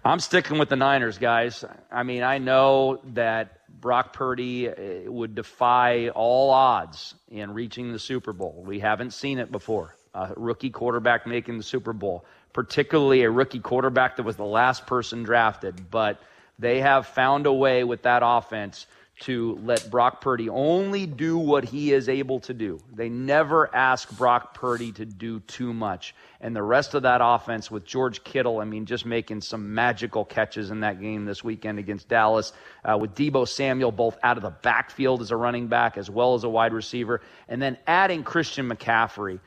I'm 0.05 0.20
sticking 0.20 0.59
with 0.59 0.68
the 0.68 0.76
Niners, 0.76 1.18
guys. 1.18 1.64
I 1.90 2.03
mean, 2.03 2.22
I 2.22 2.38
know 2.38 3.01
that 3.14 3.59
Brock 3.81 4.12
Purdy 4.12 4.68
uh, 4.68 5.11
would 5.11 5.35
defy 5.35 6.09
all 6.09 6.51
odds 6.51 7.14
in 7.31 7.55
reaching 7.55 7.93
the 7.93 7.99
Super 7.99 8.33
Bowl. 8.33 8.62
We 8.66 8.81
haven't 8.81 9.12
seen 9.12 9.39
it 9.39 9.51
before. 9.51 9.97
A 10.14 10.33
rookie 10.37 10.70
quarterback 10.70 11.26
making 11.26 11.57
the 11.57 11.62
Super 11.62 11.93
Bowl, 11.93 12.24
particularly 12.53 13.22
a 13.22 13.31
rookie 13.31 13.61
quarterback 13.61 14.16
that 14.16 14.24
was 14.24 14.37
the 14.37 14.45
last 14.45 14.87
person 14.87 15.22
drafted. 15.22 15.91
But 15.91 16.20
they 16.59 16.81
have 16.81 17.07
found 17.07 17.47
a 17.47 17.53
way 17.53 17.85
with 17.85 18.03
that 18.03 18.22
offense 18.24 18.87
to 19.21 19.59
let 19.62 19.91
Brock 19.91 20.21
Purdy 20.21 20.49
only 20.49 21.07
do 21.07 21.37
what 21.37 21.64
he 21.64 21.93
is 21.93 22.09
able 22.09 22.41
to 22.41 22.55
do. 22.55 22.81
They 22.95 23.09
never 23.11 23.75
ask 23.75 24.11
Brock 24.16 24.55
Purdy 24.55 24.93
to 24.93 25.05
do 25.05 25.41
too 25.41 25.75
much. 25.75 26.14
And 26.41 26.57
the 26.57 26.62
rest 26.62 26.95
of 26.95 27.03
that 27.03 27.21
offense 27.23 27.71
with 27.71 27.85
George 27.85 28.25
Kittle, 28.25 28.61
I 28.61 28.64
mean, 28.64 28.87
just 28.87 29.05
making 29.05 29.43
some 29.43 29.75
magical 29.75 30.25
catches 30.25 30.71
in 30.71 30.81
that 30.81 31.01
game 31.01 31.27
this 31.27 31.45
weekend 31.45 31.79
against 31.79 32.09
Dallas, 32.09 32.55
uh, 32.83 32.97
with 32.97 33.14
Deebo 33.14 33.47
Samuel 33.47 33.93
both 33.93 34.16
out 34.23 34.39
of 34.39 34.43
the 34.43 34.51
backfield 34.51 35.21
as 35.21 35.31
a 35.31 35.37
running 35.37 35.66
back 35.66 35.99
as 35.99 36.09
well 36.09 36.35
as 36.35 36.45
a 36.45 36.49
wide 36.49 36.73
receiver, 36.73 37.21
and 37.49 37.61
then 37.61 37.77
adding 37.87 38.25
Christian 38.25 38.68
McCaffrey. 38.68 39.39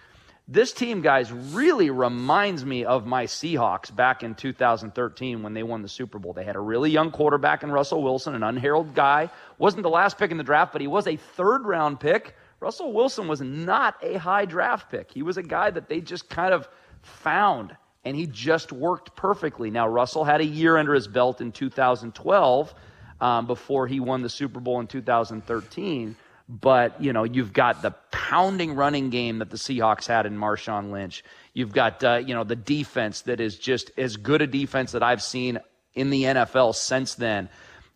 This 0.47 0.73
team, 0.73 1.01
guys, 1.01 1.31
really 1.31 1.89
reminds 1.89 2.65
me 2.65 2.83
of 2.83 3.05
my 3.05 3.25
Seahawks 3.25 3.95
back 3.95 4.23
in 4.23 4.35
2013 4.35 5.41
when 5.41 5.53
they 5.53 5.63
won 5.63 5.81
the 5.81 5.87
Super 5.87 6.19
Bowl. 6.19 6.33
They 6.33 6.43
had 6.43 6.57
a 6.57 6.59
really 6.59 6.91
young 6.91 7.11
quarterback 7.11 7.63
in 7.63 7.71
Russell 7.71 8.03
Wilson, 8.03 8.35
an 8.35 8.43
unheralded 8.43 8.93
guy. 8.93 9.29
Wasn't 9.57 9.83
the 9.83 9.89
last 9.89 10.17
pick 10.17 10.31
in 10.31 10.37
the 10.37 10.43
draft, 10.43 10.73
but 10.73 10.81
he 10.81 10.87
was 10.87 11.07
a 11.07 11.15
third 11.15 11.65
round 11.65 12.01
pick. 12.01 12.35
Russell 12.59 12.91
Wilson 12.91 13.29
was 13.29 13.39
not 13.39 13.95
a 14.01 14.17
high 14.17 14.43
draft 14.43 14.91
pick. 14.91 15.11
He 15.11 15.23
was 15.23 15.37
a 15.37 15.43
guy 15.43 15.71
that 15.71 15.87
they 15.87 16.01
just 16.01 16.29
kind 16.29 16.53
of 16.53 16.67
found, 17.01 17.77
and 18.03 18.13
he 18.13 18.27
just 18.27 18.73
worked 18.73 19.15
perfectly. 19.15 19.71
Now, 19.71 19.87
Russell 19.87 20.25
had 20.25 20.41
a 20.41 20.45
year 20.45 20.75
under 20.75 20.93
his 20.93 21.07
belt 21.07 21.39
in 21.39 21.53
2012 21.53 22.73
um, 23.21 23.47
before 23.47 23.87
he 23.87 24.01
won 24.01 24.21
the 24.21 24.29
Super 24.29 24.59
Bowl 24.59 24.81
in 24.81 24.87
2013 24.87 26.17
but 26.47 27.01
you 27.01 27.13
know 27.13 27.23
you've 27.23 27.53
got 27.53 27.81
the 27.81 27.91
pounding 28.11 28.75
running 28.75 29.09
game 29.09 29.39
that 29.39 29.49
the 29.49 29.57
Seahawks 29.57 30.07
had 30.07 30.25
in 30.25 30.37
Marshawn 30.37 30.91
Lynch. 30.91 31.23
You've 31.53 31.73
got 31.73 32.03
uh, 32.03 32.15
you 32.25 32.33
know 32.33 32.43
the 32.43 32.55
defense 32.55 33.21
that 33.21 33.39
is 33.39 33.57
just 33.57 33.91
as 33.97 34.17
good 34.17 34.41
a 34.41 34.47
defense 34.47 34.91
that 34.91 35.03
I've 35.03 35.21
seen 35.21 35.59
in 35.93 36.09
the 36.09 36.23
NFL 36.23 36.75
since 36.75 37.15
then. 37.15 37.49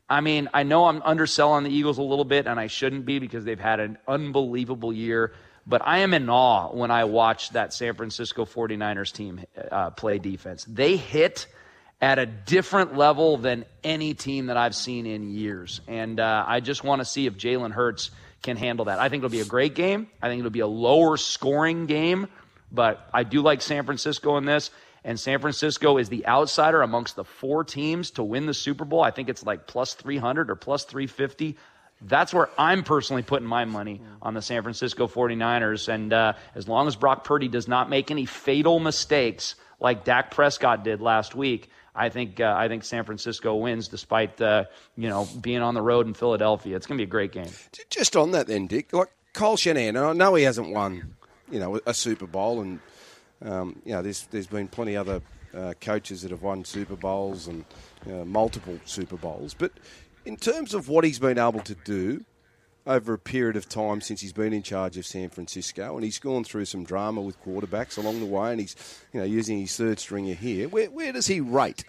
I 0.09 0.21
mean, 0.21 0.49
I 0.53 0.63
know 0.63 0.85
I'm 0.85 1.01
underselling 1.01 1.65
the 1.65 1.69
Eagles 1.69 1.97
a 1.97 2.03
little 2.03 2.25
bit, 2.25 2.47
and 2.47 2.59
I 2.59 2.67
shouldn't 2.67 3.05
be 3.05 3.19
because 3.19 3.43
they've 3.43 3.59
had 3.59 3.79
an 3.79 3.97
unbelievable 4.07 4.93
year. 4.93 5.33
But 5.65 5.81
I 5.85 5.99
am 5.99 6.13
in 6.13 6.29
awe 6.29 6.69
when 6.71 6.91
I 6.91 7.03
watch 7.03 7.49
that 7.49 7.73
San 7.73 7.93
Francisco 7.93 8.45
49ers 8.45 9.11
team 9.11 9.41
uh, 9.69 9.89
play 9.89 10.17
defense. 10.17 10.63
They 10.63 10.95
hit 10.95 11.45
at 11.99 12.19
a 12.19 12.25
different 12.25 12.95
level 12.95 13.35
than 13.37 13.65
any 13.83 14.13
team 14.13 14.45
that 14.45 14.55
I've 14.55 14.75
seen 14.75 15.05
in 15.05 15.29
years. 15.29 15.81
And 15.87 16.21
uh, 16.21 16.45
I 16.47 16.61
just 16.61 16.85
want 16.85 17.01
to 17.01 17.05
see 17.05 17.25
if 17.25 17.35
Jalen 17.35 17.71
Hurts 17.71 18.11
can 18.41 18.57
handle 18.57 18.85
that. 18.85 18.99
I 18.99 19.09
think 19.09 19.21
it'll 19.21 19.31
be 19.31 19.41
a 19.41 19.45
great 19.45 19.75
game. 19.75 20.07
I 20.21 20.27
think 20.27 20.39
it'll 20.39 20.51
be 20.51 20.59
a 20.59 20.67
lower 20.67 21.17
scoring 21.17 21.85
game, 21.85 22.27
but 22.71 23.09
I 23.13 23.23
do 23.23 23.41
like 23.41 23.61
San 23.61 23.85
Francisco 23.85 24.37
in 24.37 24.45
this. 24.45 24.71
And 25.03 25.19
San 25.19 25.39
Francisco 25.39 25.97
is 25.97 26.09
the 26.09 26.27
outsider 26.27 26.81
amongst 26.81 27.15
the 27.15 27.23
four 27.23 27.63
teams 27.63 28.11
to 28.11 28.23
win 28.23 28.45
the 28.45 28.53
Super 28.53 28.83
Bowl. 28.83 29.01
I 29.01 29.11
think 29.11 29.29
it's 29.29 29.45
like 29.45 29.65
plus 29.65 29.93
300 29.93 30.49
or 30.49 30.55
plus 30.55 30.83
350. 30.83 31.55
That's 32.01 32.33
where 32.33 32.49
I'm 32.57 32.83
personally 32.83 33.23
putting 33.23 33.47
my 33.47 33.65
money 33.65 34.01
on 34.21 34.33
the 34.33 34.41
San 34.41 34.63
Francisco 34.63 35.07
49ers. 35.07 35.87
And 35.87 36.11
uh, 36.11 36.33
as 36.55 36.67
long 36.67 36.87
as 36.87 36.95
Brock 36.95 37.23
Purdy 37.23 37.47
does 37.47 37.67
not 37.67 37.89
make 37.89 38.11
any 38.11 38.25
fatal 38.25 38.79
mistakes 38.79 39.55
like 39.79 40.03
Dak 40.03 40.31
Prescott 40.31 40.83
did 40.83 41.01
last 41.01 41.35
week, 41.35 41.69
I 41.97 42.09
think 42.09 42.39
uh, 42.39 42.53
I 42.55 42.67
think 42.67 42.83
San 42.83 43.03
Francisco 43.03 43.55
wins 43.55 43.87
despite 43.87 44.39
uh, 44.39 44.65
you 44.95 45.09
know 45.09 45.27
being 45.41 45.61
on 45.61 45.73
the 45.73 45.81
road 45.81 46.07
in 46.07 46.13
Philadelphia. 46.13 46.75
It's 46.75 46.85
going 46.85 46.97
to 46.97 47.01
be 47.01 47.07
a 47.07 47.11
great 47.11 47.31
game. 47.31 47.49
Just 47.89 48.15
on 48.15 48.31
that, 48.31 48.47
then, 48.47 48.67
Dick. 48.67 48.93
Like 48.93 49.09
Kyle 49.33 49.57
Shanahan, 49.57 49.97
I 49.97 50.13
know 50.13 50.35
he 50.35 50.43
hasn't 50.43 50.69
won, 50.69 51.15
you 51.51 51.59
know, 51.59 51.79
a 51.85 51.93
Super 51.93 52.27
Bowl, 52.27 52.61
and 52.61 52.79
um, 53.43 53.81
you 53.83 53.93
know, 53.93 54.01
there's 54.01 54.27
there's 54.27 54.47
been 54.47 54.67
plenty 54.67 54.95
other 54.95 55.21
uh, 55.55 55.73
coaches 55.81 56.21
that 56.21 56.31
have 56.31 56.43
won 56.43 56.63
Super 56.63 56.95
Bowls 56.95 57.47
and 57.47 57.65
multiple 58.25 58.79
Super 58.85 59.17
Bowls, 59.17 59.53
but 59.53 59.71
in 60.25 60.37
terms 60.37 60.73
of 60.73 60.87
what 60.87 61.03
he's 61.03 61.19
been 61.19 61.39
able 61.39 61.61
to 61.61 61.75
do 61.83 62.23
over 62.87 63.13
a 63.13 63.19
period 63.19 63.57
of 63.57 63.67
time 63.67 64.01
since 64.01 64.21
he's 64.21 64.33
been 64.33 64.53
in 64.53 64.63
charge 64.63 64.97
of 64.97 65.05
San 65.05 65.29
Francisco, 65.29 65.95
and 65.95 66.03
he's 66.03 66.19
gone 66.19 66.43
through 66.43 66.65
some 66.65 66.83
drama 66.83 67.21
with 67.21 67.43
quarterbacks 67.43 67.97
along 67.97 68.19
the 68.19 68.25
way, 68.25 68.51
and 68.51 68.61
he's 68.61 68.75
you 69.13 69.19
know 69.19 69.25
using 69.25 69.59
his 69.59 69.75
third 69.75 69.99
stringer 69.99 70.33
here. 70.33 70.69
Where, 70.69 70.89
where 70.89 71.11
does 71.11 71.27
he 71.27 71.41
rate? 71.41 71.83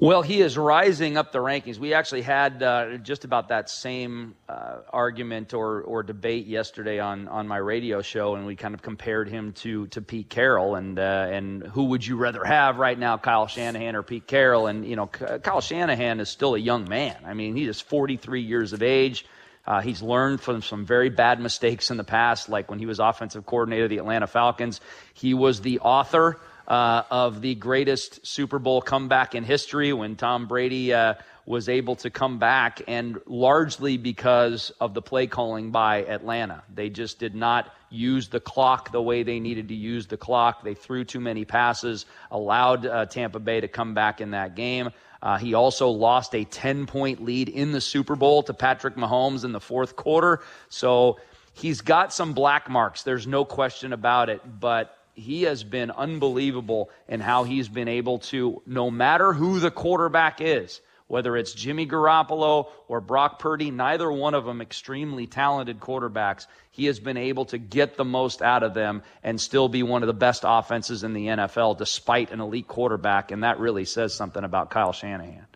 Well, 0.00 0.22
he 0.22 0.40
is 0.42 0.56
rising 0.56 1.16
up 1.16 1.32
the 1.32 1.40
rankings. 1.40 1.78
We 1.78 1.92
actually 1.92 2.22
had 2.22 2.62
uh, 2.62 2.98
just 2.98 3.24
about 3.24 3.48
that 3.48 3.68
same 3.68 4.36
uh, 4.48 4.76
argument 4.92 5.54
or, 5.54 5.80
or 5.80 6.04
debate 6.04 6.46
yesterday 6.46 7.00
on, 7.00 7.26
on 7.26 7.48
my 7.48 7.56
radio 7.56 8.00
show, 8.00 8.36
and 8.36 8.46
we 8.46 8.54
kind 8.54 8.74
of 8.74 8.82
compared 8.82 9.28
him 9.28 9.54
to, 9.54 9.88
to 9.88 10.00
Pete 10.00 10.28
Carroll 10.28 10.76
and 10.76 11.00
uh, 11.00 11.26
and 11.32 11.64
who 11.64 11.86
would 11.86 12.06
you 12.06 12.16
rather 12.16 12.44
have 12.44 12.78
right 12.78 12.96
now, 12.96 13.16
Kyle 13.16 13.48
Shanahan 13.48 13.96
or 13.96 14.04
Pete 14.04 14.28
Carroll? 14.28 14.68
And 14.68 14.86
you 14.86 14.94
know, 14.94 15.08
Kyle 15.08 15.60
Shanahan 15.60 16.20
is 16.20 16.28
still 16.28 16.54
a 16.54 16.60
young 16.60 16.88
man. 16.88 17.16
I 17.26 17.34
mean, 17.34 17.56
he 17.56 17.66
is 17.66 17.80
43 17.80 18.42
years 18.42 18.72
of 18.72 18.84
age. 18.84 19.26
Uh, 19.66 19.80
he's 19.80 20.00
learned 20.00 20.40
from 20.40 20.62
some 20.62 20.86
very 20.86 21.10
bad 21.10 21.40
mistakes 21.40 21.90
in 21.90 21.96
the 21.96 22.04
past, 22.04 22.48
like 22.48 22.70
when 22.70 22.78
he 22.78 22.86
was 22.86 23.00
offensive 23.00 23.44
coordinator 23.46 23.84
of 23.84 23.90
the 23.90 23.98
Atlanta 23.98 24.28
Falcons. 24.28 24.80
He 25.12 25.34
was 25.34 25.60
the 25.60 25.80
author 25.80 26.38
uh, 26.68 27.02
of 27.10 27.40
the 27.40 27.54
greatest 27.54 28.24
Super 28.26 28.58
Bowl 28.58 28.80
comeback 28.82 29.34
in 29.34 29.42
history 29.42 29.92
when 29.92 30.14
Tom 30.16 30.46
Brady 30.46 30.92
uh, 30.92 31.14
was 31.46 31.70
able 31.70 31.96
to 31.96 32.10
come 32.10 32.38
back, 32.38 32.82
and 32.86 33.18
largely 33.24 33.96
because 33.96 34.70
of 34.80 34.92
the 34.92 35.00
play 35.00 35.26
calling 35.26 35.70
by 35.70 36.04
Atlanta. 36.04 36.62
They 36.72 36.90
just 36.90 37.18
did 37.18 37.34
not 37.34 37.74
use 37.88 38.28
the 38.28 38.38
clock 38.38 38.92
the 38.92 39.00
way 39.00 39.22
they 39.22 39.40
needed 39.40 39.68
to 39.68 39.74
use 39.74 40.06
the 40.06 40.18
clock. 40.18 40.62
They 40.62 40.74
threw 40.74 41.04
too 41.04 41.20
many 41.20 41.46
passes, 41.46 42.04
allowed 42.30 42.84
uh, 42.84 43.06
Tampa 43.06 43.38
Bay 43.38 43.62
to 43.62 43.68
come 43.68 43.94
back 43.94 44.20
in 44.20 44.32
that 44.32 44.54
game. 44.56 44.90
Uh, 45.22 45.38
he 45.38 45.54
also 45.54 45.88
lost 45.88 46.34
a 46.34 46.44
10 46.44 46.84
point 46.84 47.24
lead 47.24 47.48
in 47.48 47.72
the 47.72 47.80
Super 47.80 48.14
Bowl 48.14 48.42
to 48.42 48.52
Patrick 48.52 48.96
Mahomes 48.96 49.42
in 49.42 49.52
the 49.52 49.60
fourth 49.60 49.96
quarter. 49.96 50.40
So 50.68 51.18
he's 51.54 51.80
got 51.80 52.12
some 52.12 52.34
black 52.34 52.68
marks. 52.68 53.04
There's 53.04 53.26
no 53.26 53.46
question 53.46 53.94
about 53.94 54.28
it. 54.28 54.42
But 54.60 54.97
he 55.18 55.42
has 55.42 55.64
been 55.64 55.90
unbelievable 55.90 56.90
in 57.08 57.20
how 57.20 57.44
he's 57.44 57.68
been 57.68 57.88
able 57.88 58.20
to, 58.20 58.62
no 58.66 58.90
matter 58.90 59.32
who 59.32 59.60
the 59.60 59.70
quarterback 59.70 60.40
is, 60.40 60.80
whether 61.08 61.36
it's 61.36 61.52
Jimmy 61.52 61.86
Garoppolo 61.86 62.68
or 62.86 63.00
Brock 63.00 63.38
Purdy, 63.38 63.70
neither 63.70 64.10
one 64.12 64.34
of 64.34 64.44
them 64.44 64.60
extremely 64.60 65.26
talented 65.26 65.80
quarterbacks. 65.80 66.46
He 66.70 66.84
has 66.86 67.00
been 67.00 67.16
able 67.16 67.46
to 67.46 67.58
get 67.58 67.96
the 67.96 68.04
most 68.04 68.42
out 68.42 68.62
of 68.62 68.74
them 68.74 69.02
and 69.22 69.40
still 69.40 69.68
be 69.68 69.82
one 69.82 70.02
of 70.02 70.06
the 70.06 70.12
best 70.12 70.42
offenses 70.46 71.02
in 71.02 71.14
the 71.14 71.26
NFL 71.26 71.78
despite 71.78 72.30
an 72.30 72.40
elite 72.40 72.68
quarterback. 72.68 73.30
And 73.30 73.42
that 73.42 73.58
really 73.58 73.86
says 73.86 74.14
something 74.14 74.44
about 74.44 74.70
Kyle 74.70 74.92
Shanahan. 74.92 75.46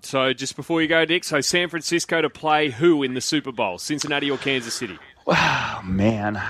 So, 0.00 0.32
just 0.32 0.54
before 0.54 0.80
you 0.80 0.86
go, 0.86 1.04
Dick, 1.04 1.24
so 1.24 1.40
San 1.40 1.68
Francisco 1.68 2.22
to 2.22 2.30
play 2.30 2.70
who 2.70 3.02
in 3.02 3.14
the 3.14 3.20
Super 3.20 3.50
Bowl? 3.50 3.78
Cincinnati 3.78 4.30
or 4.30 4.38
Kansas 4.38 4.74
City? 4.74 4.96
Wow, 5.26 5.80
man. 5.84 6.40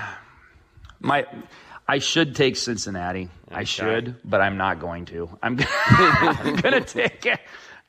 My 1.00 1.26
I 1.88 1.98
should 2.00 2.36
take 2.36 2.56
Cincinnati. 2.56 3.30
Okay. 3.48 3.60
I 3.60 3.64
should, 3.64 4.16
but 4.22 4.42
I'm 4.42 4.58
not 4.58 4.78
going 4.78 5.06
to. 5.06 5.30
I'm, 5.42 5.58
I'm 5.86 6.56
going 6.56 6.74
to 6.74 6.80
take 6.82 7.24
it. 7.24 7.40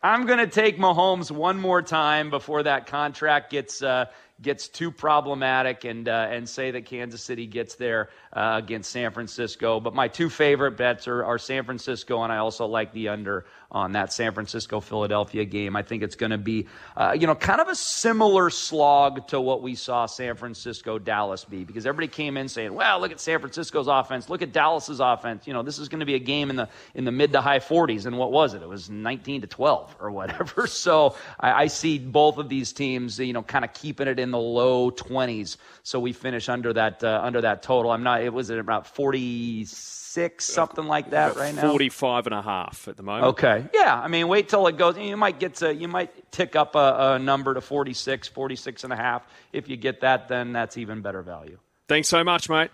I'm 0.01 0.25
going 0.25 0.39
to 0.39 0.47
take 0.47 0.77
Mahomes 0.77 1.29
one 1.29 1.59
more 1.59 1.81
time 1.81 2.29
before 2.29 2.63
that 2.63 2.87
contract 2.87 3.51
gets 3.51 3.83
uh, 3.83 4.05
gets 4.41 4.67
too 4.67 4.91
problematic 4.91 5.83
and 5.85 6.07
uh, 6.07 6.27
and 6.29 6.47
say 6.47 6.71
that 6.71 6.85
Kansas 6.85 7.21
City 7.21 7.45
gets 7.45 7.75
there 7.75 8.09
uh, 8.33 8.59
against 8.63 8.91
San 8.91 9.11
Francisco. 9.11 9.79
But 9.79 9.93
my 9.93 10.07
two 10.07 10.29
favorite 10.29 10.77
bets 10.77 11.07
are, 11.07 11.23
are 11.23 11.37
San 11.37 11.63
Francisco, 11.65 12.23
and 12.23 12.31
I 12.31 12.37
also 12.37 12.65
like 12.65 12.93
the 12.93 13.09
under 13.09 13.45
on 13.71 13.91
that 13.91 14.11
San 14.11 14.33
Francisco 14.33 14.79
Philadelphia 14.79 15.45
game. 15.45 15.75
I 15.75 15.83
think 15.83 16.01
it's 16.01 16.15
going 16.15 16.31
to 16.31 16.37
be, 16.37 16.67
uh, 16.97 17.15
you 17.19 17.27
know, 17.27 17.35
kind 17.35 17.61
of 17.61 17.67
a 17.67 17.75
similar 17.75 18.49
slog 18.49 19.27
to 19.27 19.39
what 19.39 19.61
we 19.61 19.75
saw 19.75 20.07
San 20.07 20.35
Francisco 20.35 20.97
Dallas 20.97 21.45
be 21.45 21.63
because 21.63 21.85
everybody 21.85 22.07
came 22.07 22.35
in 22.35 22.49
saying, 22.49 22.73
well, 22.73 22.99
look 22.99 23.11
at 23.11 23.19
San 23.19 23.39
Francisco's 23.39 23.87
offense, 23.87 24.29
look 24.29 24.41
at 24.41 24.51
Dallas's 24.51 24.99
offense. 24.99 25.45
You 25.45 25.53
know, 25.53 25.61
this 25.61 25.77
is 25.77 25.87
going 25.89 25.99
to 25.99 26.05
be 26.05 26.15
a 26.15 26.19
game 26.19 26.49
in 26.49 26.55
the 26.55 26.69
in 26.95 27.05
the 27.05 27.11
mid 27.11 27.31
to 27.33 27.41
high 27.41 27.59
40s. 27.59 28.05
And 28.05 28.17
what 28.17 28.31
was 28.31 28.53
it? 28.53 28.61
It 28.61 28.69
was 28.69 28.89
19 28.89 29.41
to 29.41 29.47
12 29.47 29.97
or 29.99 30.11
whatever. 30.11 30.67
So 30.79 31.15
I, 31.39 31.63
I 31.63 31.67
see 31.67 31.99
both 31.99 32.37
of 32.37 32.47
these 32.47 32.71
teams, 32.71 33.19
you 33.19 33.33
know, 33.33 33.41
kind 33.41 33.65
of 33.65 33.73
keeping 33.73 34.07
it 34.07 34.17
in 34.17 34.28
the 34.31 34.39
low 34.39 34.91
20s. 34.91 35.57
So 35.83 35.99
we 35.99 36.13
finish 36.13 36.49
under 36.49 36.73
that 36.73 37.03
uh, 37.03 37.21
under 37.23 37.41
that 37.41 37.63
total. 37.63 37.91
I'm 37.91 38.03
not. 38.03 38.23
It 38.23 38.33
was 38.33 38.51
at 38.51 38.59
about 38.59 38.87
46 38.87 39.99
something 40.39 40.85
like 40.85 41.11
that 41.11 41.35
right 41.35 41.53
now? 41.53 41.69
45 41.69 42.27
and 42.27 42.35
a 42.35 42.41
half 42.41 42.87
at 42.87 42.97
the 42.97 43.03
moment. 43.03 43.27
Okay. 43.27 43.65
Yeah. 43.73 43.99
I 43.99 44.07
mean, 44.07 44.27
wait 44.27 44.49
till 44.49 44.65
it 44.67 44.77
goes. 44.77 44.97
You 44.97 45.17
might 45.17 45.39
get 45.39 45.55
to, 45.55 45.73
you 45.73 45.87
might 45.87 46.31
tick 46.31 46.55
up 46.55 46.75
a, 46.75 47.13
a 47.15 47.19
number 47.19 47.53
to 47.53 47.61
46, 47.61 48.27
46 48.27 48.83
and 48.83 48.93
a 48.93 48.95
half. 48.95 49.23
If 49.53 49.69
you 49.69 49.77
get 49.77 50.01
that, 50.01 50.27
then 50.27 50.51
that's 50.53 50.77
even 50.77 51.01
better 51.01 51.21
value. 51.21 51.59
Thanks 51.87 52.07
so 52.07 52.23
much, 52.23 52.49
mate. 52.49 52.71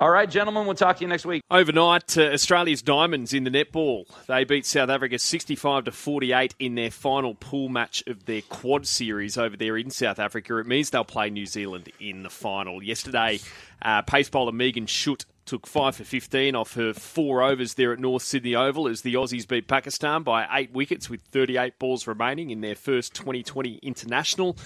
All 0.00 0.10
right, 0.10 0.30
gentlemen, 0.30 0.64
we'll 0.64 0.76
talk 0.76 0.98
to 0.98 1.02
you 1.02 1.08
next 1.08 1.26
week. 1.26 1.42
Overnight, 1.50 2.16
uh, 2.16 2.30
Australia's 2.30 2.82
Diamonds 2.82 3.34
in 3.34 3.42
the 3.42 3.50
netball. 3.50 4.04
They 4.28 4.44
beat 4.44 4.64
South 4.64 4.90
Africa 4.90 5.18
65 5.18 5.86
to 5.86 5.90
48 5.90 6.54
in 6.60 6.76
their 6.76 6.92
final 6.92 7.34
pool 7.34 7.68
match 7.68 8.04
of 8.06 8.24
their 8.24 8.42
quad 8.42 8.86
series 8.86 9.36
over 9.36 9.56
there 9.56 9.76
in 9.76 9.90
South 9.90 10.20
Africa. 10.20 10.56
It 10.58 10.68
means 10.68 10.90
they'll 10.90 11.02
play 11.02 11.30
New 11.30 11.46
Zealand 11.46 11.90
in 11.98 12.22
the 12.22 12.30
final. 12.30 12.80
Yesterday, 12.80 13.40
uh, 13.82 14.02
pace 14.02 14.30
bowler 14.30 14.52
Megan 14.52 14.86
Schutt 14.86 15.24
took 15.46 15.66
5 15.66 15.96
for 15.96 16.04
15 16.04 16.54
off 16.54 16.74
her 16.74 16.94
four 16.94 17.42
overs 17.42 17.74
there 17.74 17.92
at 17.92 17.98
North 17.98 18.22
Sydney 18.22 18.54
Oval 18.54 18.86
as 18.86 19.00
the 19.00 19.14
Aussies 19.14 19.48
beat 19.48 19.66
Pakistan 19.66 20.22
by 20.22 20.46
eight 20.52 20.70
wickets 20.70 21.10
with 21.10 21.22
38 21.22 21.76
balls 21.80 22.06
remaining 22.06 22.50
in 22.50 22.60
their 22.60 22.76
first 22.76 23.14
2020 23.14 23.80
international. 23.82 24.56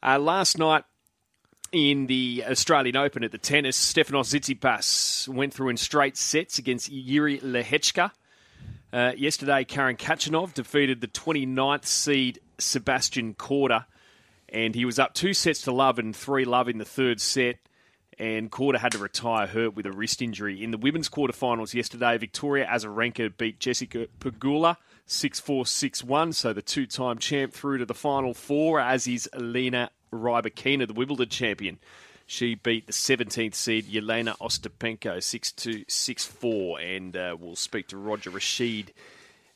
Uh, 0.00 0.18
last 0.18 0.58
night, 0.58 0.84
in 1.72 2.06
the 2.06 2.44
Australian 2.48 2.96
Open 2.96 3.24
at 3.24 3.32
the 3.32 3.38
tennis, 3.38 3.78
Stefanos 3.78 4.34
Tsitsipas 4.34 5.28
went 5.28 5.54
through 5.54 5.68
in 5.68 5.76
straight 5.76 6.16
sets 6.16 6.58
against 6.58 6.90
Jiri 6.90 7.40
Lehecka. 7.42 8.10
Uh, 8.92 9.12
yesterday, 9.16 9.64
Karen 9.64 9.96
Khachanov 9.96 10.54
defeated 10.54 11.00
the 11.00 11.06
29th 11.06 11.86
seed 11.86 12.40
Sebastian 12.58 13.34
Korda, 13.34 13.86
and 14.48 14.74
he 14.74 14.84
was 14.84 14.98
up 14.98 15.14
two 15.14 15.32
sets 15.32 15.62
to 15.62 15.72
love 15.72 15.98
and 15.98 16.14
three 16.14 16.44
love 16.44 16.68
in 16.68 16.78
the 16.78 16.84
third 16.84 17.20
set 17.20 17.56
and 18.20 18.52
Korda 18.52 18.76
had 18.76 18.92
to 18.92 18.98
retire 18.98 19.46
hurt 19.46 19.74
with 19.74 19.86
a 19.86 19.92
wrist 19.92 20.20
injury. 20.20 20.62
In 20.62 20.72
the 20.72 20.76
women's 20.76 21.08
quarterfinals 21.08 21.72
yesterday, 21.72 22.18
Victoria 22.18 22.66
Azarenka 22.66 23.34
beat 23.36 23.58
Jessica 23.58 24.08
Pegula 24.20 24.76
6 25.06 25.40
4 25.40 25.64
6 25.64 26.04
1. 26.04 26.32
So 26.34 26.52
the 26.52 26.60
two 26.60 26.86
time 26.86 27.16
champ 27.18 27.54
through 27.54 27.78
to 27.78 27.86
the 27.86 27.94
final 27.94 28.34
four, 28.34 28.78
as 28.78 29.08
is 29.08 29.28
Elena 29.32 29.90
Rybakina, 30.12 30.86
the 30.86 30.94
Wimbledon 30.94 31.28
champion. 31.28 31.78
She 32.26 32.54
beat 32.54 32.86
the 32.86 32.92
17th 32.92 33.54
seed 33.54 33.86
Jelena 33.86 34.38
Ostapenko 34.38 35.22
6 35.22 35.52
2 35.52 35.84
6 35.88 36.24
4. 36.24 36.80
And 36.80 37.16
uh, 37.16 37.36
we'll 37.38 37.56
speak 37.56 37.88
to 37.88 37.96
Roger 37.96 38.30
Rasheed. 38.30 38.88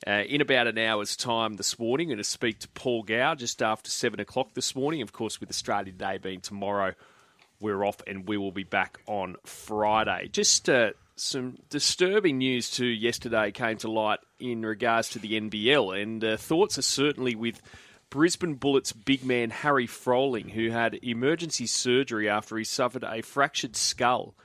Uh, 0.06 0.22
in 0.28 0.42
about 0.42 0.66
an 0.66 0.76
hour's 0.76 1.16
time 1.16 1.54
this 1.54 1.78
morning, 1.78 2.10
and 2.10 2.18
to 2.18 2.24
speak 2.24 2.58
to 2.58 2.68
Paul 2.70 3.04
Gow 3.04 3.34
just 3.34 3.62
after 3.62 3.88
seven 3.90 4.20
o'clock 4.20 4.52
this 4.52 4.76
morning. 4.76 5.00
Of 5.00 5.12
course, 5.12 5.40
with 5.40 5.48
Australia 5.48 5.92
Day 5.92 6.18
being 6.18 6.40
tomorrow, 6.40 6.92
we're 7.58 7.84
off 7.84 8.02
and 8.06 8.28
we 8.28 8.36
will 8.36 8.52
be 8.52 8.64
back 8.64 8.98
on 9.06 9.36
Friday. 9.44 10.28
Just 10.30 10.68
uh, 10.68 10.90
some 11.16 11.58
disturbing 11.70 12.38
news 12.38 12.70
too 12.70 12.86
yesterday 12.86 13.50
came 13.50 13.78
to 13.78 13.90
light 13.90 14.18
in 14.38 14.66
regards 14.66 15.08
to 15.10 15.18
the 15.18 15.40
NBL, 15.40 16.02
and 16.02 16.22
uh, 16.22 16.36
thoughts 16.36 16.76
are 16.76 16.82
certainly 16.82 17.34
with 17.34 17.62
Brisbane 18.14 18.54
Bullets 18.54 18.92
big 18.92 19.24
man 19.24 19.50
Harry 19.50 19.88
Froling, 19.88 20.50
who 20.50 20.70
had 20.70 21.00
emergency 21.02 21.66
surgery 21.66 22.28
after 22.28 22.56
he 22.56 22.62
suffered 22.62 23.02
a 23.02 23.22
fractured 23.22 23.74
skull 23.74 24.36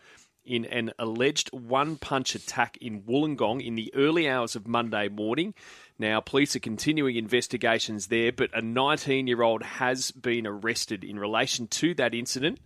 in 0.43 0.65
an 0.65 0.91
alleged 0.97 1.51
one 1.53 1.95
punch 1.95 2.33
attack 2.33 2.79
in 2.81 3.03
Wollongong 3.03 3.63
in 3.63 3.75
the 3.75 3.93
early 3.93 4.27
hours 4.27 4.55
of 4.55 4.65
Monday 4.65 5.07
morning. 5.07 5.53
Now, 5.99 6.19
police 6.19 6.55
are 6.55 6.59
continuing 6.59 7.15
investigations 7.15 8.07
there, 8.07 8.31
but 8.31 8.49
a 8.55 8.61
19 8.63 9.27
year 9.27 9.43
old 9.43 9.61
has 9.61 10.09
been 10.09 10.47
arrested 10.47 11.03
in 11.03 11.19
relation 11.19 11.67
to 11.67 11.93
that 11.93 12.15
incident. 12.15 12.59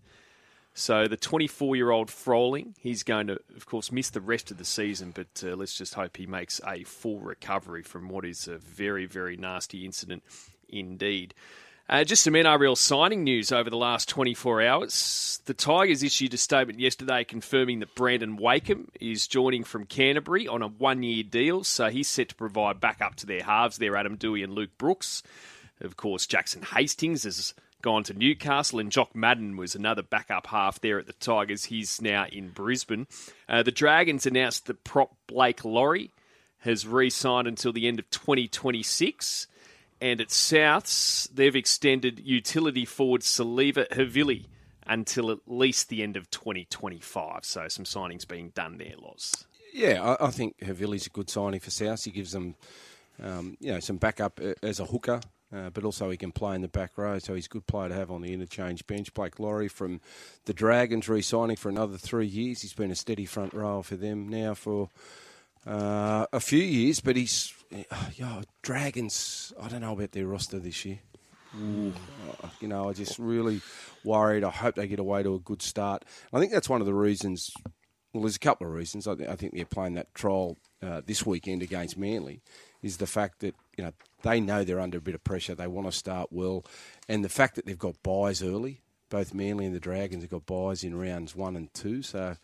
So 0.74 1.10
the 1.10 1.18
24 1.18 1.76
year 1.76 1.92
old 1.92 2.10
Froling, 2.12 2.76
he's 2.80 3.04
going 3.04 3.28
to, 3.28 3.40
of 3.58 3.66
course, 3.66 3.92
miss 3.92 4.10
the 4.10 4.22
rest 4.22 4.52
of 4.52 4.58
the 4.58 4.64
season, 4.64 5.12
but 5.14 5.44
uh, 5.46 5.58
let's 5.58 5.78
just 5.78 5.96
hope 5.96 6.16
he 6.16 6.28
makes 6.28 6.62
a 6.66 6.86
full 6.86 7.20
recovery 7.20 7.84
from 7.84 8.08
what 8.08 8.24
is 8.24 8.48
a 8.48 8.58
very, 8.58 9.06
very 9.06 9.36
nasty 9.36 9.84
incident 9.84 10.24
indeed. 10.80 11.34
Uh, 11.90 12.04
just 12.04 12.24
some 12.24 12.34
NRL 12.34 12.78
signing 12.78 13.24
news 13.24 13.52
over 13.52 13.70
the 13.70 13.78
last 13.78 14.08
24 14.08 14.62
hours. 14.62 15.42
The 15.46 15.54
Tigers 15.54 16.02
issued 16.02 16.34
a 16.34 16.38
statement 16.38 16.80
yesterday 16.80 17.26
confirming 17.26 17.80
that 17.80 17.94
Brandon 17.94 18.38
Wakeham 18.38 18.90
is 19.02 19.28
joining 19.28 19.66
from 19.66 19.86
Canterbury 19.86 20.48
on 20.48 20.62
a 20.62 20.68
one 20.68 21.04
year 21.04 21.24
deal, 21.24 21.64
so 21.64 21.90
he's 21.90 22.08
set 22.08 22.30
to 22.30 22.36
provide 22.36 22.80
backup 22.80 23.16
to 23.18 23.26
their 23.26 23.44
halves 23.44 23.78
there, 23.78 23.98
Adam 23.98 24.18
Doueihi 24.18 24.46
and 24.46 24.54
Luke 24.54 24.78
Brooks. 24.78 25.24
Of 25.82 25.98
course, 25.98 26.26
Jackson 26.26 26.62
Hastings 26.62 27.24
has 27.24 27.54
gone 27.82 28.04
to 28.06 28.14
Newcastle, 28.14 28.80
and 28.80 28.92
Jock 28.92 29.14
Madden 29.14 29.58
was 29.58 29.76
another 29.76 30.02
backup 30.02 30.48
half 30.48 30.80
there 30.80 31.00
at 31.00 31.06
the 31.06 31.14
Tigers. 31.14 31.66
He's 31.66 32.02
now 32.02 32.26
in 32.32 32.50
Brisbane. 32.50 33.08
Uh, 33.50 33.62
the 33.62 33.72
Dragons 33.72 34.26
announced 34.26 34.68
that 34.68 34.86
prop 34.86 35.18
Blake 35.28 35.66
Lawrie 35.66 36.12
has 36.60 36.88
re 36.88 37.10
signed 37.10 37.48
until 37.48 37.74
the 37.74 37.88
end 37.88 38.00
of 38.00 38.10
2026. 38.10 39.48
And 40.04 40.20
at 40.20 40.28
Souths, 40.28 41.30
they've 41.34 41.56
extended 41.56 42.20
utility 42.20 42.84
forward 42.84 43.22
Siliva 43.22 43.88
Havili 43.88 44.48
until 44.86 45.32
at 45.32 45.38
least 45.48 45.88
the 45.88 46.04
end 46.04 46.18
of 46.18 46.30
2025. 46.30 47.46
So 47.46 47.70
some 47.70 47.86
signings 47.86 48.28
being 48.28 48.50
done 48.50 48.80
there, 48.80 48.96
Loz. 49.02 49.46
Yeah, 49.74 50.16
I, 50.20 50.28
I 50.28 50.32
think 50.32 50.58
Havili's 50.58 51.08
a 51.08 51.10
good 51.10 51.30
signing 51.30 51.62
for 51.62 51.70
Souths. 51.70 52.04
He 52.04 52.12
gives 52.12 52.34
them, 52.34 52.56
um, 53.24 53.56
you 53.62 53.72
know, 53.72 53.80
some 53.80 53.96
backup 53.96 54.42
uh, 54.44 54.56
as 54.62 54.82
a 54.82 54.86
hooker, 54.86 55.22
uh, 55.56 55.70
but 55.70 55.86
also 55.86 56.10
he 56.10 56.18
can 56.18 56.34
play 56.34 56.54
in 56.56 56.62
the 56.62 56.68
back 56.68 56.98
row, 56.98 57.18
so 57.20 57.34
he's 57.34 57.46
a 57.46 57.50
good 57.50 57.66
player 57.66 57.88
to 57.88 57.96
have 57.96 58.12
on 58.12 58.22
the 58.22 58.34
interchange 58.34 58.86
bench. 58.86 59.14
Blake 59.14 59.40
Lawrie 59.40 59.70
from 59.70 60.02
the 60.44 60.54
Dragons 60.54 61.08
re-signing 61.08 61.56
for 61.56 61.70
another 61.70 61.98
three 61.98 62.28
years. 62.28 62.62
He's 62.62 62.74
been 62.74 62.92
a 62.92 62.96
steady 62.96 63.26
front 63.26 63.54
rower 63.54 63.84
for 63.84 63.96
them 63.96 64.28
now 64.28 64.54
for 64.54 64.90
uh, 65.66 66.26
a 66.34 66.40
few 66.40 66.64
years, 66.64 67.00
but 67.00 67.16
he's, 67.16 67.54
yeah, 68.16 68.42
Dragons. 68.62 69.54
I 69.62 69.68
don't 69.68 69.82
know 69.82 69.94
about 69.94 70.12
their 70.12 70.28
roster 70.28 70.60
this 70.60 70.86
year. 70.86 71.00
Uh, 71.56 72.48
you 72.60 72.68
know, 72.68 72.90
I 72.90 72.94
just 72.94 73.20
really 73.20 73.62
worried. 74.04 74.44
I 74.44 74.50
hope 74.50 74.76
they 74.76 74.88
get 74.88 75.00
away 75.00 75.24
to 75.24 75.36
a 75.36 75.40
good 75.40 75.62
start. 75.62 76.04
I 76.34 76.40
think 76.40 76.52
that's 76.52 76.70
one 76.70 76.82
of 76.82 76.88
the 76.88 76.94
reasons. 76.94 77.52
Well, 78.12 78.24
there's 78.24 78.36
a 78.36 78.40
couple 78.40 78.68
of 78.68 78.74
reasons. 78.74 79.08
I, 79.08 79.16
th- 79.16 79.30
I 79.30 79.36
think 79.36 79.54
they're 79.54 79.66
playing 79.66 79.94
that 79.94 80.14
trial 80.16 80.58
uh, 80.82 81.02
this 81.06 81.26
weekend 81.26 81.62
against 81.62 81.98
Manly. 81.98 82.42
Is 82.82 82.98
the 82.98 83.08
fact 83.08 83.40
that 83.40 83.56
you 83.78 83.84
know 83.84 83.94
they 84.24 84.42
know 84.42 84.64
they're 84.64 84.80
under 84.80 84.98
a 84.98 85.02
bit 85.02 85.16
of 85.16 85.24
pressure. 85.24 85.56
They 85.56 85.68
want 85.68 85.88
to 85.88 85.92
start 85.92 86.30
well, 86.32 86.66
and 87.08 87.24
the 87.24 87.30
fact 87.30 87.56
that 87.56 87.66
they've 87.66 87.78
got 87.78 88.02
byes 88.04 88.44
early. 88.44 88.82
Both 89.10 89.32
Manly 89.36 89.68
and 89.68 89.76
the 89.76 89.80
Dragons 89.80 90.24
have 90.24 90.32
got 90.32 90.48
byes 90.48 90.84
in 90.84 90.98
rounds 90.98 91.36
one 91.36 91.56
and 91.56 91.72
two. 91.76 92.02
So 92.02 92.36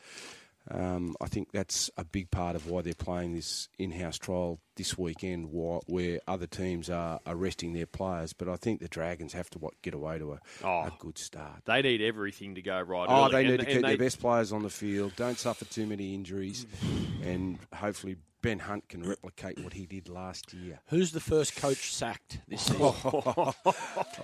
um, 0.71 1.15
I 1.21 1.27
think 1.27 1.51
that's 1.51 1.89
a 1.97 2.03
big 2.05 2.31
part 2.31 2.55
of 2.55 2.67
why 2.69 2.81
they're 2.81 2.93
playing 2.93 3.33
this 3.33 3.67
in-house 3.77 4.17
trial 4.17 4.59
this 4.75 4.97
weekend, 4.97 5.47
wh- 5.47 5.87
where 5.89 6.19
other 6.27 6.47
teams 6.47 6.89
are 6.89 7.19
arresting 7.27 7.73
their 7.73 7.85
players. 7.85 8.33
But 8.33 8.47
I 8.49 8.55
think 8.55 8.79
the 8.79 8.87
Dragons 8.87 9.33
have 9.33 9.49
to 9.51 9.59
what, 9.59 9.73
get 9.81 9.93
away 9.93 10.19
to 10.19 10.33
a, 10.33 10.39
Oh. 10.63 10.81
a 10.83 10.93
good 10.99 11.17
start. 11.17 11.63
They 11.65 11.81
need 11.81 12.01
everything 12.01 12.55
to 12.55 12.61
go 12.61 12.79
right. 12.81 13.07
Oh, 13.09 13.23
early. 13.25 13.31
they 13.31 13.43
need 13.43 13.49
And- 13.51 13.59
to 13.61 13.65
and 13.65 13.73
keep 13.73 13.81
they- 13.81 13.87
their 13.89 13.97
best 13.97 14.19
players 14.19 14.51
on 14.53 14.63
the 14.63 14.69
field. 14.69 15.13
Don't 15.15 15.37
suffer 15.37 15.65
too 15.65 15.85
many 15.87 16.13
injuries, 16.13 16.65
and 17.23 17.59
hopefully 17.75 18.17
Ben 18.41 18.59
Hunt 18.59 18.87
can 18.87 19.03
replicate 19.03 19.61
what 19.61 19.73
he 19.73 19.85
did 19.85 20.07
last 20.07 20.53
year. 20.53 20.79
Who's 20.87 21.11
the 21.11 21.19
first 21.19 21.57
coach 21.57 21.93
sacked 21.93 22.39
this 22.47 22.61
season? 22.61 22.77
Oh. 22.81 23.53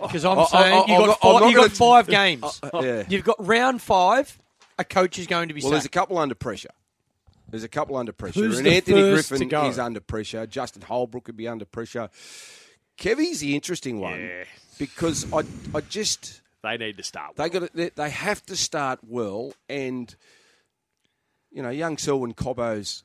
Because 0.01 0.23
I'm 0.25 0.45
saying 0.45 0.83
you've 0.87 1.05
got, 1.05 1.19
five, 1.19 1.41
not 1.41 1.49
you've 1.49 1.55
got 1.59 1.71
five 1.71 2.07
games. 2.19 2.61
yeah. 2.73 3.03
You've 3.09 3.23
got 3.25 3.35
round 3.45 3.81
five. 3.81 4.39
A 4.77 4.83
coach 4.83 5.17
is 5.19 5.27
going 5.27 5.47
to 5.47 5.53
be 5.53 5.61
Well, 5.61 5.71
there's 5.71 5.85
a 5.85 5.89
couple 5.89 6.17
under 6.17 6.35
pressure. 6.35 6.69
There's 7.49 7.63
a 7.63 7.69
couple 7.69 7.95
under 7.95 8.11
pressure. 8.11 8.41
Who's 8.41 8.57
and 8.57 8.65
the 8.67 8.75
Anthony 8.75 9.01
first 9.01 9.29
Griffin 9.29 9.47
to 9.47 9.51
go? 9.51 9.67
is 9.69 9.79
under 9.79 9.99
pressure. 10.01 10.45
Justin 10.47 10.81
Holbrook 10.81 11.25
could 11.25 11.37
be 11.37 11.47
under 11.47 11.63
pressure. 11.65 12.09
Kevy's 12.97 13.39
the 13.39 13.55
interesting 13.55 13.99
one 13.99 14.19
Yeah. 14.19 14.43
because 14.79 15.31
I, 15.31 15.43
I 15.73 15.81
just 15.81 16.41
They 16.63 16.77
need 16.77 16.97
to 16.97 17.03
start. 17.03 17.35
they 17.35 17.49
got 17.49 17.71
they, 17.73 17.89
they 17.89 18.09
have 18.09 18.45
to 18.47 18.55
start 18.55 18.99
well, 19.03 19.53
and 19.69 20.13
you 21.51 21.61
know, 21.61 21.69
young 21.69 21.97
Selwyn 21.97 22.33
Cobbo's 22.33 23.03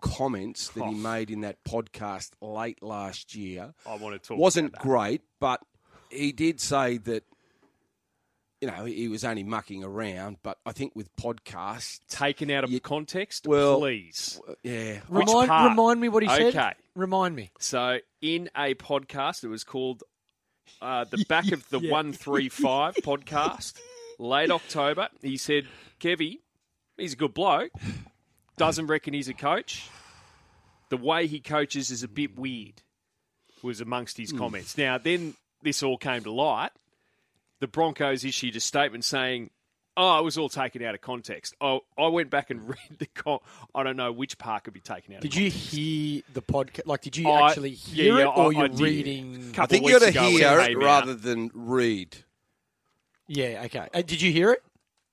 comments 0.00 0.68
that 0.70 0.84
he 0.84 0.90
Oh. 0.90 0.98
made 0.98 1.30
in 1.30 1.42
that 1.42 1.62
podcast 1.64 2.30
late 2.40 2.82
last 2.82 3.34
year 3.34 3.72
I 3.86 3.94
want 3.96 4.20
to 4.20 4.28
talk. 4.28 4.36
wasn't 4.38 4.72
great, 4.72 5.22
but 5.40 5.60
he 6.10 6.32
did 6.32 6.60
say 6.60 6.98
that. 6.98 7.24
You 8.62 8.68
know, 8.68 8.84
he 8.84 9.08
was 9.08 9.24
only 9.24 9.42
mucking 9.42 9.82
around, 9.82 10.36
but 10.44 10.56
I 10.64 10.70
think 10.70 10.94
with 10.94 11.14
podcasts, 11.16 11.98
taken 12.08 12.48
out 12.48 12.62
of 12.62 12.70
You- 12.70 12.78
context. 12.80 13.44
well- 13.46 13.80
please. 13.80 14.40
yeah, 14.62 15.00
Remind, 15.08 15.50
remind 15.50 16.00
me 16.00 16.08
what 16.08 16.22
he 16.22 16.28
said. 16.28 16.54
Okay. 16.56 16.72
Remind 16.94 17.34
me. 17.34 17.50
So 17.58 17.98
in 18.20 18.48
a 18.56 18.74
podcast, 18.76 19.42
it 19.42 19.48
was 19.48 19.64
called 19.64 20.04
uh, 20.80 21.04
the 21.10 21.24
back 21.28 21.50
of 21.50 21.68
the 21.70 21.80
Yeah. 21.80 21.90
one 21.90 22.12
three 22.12 22.48
five 22.48 22.94
podcast, 23.02 23.74
late 24.20 24.50
October. 24.52 25.08
He 25.20 25.36
said, 25.36 25.66
"Kevy, 25.98 26.38
he's 26.96 27.14
a 27.14 27.16
good 27.16 27.34
bloke. 27.34 27.72
Doesn't 28.58 28.86
reckon 28.86 29.12
he's 29.12 29.28
a 29.28 29.34
coach. 29.34 29.88
The 30.88 30.96
way 30.98 31.26
he 31.26 31.40
coaches 31.40 31.90
is 31.90 32.04
a 32.04 32.08
bit 32.08 32.38
weird." 32.38 32.82
Was 33.62 33.80
amongst 33.80 34.16
Hmm. 34.18 34.22
his 34.22 34.32
comments. 34.32 34.78
Now 34.78 34.98
then, 34.98 35.34
this 35.62 35.82
all 35.82 35.96
came 35.98 36.22
to 36.24 36.30
light. 36.32 36.70
The 37.62 37.68
Broncos 37.68 38.24
issued 38.24 38.56
a 38.56 38.60
statement 38.60 39.04
saying. 39.04 39.50
Oh, 39.94 40.18
it 40.18 40.24
was 40.24 40.38
all 40.38 40.48
taken 40.48 40.82
out 40.82 40.94
of 40.94 41.02
context. 41.02 41.54
Oh, 41.60 41.80
I 41.98 42.06
went 42.06 42.30
back 42.30 42.48
and 42.48 42.66
read 42.68 42.98
the. 42.98 43.04
Com- 43.14 43.40
I 43.74 43.82
don't 43.82 43.96
know 43.96 44.10
which 44.10 44.38
part 44.38 44.64
could 44.64 44.72
be 44.72 44.80
taken 44.80 45.14
out. 45.14 45.20
Did 45.20 45.34
of 45.34 45.40
you 45.42 45.50
hear 45.50 46.22
the 46.32 46.40
podcast? 46.40 46.86
Like, 46.86 47.02
did 47.02 47.14
you 47.18 47.28
I- 47.28 47.50
actually 47.50 47.72
hear 47.74 48.16
yeah, 48.16 48.22
it, 48.22 48.26
or 48.28 48.46
I- 48.46 48.50
you're 48.50 48.72
I 48.72 48.82
reading? 48.82 49.52
I 49.58 49.66
think 49.66 49.86
you 49.86 49.94
weeks 49.94 49.98
got 49.98 50.04
to 50.06 50.10
ago 50.18 50.22
when 50.22 50.32
it 50.32 50.38
hear 50.38 50.60
it 50.60 50.66
came 50.68 50.76
out. 50.78 50.82
rather 50.82 51.14
than 51.14 51.50
read. 51.52 52.16
Yeah. 53.28 53.62
Okay. 53.66 53.86
Uh, 53.92 54.02
did 54.02 54.20
you 54.22 54.32
hear 54.32 54.52
it? 54.52 54.62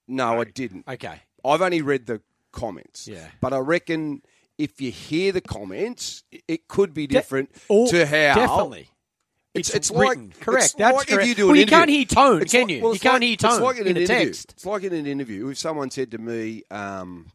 No, 0.08 0.40
I 0.40 0.46
didn't. 0.46 0.88
Okay. 0.88 1.22
I've 1.46 1.62
only 1.62 1.82
read 1.82 2.06
the 2.06 2.22
comments. 2.54 3.08
Yeah. 3.08 3.28
But 3.42 3.52
I 3.54 3.58
reckon 3.60 4.22
if 4.58 4.80
you 4.82 4.92
hear 4.92 5.32
the 5.34 5.42
comments, 5.42 6.24
it 6.48 6.68
could 6.68 6.94
be 6.94 7.06
different 7.06 7.52
Oh, 7.70 7.88
to 7.92 8.06
how. 8.06 8.36
Definitely. 8.36 8.90
It's, 9.60 9.70
It's 9.70 9.90
it's 9.90 9.92
like 9.92 10.10
written. 10.10 10.34
Correct. 10.40 10.66
it's 10.66 10.74
That's 10.76 10.98
like 10.98 11.08
correct. 11.08 11.24
If 11.24 11.28
you 11.30 11.36
do 11.36 11.46
Well, 11.48 11.54
an 11.56 11.60
you 11.60 11.66
can't 11.66 11.90
hear 11.90 12.06
tone, 12.06 12.42
It's 12.42 12.52
can 12.52 12.62
like- 12.64 12.72
you? 12.72 12.82
well, 12.82 12.94
You 12.94 13.00
can't 13.00 13.14
like- 13.16 13.24
hear 13.24 13.34
it's 13.34 13.44
tone 13.44 13.62
like 13.62 13.78
in, 13.78 13.82
in 13.84 13.88
an 13.92 13.98
a 13.98 14.00
interview. 14.02 14.26
text. 14.26 14.52
It's 14.52 14.66
like 14.66 14.84
in 14.84 14.94
an 14.94 15.06
interview. 15.06 15.48
If 15.50 15.58
someone 15.58 15.92
said 15.92 16.12
to 16.12 16.18
me, 16.18 16.64
um, 16.72 17.28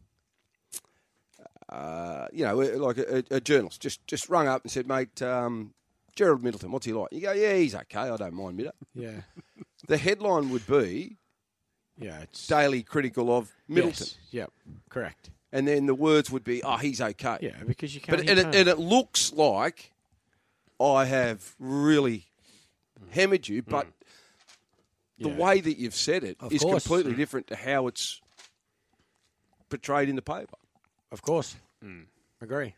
uh, 1.69 2.27
you 2.31 2.45
know, 2.45 2.55
like 2.55 2.97
a, 2.97 3.17
a, 3.17 3.23
a 3.37 3.41
journalist 3.41 3.81
just 3.81 4.05
just 4.07 4.29
rung 4.29 4.47
up 4.47 4.63
and 4.63 4.71
said, 4.71 4.87
"Mate, 4.87 5.21
um, 5.21 5.73
Gerald 6.15 6.43
Middleton, 6.43 6.71
what's 6.71 6.85
he 6.85 6.93
like?" 6.93 7.11
You 7.11 7.21
go, 7.21 7.31
"Yeah, 7.33 7.55
he's 7.55 7.75
okay. 7.75 7.99
I 7.99 8.15
don't 8.17 8.33
mind 8.33 8.59
Middo." 8.59 8.71
Yeah. 8.93 9.21
The 9.87 9.97
headline 9.97 10.49
would 10.49 10.65
be 10.65 11.17
Yeah. 11.99 12.21
It's 12.21 12.47
"Daley 12.47 12.81
Critical 12.81 13.35
of 13.35 13.51
Middleton," 13.67 14.07
Yes. 14.07 14.17
Yep. 14.31 14.51
Correct. 14.89 15.29
and 15.51 15.67
then 15.67 15.85
the 15.85 15.93
words 15.93 16.31
would 16.31 16.43
be, 16.43 16.63
"Oh, 16.63 16.77
he's 16.77 17.01
okay." 17.01 17.37
Yeah, 17.41 17.63
because 17.67 17.93
you 17.93 18.01
can't. 18.01 18.17
But 18.17 18.27
hear 18.27 18.37
and 18.39 18.55
it, 18.55 18.59
and 18.59 18.67
it 18.69 18.79
looks 18.79 19.31
like 19.33 19.91
I 20.79 21.05
have 21.05 21.55
really 21.59 22.25
hammered 23.11 23.47
you, 23.47 23.61
mm. 23.63 23.69
but 23.69 23.87
the 25.17 25.29
Yeah. 25.29 25.37
way 25.37 25.61
that 25.61 25.77
you've 25.77 25.95
said 25.95 26.23
it 26.23 26.37
is 26.51 26.61
Of 26.63 26.69
course. 26.69 26.83
completely 26.83 27.13
mm. 27.13 27.17
different 27.17 27.47
to 27.47 27.55
how 27.55 27.87
it's 27.87 28.21
portrayed 29.69 30.09
in 30.09 30.15
the 30.15 30.21
paper. 30.21 30.55
of 31.11 31.21
course. 31.21 31.55
Mm. 31.83 32.07
Agree. 32.41 32.75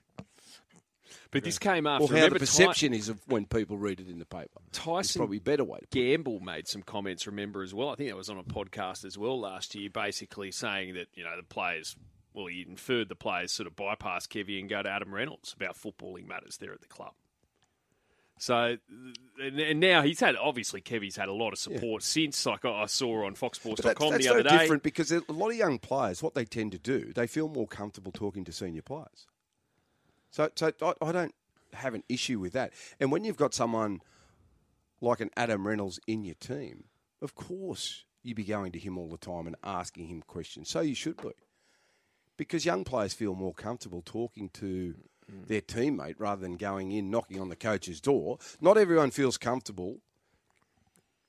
But 1.32 1.44
this 1.44 1.58
came 1.60 1.86
after. 1.88 2.04
Or 2.04 2.08
how 2.08 2.14
the 2.14 2.16
remember, 2.16 2.36
Ty- 2.40 2.46
perception 2.46 2.94
is 2.94 3.10
of 3.10 3.20
when 3.28 3.46
people 3.46 3.78
read 3.78 4.00
it 4.00 4.08
in 4.08 4.20
the 4.20 4.26
paper. 4.26 4.60
It's 4.68 4.78
Tyson 4.80 5.20
probably 5.20 5.38
a 5.38 5.42
better 5.42 5.64
way. 5.64 5.80
To. 5.80 5.88
Gamble 5.90 6.40
made 6.40 6.68
some 6.68 6.84
comments, 6.84 7.26
remember, 7.28 7.64
as 7.64 7.74
well. 7.74 7.90
I 7.90 7.96
think 7.96 8.10
that 8.10 8.16
was 8.16 8.30
on 8.30 8.38
a 8.38 8.44
podcast 8.44 9.04
as 9.04 9.18
well 9.18 9.40
last 9.40 9.76
year, 9.76 9.90
basically 9.90 10.52
saying 10.52 10.94
that, 10.94 11.08
you 11.16 11.24
know, 11.24 11.36
the 11.36 11.44
players, 11.44 11.96
well, 12.34 12.46
he 12.46 12.66
inferred 12.68 13.10
the 13.10 13.16
players 13.16 13.52
sort 13.52 13.68
of 13.68 13.76
bypass 13.76 14.26
Kevy 14.28 14.60
and 14.60 14.70
go 14.70 14.82
to 14.84 14.90
Adam 14.90 15.14
Reynolds 15.14 15.54
about 15.54 15.76
footballing 15.76 16.28
matters 16.28 16.58
there 16.58 16.72
at 16.74 16.82
the 16.82 16.88
club. 16.88 17.14
So, 18.40 18.78
and, 19.42 19.60
and 19.60 19.80
now 19.80 20.04
he's 20.04 20.20
had, 20.20 20.36
obviously, 20.36 20.82
Kevy's 20.82 21.16
had 21.16 21.28
a 21.28 21.34
lot 21.34 21.54
of 21.54 21.60
support 21.60 22.04
since, 22.04 22.46
like 22.46 22.66
I 22.66 22.86
saw 22.86 23.26
on 23.26 23.36
foxsports.com 23.36 24.18
the 24.18 24.24
no 24.24 24.32
other 24.32 24.44
day. 24.44 24.58
different 24.58 24.84
because 24.84 25.12
a 25.12 25.24
lot 25.30 25.50
of 25.50 25.56
young 25.56 25.80
players, 25.80 26.22
what 26.22 26.36
they 26.36 26.46
tend 26.46 26.72
to 26.74 26.78
do, 26.78 27.12
they 27.14 27.28
feel 27.28 27.50
more 27.50 27.68
comfortable 27.68 28.12
talking 28.12 28.44
to 28.46 28.52
senior 28.52 28.84
players. 28.84 29.28
So, 30.30 30.50
so 30.56 30.72
I, 30.82 30.94
I 31.02 31.12
don't 31.12 31.34
have 31.74 31.94
an 31.94 32.04
issue 32.10 32.40
with 32.40 32.54
that. 32.54 32.74
And 33.00 33.12
when 33.12 33.24
you've 33.24 33.38
got 33.38 33.54
someone 33.54 34.02
like 35.02 35.20
an 35.20 35.32
Adam 35.36 35.68
Reynolds 35.68 36.00
in 36.08 36.24
your 36.24 36.36
team, 36.36 36.86
of 37.22 37.36
course 37.36 38.06
you'd 38.24 38.36
be 38.36 38.44
going 38.44 38.72
to 38.74 38.80
him 38.80 38.98
all 38.98 39.10
the 39.10 39.18
time 39.18 39.48
and 39.48 39.56
asking 39.64 40.08
him 40.08 40.22
questions. 40.22 40.70
So 40.70 40.82
you 40.82 40.96
should 40.96 41.18
be. 41.22 41.32
Because 42.36 42.66
young 42.66 42.84
players 42.84 43.14
feel 43.14 43.34
more 43.34 43.54
comfortable 43.54 44.04
talking 44.06 44.50
to 44.50 44.96
their 45.30 45.62
teammate 45.62 46.16
rather 46.20 46.42
than 46.42 46.56
going 46.56 46.92
in 46.92 47.10
knocking 47.10 47.40
on 47.40 47.50
the 47.50 47.56
coach's 47.56 48.00
door. 48.00 48.38
Not 48.62 48.78
everyone 48.78 49.12
feels 49.12 49.38
comfortable 49.38 49.98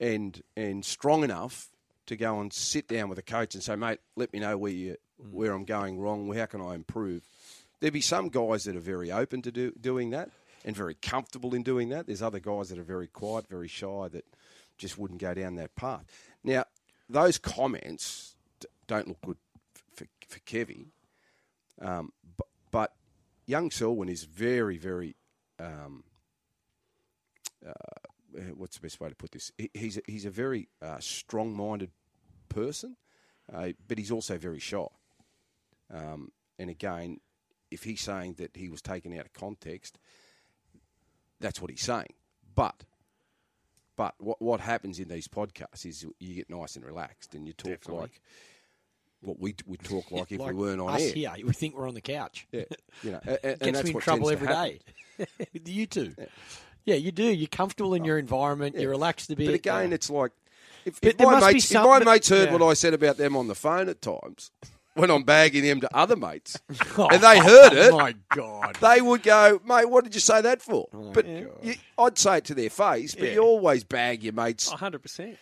and 0.01 0.43
and 0.57 0.85
strong 0.85 1.25
enough 1.25 1.69
to 2.07 2.17
go 2.17 2.41
and 2.41 2.53
sit 2.53 2.89
down 2.89 3.09
with 3.09 3.19
a 3.19 3.23
coach 3.23 3.55
and 3.55 3.63
say, 3.63 3.77
"Mate, 3.77 4.01
let 4.17 4.33
me 4.33 4.39
know 4.39 4.57
where 4.57 4.73
you 4.73 4.97
where 5.31 5.53
I'm 5.53 5.65
going 5.65 5.99
wrong. 5.99 6.33
How 6.33 6.47
can 6.47 6.61
I 6.61 6.75
improve?" 6.75 7.23
There'd 7.81 7.93
be 7.93 8.01
some 8.01 8.29
guys 8.29 8.65
that 8.65 8.77
are 8.77 8.81
very 8.81 9.13
open 9.13 9.43
to 9.43 9.53
do, 9.53 9.73
doing 9.81 10.11
that 10.11 10.31
and 10.65 10.75
very 10.75 10.95
comfortable 10.95 11.55
in 11.55 11.63
doing 11.63 11.91
that. 11.91 12.07
There's 12.07 12.23
other 12.23 12.41
guys 12.41 12.69
that 12.71 12.79
are 12.79 12.85
very 12.85 13.07
quiet, 13.07 13.49
very 13.49 13.69
shy 13.69 14.09
that 14.09 14.25
just 14.77 14.99
wouldn't 14.99 15.21
go 15.21 15.35
down 15.35 15.57
that 15.57 15.75
path. 15.77 16.05
Now, 16.43 16.65
those 17.09 17.39
comments 17.39 18.35
don't 18.87 19.09
look 19.09 19.21
good 19.23 19.37
for, 19.93 20.07
for 20.27 20.39
Kevy, 20.41 20.87
um, 21.81 22.13
young 23.49 23.71
Selwyn 23.71 24.09
is 24.09 24.25
very, 24.25 24.77
very. 24.77 25.17
Um, 25.59 26.05
uh, 27.67 27.73
what's 28.55 28.77
the 28.77 28.83
best 28.83 29.01
way 29.01 29.09
to 29.09 29.17
put 29.17 29.33
this? 29.33 29.51
He, 29.59 29.71
he's 29.75 29.97
a, 29.97 30.03
he's 30.07 30.25
a 30.25 30.31
very 30.31 30.69
uh, 30.81 30.99
strong-minded 31.01 31.91
person, 32.49 32.97
uh, 33.53 33.71
but 33.89 33.99
he's 33.99 34.13
also 34.13 34.39
very 34.39 34.61
shy. 34.61 34.87
Um, 35.93 36.31
and 36.59 36.71
again, 36.71 37.19
if 37.71 37.83
he's 37.83 38.01
saying 38.01 38.35
that 38.35 38.55
he 38.55 38.69
was 38.69 38.81
taken 38.83 39.13
out 39.19 39.25
of 39.25 39.33
context, 39.33 39.99
that's 41.41 41.61
what 41.61 41.71
he's 41.71 41.83
saying. 41.83 42.15
But 42.55 42.85
but 43.97 44.15
what 44.19 44.41
what 44.41 44.61
happens 44.61 45.01
in 45.01 45.09
these 45.09 45.27
podcasts 45.27 45.85
is 45.85 46.07
you 46.21 46.35
get 46.35 46.51
nice 46.51 46.77
and 46.77 46.85
relaxed, 46.85 47.35
and 47.35 47.47
you 47.47 47.53
talk 47.55 47.81
Definitely. 47.81 48.03
like 48.03 48.21
what 49.21 49.39
we 49.41 49.55
would 49.67 49.83
talk 49.83 50.11
like 50.11 50.31
if 50.33 50.41
Like 50.41 50.51
we 50.51 50.55
weren't 50.55 50.81
on 50.81 50.95
us 50.95 51.03
air. 51.03 51.13
here, 51.13 51.33
we 51.45 51.53
think 51.53 51.77
we're 51.77 51.89
on 51.89 51.95
the 51.95 52.01
couch. 52.01 52.47
Yeah, 52.53 52.65
you 53.03 53.13
know, 53.13 53.21
and, 53.27 53.39
and 53.43 53.59
Gets 53.61 53.73
that's 53.73 53.85
me 53.85 53.91
in 53.91 53.95
what 53.95 54.05
trouble 54.05 54.31
every 54.31 54.47
day. 54.47 54.81
you 55.65 55.87
two. 55.87 56.15
Yeah. 56.85 56.95
you 56.95 57.11
do. 57.13 57.25
You're 57.25 57.49
comfortable 57.49 57.95
in 57.95 58.03
oh, 58.03 58.07
your 58.07 58.19
environment. 58.19 58.77
You're 58.79 58.91
relaxed 58.91 59.31
a 59.31 59.37
bit. 59.37 59.47
But 59.47 59.55
again, 59.57 59.89
Yeah. 59.89 59.95
it's 59.97 60.09
like 60.11 60.33
if, 60.85 60.99
if 61.03 61.19
my 61.19 61.41
mates, 61.41 61.71
if 61.71 61.83
my 61.83 61.99
mates 61.99 62.29
heard 62.29 62.49
yeah. 62.49 62.53
what 62.57 62.63
I 62.63 62.75
said 62.75 62.95
about 62.95 63.17
them 63.17 63.37
on 63.37 63.49
the 63.49 63.55
phone 63.55 63.89
at 63.89 64.01
times 64.01 64.51
when 64.95 65.11
I'm 65.11 65.25
bagging 65.25 65.65
them 65.65 65.81
to 65.81 65.97
other 65.97 66.17
mates, 66.17 66.57
Oh, 66.97 67.09
and 67.09 67.21
they 67.23 67.39
heard 67.39 67.73
it, 67.73 67.93
My 67.93 68.15
God. 68.35 68.77
they 68.81 69.01
would 69.01 69.23
go, 69.23 69.61
"Mate, 69.67 69.91
what 69.91 70.05
did 70.05 70.15
you 70.15 70.21
say 70.21 70.41
that 70.41 70.63
for?" 70.63 70.89
Oh, 70.95 71.11
but 71.13 71.27
you, 71.27 71.75
I'd 71.99 72.17
say 72.17 72.39
it 72.39 72.45
to 72.47 72.55
their 72.55 72.71
face, 72.71 73.15
but 73.15 73.33
you 73.33 73.41
always 73.41 73.83
bag 73.85 74.23
your 74.23 74.33
mates. 74.33 74.73
100%. 74.73 75.37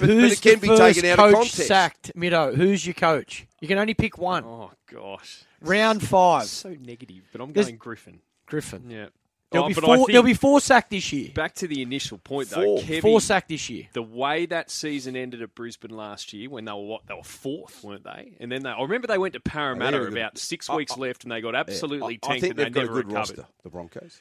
But, 0.00 0.06
but 0.06 0.08
Who's 0.16 0.32
it 0.32 0.40
can 0.42 0.54
the 0.54 0.60
be 0.60 0.66
first 0.68 0.94
taken 0.96 1.10
out 1.10 1.16
coach 1.18 1.28
of 1.28 1.34
context. 1.34 1.66
sacked, 1.68 2.12
Mido. 2.16 2.54
Who's 2.56 2.86
your 2.86 2.94
coach? 2.94 3.46
You 3.60 3.68
can 3.68 3.78
only 3.78 3.94
pick 3.94 4.18
one. 4.18 4.44
Oh, 4.44 4.72
gosh. 4.90 5.42
Round 5.60 6.02
five. 6.02 6.44
So 6.46 6.70
negative, 6.80 7.22
but 7.32 7.40
I'm 7.40 7.52
There's- 7.52 7.66
going 7.68 7.76
Griffin. 7.78 8.20
Griffin. 8.46 8.88
Yeah. 8.90 9.06
There'll, 9.52 9.64
Oh, 9.64 9.68
be 9.68 9.74
four, 9.74 9.96
think 9.96 10.08
there'll 10.10 10.22
be 10.22 10.34
four 10.34 10.60
sacked 10.60 10.90
this 10.90 11.12
year. 11.12 11.30
back 11.34 11.54
to 11.56 11.66
the 11.66 11.82
initial 11.82 12.18
point, 12.18 12.50
though. 12.50 12.62
Four. 12.62 12.78
Kevy, 12.82 13.00
Four 13.02 13.20
sacked 13.20 13.48
this 13.48 13.68
year. 13.68 13.88
the 13.94 14.02
way 14.02 14.46
that 14.46 14.70
season 14.70 15.16
ended 15.16 15.42
at 15.42 15.56
Brisbane 15.56 15.90
last 15.90 16.32
year, 16.32 16.48
when 16.48 16.64
they 16.66 16.70
were 16.72 16.78
what 16.84 17.06
they 17.08 17.14
were 17.14 17.24
fourth, 17.24 17.82
weren't 17.82 18.04
they? 18.04 18.36
And 18.38 18.50
then 18.52 18.62
they, 18.62 18.70
I 18.70 18.80
remember 18.80 19.08
they 19.08 19.18
went 19.18 19.34
to 19.34 19.40
Parramatta 19.40 19.98
were 19.98 20.04
good. 20.08 20.16
about 20.18 20.38
six 20.38 20.70
I- 20.70 20.76
weeks 20.76 20.92
I- 20.92 21.00
left, 21.00 21.24
and 21.24 21.32
they 21.32 21.40
got 21.40 21.54
Yeah, 21.54 21.60
absolutely 21.60 22.20
I, 22.22 22.26
I 22.26 22.28
tanked, 22.28 22.40
think 22.42 22.50
and 22.52 22.58
they 22.60 22.64
they've 22.64 22.72
got 22.74 22.82
a 22.84 22.86
good 22.86 22.94
recovered. 23.08 23.14
roster, 23.14 23.46
the 23.64 23.70
Broncos. 23.70 24.20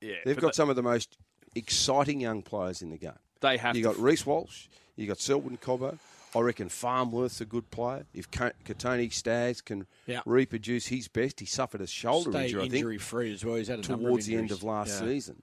Yeah, 0.00 0.14
They've 0.24 0.34
got 0.40 0.54
they- 0.54 0.56
some 0.56 0.70
of 0.70 0.76
the 0.76 0.82
most 0.82 1.18
exciting 1.54 2.18
young 2.20 2.40
players 2.42 2.80
in 2.80 2.88
the 2.90 2.96
game. 2.98 3.12
They 3.40 3.58
have 3.58 3.76
You 3.76 3.82
to 3.82 3.88
got 3.90 3.98
Reece 3.98 4.24
Walsh, 4.24 4.68
you 4.98 5.06
got 5.06 5.18
Selwyn 5.18 5.56
Cobbo. 5.56 5.98
I 6.34 6.40
reckon 6.40 6.68
Farnworth's 6.68 7.40
a 7.40 7.46
good 7.46 7.70
player. 7.70 8.04
If 8.12 8.30
Ka- 8.30 8.50
Kotoni 8.66 9.10
Staggs 9.10 9.62
can 9.62 9.86
Yeah. 10.06 10.20
reproduce 10.26 10.88
his 10.88 11.08
best, 11.08 11.40
he 11.40 11.46
suffered 11.46 11.80
a 11.80 11.86
shoulder 11.86 12.32
Stay 12.32 12.44
injury, 12.46 12.60
I 12.60 12.64
think, 12.64 12.74
injury 12.74 12.98
free 12.98 13.32
as 13.32 13.44
well. 13.44 13.54
He's 13.56 13.68
had 13.68 13.82
towards 13.82 14.26
the 14.26 14.36
end 14.36 14.50
of 14.50 14.62
last 14.62 15.00
Yeah. 15.00 15.06
season. 15.08 15.42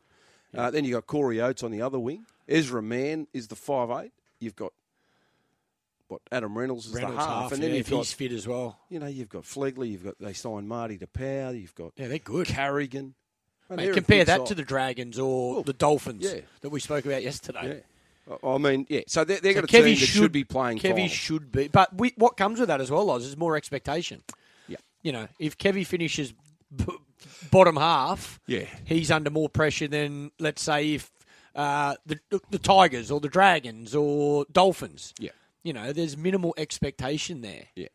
Uh, 0.53 0.69
then 0.69 0.85
you 0.85 0.93
got 0.93 1.07
Corey 1.07 1.41
Oates 1.41 1.63
on 1.63 1.71
the 1.71 1.81
other 1.81 1.97
wing. 1.99 2.25
Ezra 2.47 2.83
Mann 2.83 3.27
is 3.33 3.47
the 3.47 3.55
five 3.55 3.89
eight. 4.05 4.11
You've 4.39 4.55
got 4.55 4.73
what 6.07 6.21
Adam 6.31 6.55
Reynolds 6.57 6.85
is 6.85 6.93
Reynolds 6.93 7.15
the 7.17 7.21
half, 7.23 7.29
half, 7.29 7.51
and 7.53 7.63
then 7.63 7.71
yeah, 7.71 7.77
you've 7.77 7.87
if 7.87 7.91
got 7.91 7.97
he's 7.97 8.13
fit 8.13 8.31
as 8.31 8.47
well. 8.47 8.79
you 8.89 8.99
know 8.99 9.07
you've 9.07 9.29
got 9.29 9.43
Flegler. 9.43 9.89
You've 9.89 10.03
got 10.03 10.19
they 10.19 10.33
signed 10.33 10.67
Marty 10.67 10.97
Taupau. 10.99 11.59
You've 11.59 11.73
got 11.75 11.93
Yeah, 11.97 12.07
they're 12.09 12.19
good. 12.19 12.45
Carrigan. 12.47 13.15
Man, 13.69 13.77
Mate, 13.77 13.93
compare 13.95 14.23
that 14.23 14.37
side. 14.41 14.47
to 14.47 14.55
the 14.55 14.61
Dragons 14.63 15.17
or 15.17 15.55
Well, 15.55 15.63
the 15.63 15.73
Dolphins 15.73 16.21
yeah. 16.21 16.41
that 16.61 16.69
we 16.69 16.79
spoke 16.79 17.05
about 17.05 17.23
yesterday. 17.23 17.83
I 18.43 18.57
mean, 18.57 18.85
yeah. 18.89 19.01
So 19.07 19.23
they're, 19.23 19.39
they're 19.39 19.53
So 19.53 19.61
got 19.61 19.69
a 19.69 19.73
team 19.73 19.83
that 19.83 19.95
should, 19.97 20.31
be 20.31 20.43
playing. 20.43 20.79
Kevy 20.79 20.91
finals. 20.93 21.11
should 21.11 21.51
be, 21.51 21.67
but 21.67 21.95
we, 21.95 22.13
what 22.17 22.37
comes 22.37 22.59
with 22.59 22.69
that 22.69 22.81
as 22.81 22.89
well, 22.89 23.09
Oz, 23.11 23.25
is 23.25 23.37
more 23.37 23.55
expectation. 23.55 24.23
Yeah. 24.67 24.77
You 25.03 25.11
know, 25.11 25.27
if 25.37 25.57
Kevy 25.57 25.85
finishes 25.85 26.33
b- 26.75 26.85
bottom 27.51 27.75
half, 27.77 28.39
Yeah. 28.47 28.65
he's 28.85 29.11
under 29.11 29.29
more 29.29 29.49
pressure 29.49 29.87
than 29.87 30.31
let's 30.39 30.61
say 30.63 30.95
if 30.95 31.11
uh, 31.55 31.95
the 32.05 32.19
the 32.49 32.59
Tigers 32.59 33.11
or 33.11 33.19
the 33.19 33.29
Dragons 33.29 33.93
or 33.95 34.45
Dolphins. 34.51 35.13
Yeah. 35.19 35.31
You 35.63 35.73
know, 35.73 35.93
there's 35.93 36.17
minimal 36.17 36.53
expectation 36.57 37.41
there. 37.41 37.65
Yeah. 37.75 37.87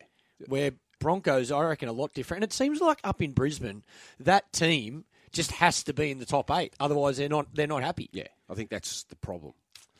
Where 0.47 0.71
Broncos, 0.99 1.51
I 1.51 1.61
reckon, 1.65 1.89
a 1.89 1.93
lot 1.93 2.13
different. 2.13 2.43
And 2.43 2.51
it 2.51 2.53
seems 2.53 2.79
like 2.81 2.99
up 3.03 3.21
in 3.21 3.31
Brisbane, 3.31 3.83
that 4.19 4.51
team 4.53 5.05
just 5.31 5.51
has 5.53 5.83
to 5.83 5.93
be 5.93 6.09
in 6.11 6.19
the 6.19 6.25
top 6.25 6.49
eight. 6.51 6.73
Otherwise, 6.79 7.17
they're 7.17 7.29
not 7.29 7.47
they're 7.53 7.67
not 7.67 7.83
happy. 7.83 8.09
Yeah. 8.13 8.27
I 8.49 8.53
think 8.55 8.69
that's 8.69 9.03
the 9.03 9.15
problem. 9.17 9.53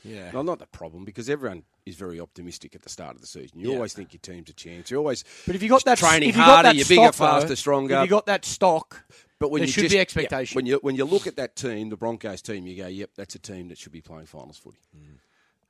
Yeah. 0.03 0.31
No, 0.31 0.41
not 0.41 0.59
the 0.59 0.65
problem 0.67 1.05
because 1.05 1.29
everyone 1.29 1.63
is 1.85 1.95
very 1.95 2.19
optimistic 2.19 2.75
at 2.75 2.81
the 2.81 2.89
start 2.89 3.15
of 3.15 3.21
the 3.21 3.27
season. 3.27 3.59
You 3.59 3.69
Yeah. 3.69 3.75
always 3.75 3.93
think 3.93 4.13
your 4.13 4.19
team's 4.19 4.49
a 4.49 4.53
chance. 4.53 4.89
You 4.91 4.97
always, 4.97 5.23
But 5.45 5.55
if 5.55 5.61
you 5.63 5.69
got 5.69 5.83
that 5.85 5.97
training 5.99 6.29
if 6.29 6.35
you 6.35 6.41
harder, 6.41 6.69
got 6.69 6.69
that 6.69 6.75
you're 6.75 6.85
bigger, 6.87 7.11
stock, 7.13 7.41
faster, 7.41 7.55
stronger. 7.55 7.95
If 7.97 8.03
you 8.05 8.09
got 8.09 8.25
that 8.25 8.45
stock, 8.45 9.05
but 9.39 9.49
when 9.51 9.59
there 9.61 9.67
you 9.67 9.71
should 9.73 9.81
just, 9.83 9.91
be 9.93 9.97
yeah, 9.97 10.01
expectation. 10.01 10.55
when 10.55 10.65
you 10.65 10.77
when 10.81 10.95
you 10.95 11.05
look 11.05 11.27
at 11.27 11.35
that 11.35 11.55
team, 11.55 11.89
the 11.89 11.97
Broncos 11.97 12.41
team, 12.41 12.65
you 12.67 12.75
go, 12.77 12.87
"Yep, 12.87 13.11
that's 13.15 13.35
a 13.35 13.39
team 13.39 13.67
that 13.69 13.77
should 13.77 13.91
be 13.91 14.01
playing 14.01 14.25
finals 14.27 14.57
footy." 14.57 14.77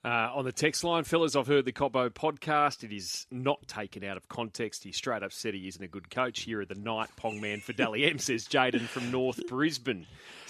Uh, 0.04 0.32
on 0.34 0.44
the 0.46 0.52
text 0.52 0.84
line, 0.84 1.04
fellas, 1.04 1.36
I've 1.36 1.46
heard 1.46 1.64
the 1.66 1.72
Cobbo 1.72 2.10
podcast. 2.10 2.84
It 2.84 2.92
is 2.92 3.28
not 3.30 3.68
taken 3.68 4.04
out 4.04 4.18
of 4.18 4.28
context. 4.28 4.84
He 4.84 4.92
straight 4.92 5.22
up 5.22 5.32
said 5.32 5.54
he 5.54 5.68
isn't 5.68 5.84
a 5.84 5.88
good 5.88 6.10
coach. 6.10 6.42
Here 6.42 6.60
are 6.62 6.66
the 6.66 6.74
night 6.74 7.10
Pong 7.18 7.40
Man 7.40 7.60
for 7.60 7.74
Dally 7.74 8.06
M, 8.06 8.18
says 8.18 8.48
Jaden 8.48 8.82
from 8.88 9.12
North 9.12 9.46
Brisbane. 9.48 10.08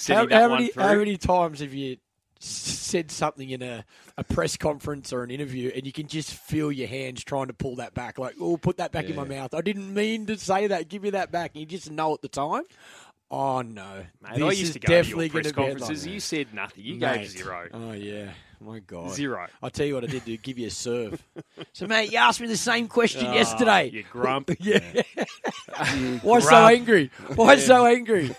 how, 0.08 0.26
how 0.30 0.48
many 0.48 0.72
how 0.74 0.96
many 0.96 1.18
times 1.18 1.60
have 1.60 1.74
you 1.74 1.98
said 2.44 3.12
something 3.12 3.50
in 3.50 3.62
a, 3.62 3.86
a 4.18 4.24
press 4.24 4.58
conference 4.58 5.14
or 5.14 5.24
an 5.24 5.32
interview, 5.32 5.72
and 5.76 5.86
you 5.86 5.92
can 5.92 6.08
just 6.08 6.34
feel 6.34 6.72
your 6.72 6.88
hands 6.88 7.24
trying 7.24 7.48
to 7.48 7.54
pull 7.54 7.76
that 7.78 7.94
back, 7.94 8.18
like, 8.18 8.36
"Oh, 8.40 8.58
put 8.58 8.78
that 8.78 8.92
back 8.92 9.06
in 9.06 9.16
my 9.16 9.24
mouth." 9.24 9.54
I 9.54 9.62
didn't 9.62 9.94
mean 9.94 10.26
to 10.28 10.38
say 10.38 10.68
that. 10.68 10.88
Give 10.90 11.02
me 11.04 11.12
that 11.12 11.32
back. 11.32 11.52
And 11.54 11.62
you 11.62 11.66
just 11.66 11.90
know 11.92 12.14
at 12.14 12.22
the 12.22 12.28
time. 12.30 12.64
Oh 13.34 13.62
no, 13.62 14.04
Mate, 14.22 14.34
this 14.36 14.44
I 14.44 14.48
used 14.48 14.62
is 14.62 14.72
to 14.74 14.80
go 14.80 15.02
to 15.02 15.08
your 15.08 15.30
press 15.30 15.30
gonna 15.30 15.42
be 15.44 15.50
a 15.50 15.54
conferences. 15.54 16.02
headline. 16.02 16.14
You 16.16 16.20
said 16.20 16.54
nothing. 16.54 16.84
You 16.84 16.96
Mate. 16.96 17.18
gave 17.20 17.30
zero. 17.30 17.68
Oh 17.74 17.92
yeah, 17.94 18.32
my 18.60 18.80
god, 18.80 19.12
Zero. 19.12 19.48
I'll 19.64 19.70
tell 19.70 19.86
you 19.86 19.94
what 19.96 20.04
I 20.04 20.08
did 20.08 20.26
to 20.26 20.36
give 20.36 20.60
you 20.60 20.68
a 20.68 20.70
serve. 20.70 21.24
so 21.72 21.88
mate, 21.88 22.12
you 22.12 22.18
asked 22.18 22.42
me 22.42 22.48
the 22.48 22.58
same 22.58 22.90
question 22.90 23.28
Ah, 23.28 23.34
yesterday. 23.34 23.90
You 23.94 24.04
grump. 24.12 24.52
yeah. 24.60 24.82
Why 26.24 26.40
so 26.40 26.56
angry? 26.68 27.10
Why 27.36 27.56
so 27.56 27.86
angry? 27.86 28.36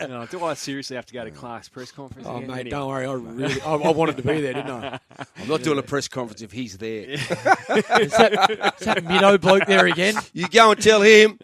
Oh, 0.10 0.26
do 0.26 0.42
I 0.44 0.54
seriously 0.54 0.96
have 0.96 1.06
to 1.06 1.14
go 1.14 1.24
to 1.24 1.30
Clark's 1.30 1.68
press 1.68 1.92
conference? 1.92 2.26
Oh 2.28 2.36
again? 2.36 2.48
mate, 2.48 2.54
Anyway. 2.60 2.70
don't 2.70 2.88
worry. 2.88 3.06
I 3.06 3.12
really, 3.12 3.60
I, 3.62 3.74
I 3.74 3.90
wanted 3.92 4.16
to 4.18 4.22
be 4.22 4.40
there, 4.40 4.54
didn't 4.54 4.70
I? 4.70 4.98
I'm 5.38 5.48
not 5.48 5.62
doing 5.62 5.78
a 5.78 5.82
press 5.82 6.08
conference 6.08 6.42
if 6.42 6.52
he's 6.52 6.78
there. 6.78 7.10
Is 7.10 7.28
that, 7.28 8.74
is 8.80 8.86
that 8.86 9.04
Minnow 9.04 9.38
bloke 9.38 9.66
there 9.66 9.86
again? 9.86 10.14
you 10.32 10.48
go 10.48 10.70
and 10.72 10.82
tell 10.82 11.02
him 11.02 11.38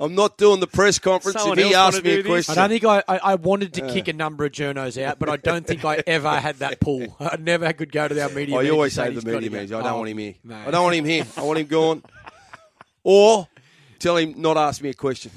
I'm 0.00 0.14
not 0.14 0.36
doing 0.38 0.60
the 0.60 0.66
press 0.66 0.98
conference 0.98 1.38
Someone 1.38 1.58
if 1.58 1.66
he 1.66 1.74
else 1.74 1.94
asks 1.94 2.04
me 2.04 2.10
a 2.12 2.16
do 2.16 2.22
this? 2.24 2.46
question. 2.46 2.52
I 2.52 2.68
don't 2.68 2.70
think 2.70 2.84
I, 2.84 3.02
I, 3.08 3.18
I 3.32 3.34
wanted 3.36 3.74
to 3.74 3.88
kick 3.92 4.08
a 4.08 4.12
number 4.12 4.44
of 4.44 4.52
journos 4.52 5.00
out, 5.02 5.18
but 5.18 5.28
I 5.28 5.36
don't 5.36 5.66
think 5.66 5.84
I 5.84 6.02
ever 6.06 6.30
had 6.40 6.56
that 6.56 6.80
pull. 6.80 7.16
I 7.20 7.36
never 7.36 7.72
could 7.72 7.92
go 7.92 8.08
to 8.08 8.22
our 8.22 8.28
media. 8.30 8.56
Oh, 8.56 8.60
you 8.60 8.72
always 8.72 8.92
saying 8.94 9.14
say 9.14 9.20
the 9.20 9.32
media 9.32 9.48
go. 9.48 9.56
manager. 9.56 9.76
I 9.76 9.82
don't 9.82 9.92
Oh, 9.92 9.96
want 9.98 10.08
him 10.10 10.18
here. 10.18 10.34
mate. 10.44 10.66
I 10.66 10.70
don't 10.70 10.82
want 10.84 10.96
him 10.96 11.04
here. 11.04 11.26
I 11.36 11.42
want 11.42 11.58
him 11.58 11.66
gone. 11.66 12.02
Or 13.04 13.48
tell 13.98 14.16
him 14.16 14.34
not 14.36 14.56
ask 14.56 14.82
me 14.82 14.90
a 14.90 14.94
question. 14.94 15.30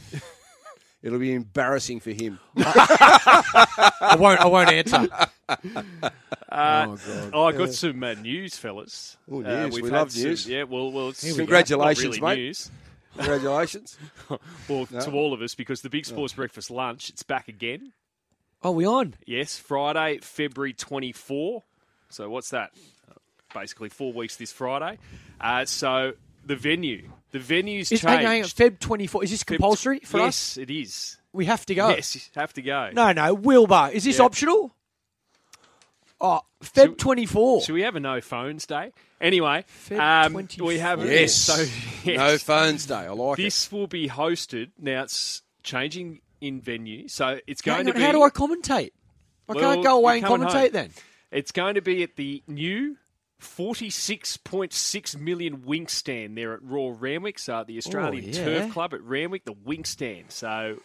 It'll 1.05 1.19
be 1.19 1.33
embarrassing 1.33 1.99
for 1.99 2.09
him. 2.09 2.39
I 2.57 4.17
won't. 4.19 4.41
I 4.41 4.47
won't 4.47 4.69
answer. 4.71 5.07
Uh, 6.47 6.85
oh 6.87 6.95
god. 6.95 7.31
Oh, 7.33 7.43
I 7.43 7.51
got 7.51 7.73
some 7.73 8.01
uh, 8.01 8.13
news, 8.13 8.57
fellas. 8.57 9.17
Oh, 9.29 9.43
Uh, 9.43 9.65
news. 9.65 9.73
we've 9.75 9.83
We 9.83 9.89
had 9.89 9.97
love 9.97 10.11
some- 10.11 10.23
news. 10.23 10.47
Yeah, 10.47 10.63
well, 10.63 10.89
well, 10.91 11.09
it's 11.09 11.21
we. 11.23 11.33
Congratulations, 11.35 12.19
really 12.19 12.21
mate. 12.21 12.37
News. 12.43 12.71
Congratulations. 13.17 13.97
Well, 14.69 14.85
to 14.85 15.11
all 15.11 15.33
of 15.33 15.41
us, 15.41 15.53
because 15.53 15.81
the 15.81 15.89
Big 15.89 16.05
Sports 16.05 16.33
Breakfast 16.33 16.71
lunch, 16.71 17.09
it's 17.09 17.23
back 17.23 17.47
again. 17.49 17.91
Oh, 18.63 18.71
we 18.71 18.85
on? 18.87 19.15
Yes, 19.25 19.57
Friday, 19.57 20.19
February 20.21 20.73
24. 20.73 21.63
So 22.09 22.29
what's 22.29 22.51
that? 22.51 22.71
Basically 23.53 23.89
four 23.89 24.13
weeks 24.13 24.37
this 24.37 24.53
Friday. 24.53 24.97
Uh, 25.41 25.65
so 25.65 26.13
the 26.45 26.55
venue, 26.55 27.09
the 27.31 27.39
venue's 27.39 27.91
Is, 27.91 28.01
changed. 28.01 28.25
hang 28.25 28.43
on. 28.43 28.47
Feb 28.49 28.79
twenty 28.79 29.07
four. 29.07 29.23
Is 29.23 29.31
this 29.31 29.43
Feb- 29.43 29.47
compulsory 29.47 29.99
for 29.99 30.19
yes, 30.19 30.27
us? 30.27 30.57
Yes, 30.57 30.63
it 30.63 30.71
is. 30.73 31.17
We 31.33 31.45
have 31.45 31.65
to 31.65 31.75
go. 31.75 31.89
Yes, 31.89 32.15
you 32.15 32.21
have 32.35 32.53
to 32.53 32.61
go. 32.61 32.91
No, 32.93 33.11
no. 33.11 33.33
Wilbur, 33.33 33.89
is 33.93 34.05
this 34.05 34.19
Yeah. 34.19 34.25
optional? 34.25 34.73
Oh, 36.21 36.41
Feb 36.63 36.85
Should- 36.85 36.99
24. 36.99 37.61
Should 37.63 37.73
we 37.73 37.81
have 37.81 37.95
a 37.95 37.99
no 37.99 38.21
phones 38.21 38.65
day? 38.65 38.91
Anyway, 39.19 39.65
Feb 39.89 39.99
um, 40.27 40.31
24. 40.31 40.67
we 40.67 40.79
have 40.79 41.05
Yes. 41.05 41.33
So 41.35 41.65
yes, 42.03 42.17
No 42.17 42.37
phones 42.37 42.85
day. 42.85 42.95
I 42.95 43.09
like 43.09 43.39
it. 43.39 43.43
this 43.43 43.71
will 43.71 43.87
be 43.87 44.07
hosted. 44.07 44.71
Now 44.79 45.03
it's 45.03 45.41
changing 45.63 46.21
in 46.41 46.61
venue, 46.61 47.07
so 47.07 47.39
it's 47.47 47.61
going 47.61 47.77
Hang 47.77 47.85
to 47.87 47.91
on, 47.91 47.97
be. 47.97 48.03
how 48.03 48.11
do 48.11 48.23
I 48.23 48.29
commentate? 48.29 48.91
I 49.49 49.53
Well, 49.53 49.73
can't 49.73 49.83
go 49.83 49.97
away 49.97 50.17
and 50.19 50.25
commentate 50.25 50.51
home. 50.61 50.69
then. 50.71 50.91
It's 51.31 51.51
going 51.51 51.75
to 51.75 51.81
be 51.81 52.01
at 52.03 52.15
the 52.15 52.41
new 52.47 52.97
46.6 53.41 55.19
million 55.19 55.57
Winx 55.59 55.91
stand 55.91 56.37
there 56.37 56.53
at 56.53 56.63
Raw 56.63 56.93
Randwick, 56.97 57.39
so 57.39 57.59
at 57.59 57.67
the 57.67 57.77
Australian 57.77 58.25
Oh, 58.25 58.27
yeah. 58.27 58.43
Turf 58.45 58.71
Club 58.71 58.93
at 58.93 59.01
Randwick, 59.03 59.45
the 59.45 59.53
Winx 59.53 59.87
stand. 59.87 60.31
So 60.31 60.77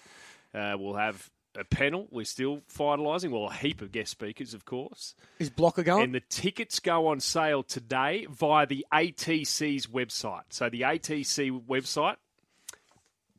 uh, 0.55 0.77
we'll 0.79 0.95
have 0.95 1.31
a 1.59 1.65
panel. 1.65 2.07
We're 2.11 2.25
still 2.25 2.63
finalising. 2.73 3.31
Well, 3.31 3.49
a 3.51 3.55
heap 3.55 3.83
of 3.83 3.93
guest 3.93 4.11
speakers, 4.13 4.55
of 4.55 4.65
course. 4.65 5.15
Is 5.39 5.51
Blocker 5.51 5.83
going? 5.83 6.05
And 6.05 6.15
the 6.15 6.23
tickets 6.29 6.81
go 6.81 7.09
on 7.09 7.21
sale 7.21 7.63
today 7.63 8.27
via 8.31 8.67
the 8.67 8.87
ATC's 8.93 9.87
website. 9.87 10.43
So 10.51 10.69
the 10.69 10.83
ATC 10.83 11.67
website. 11.67 12.17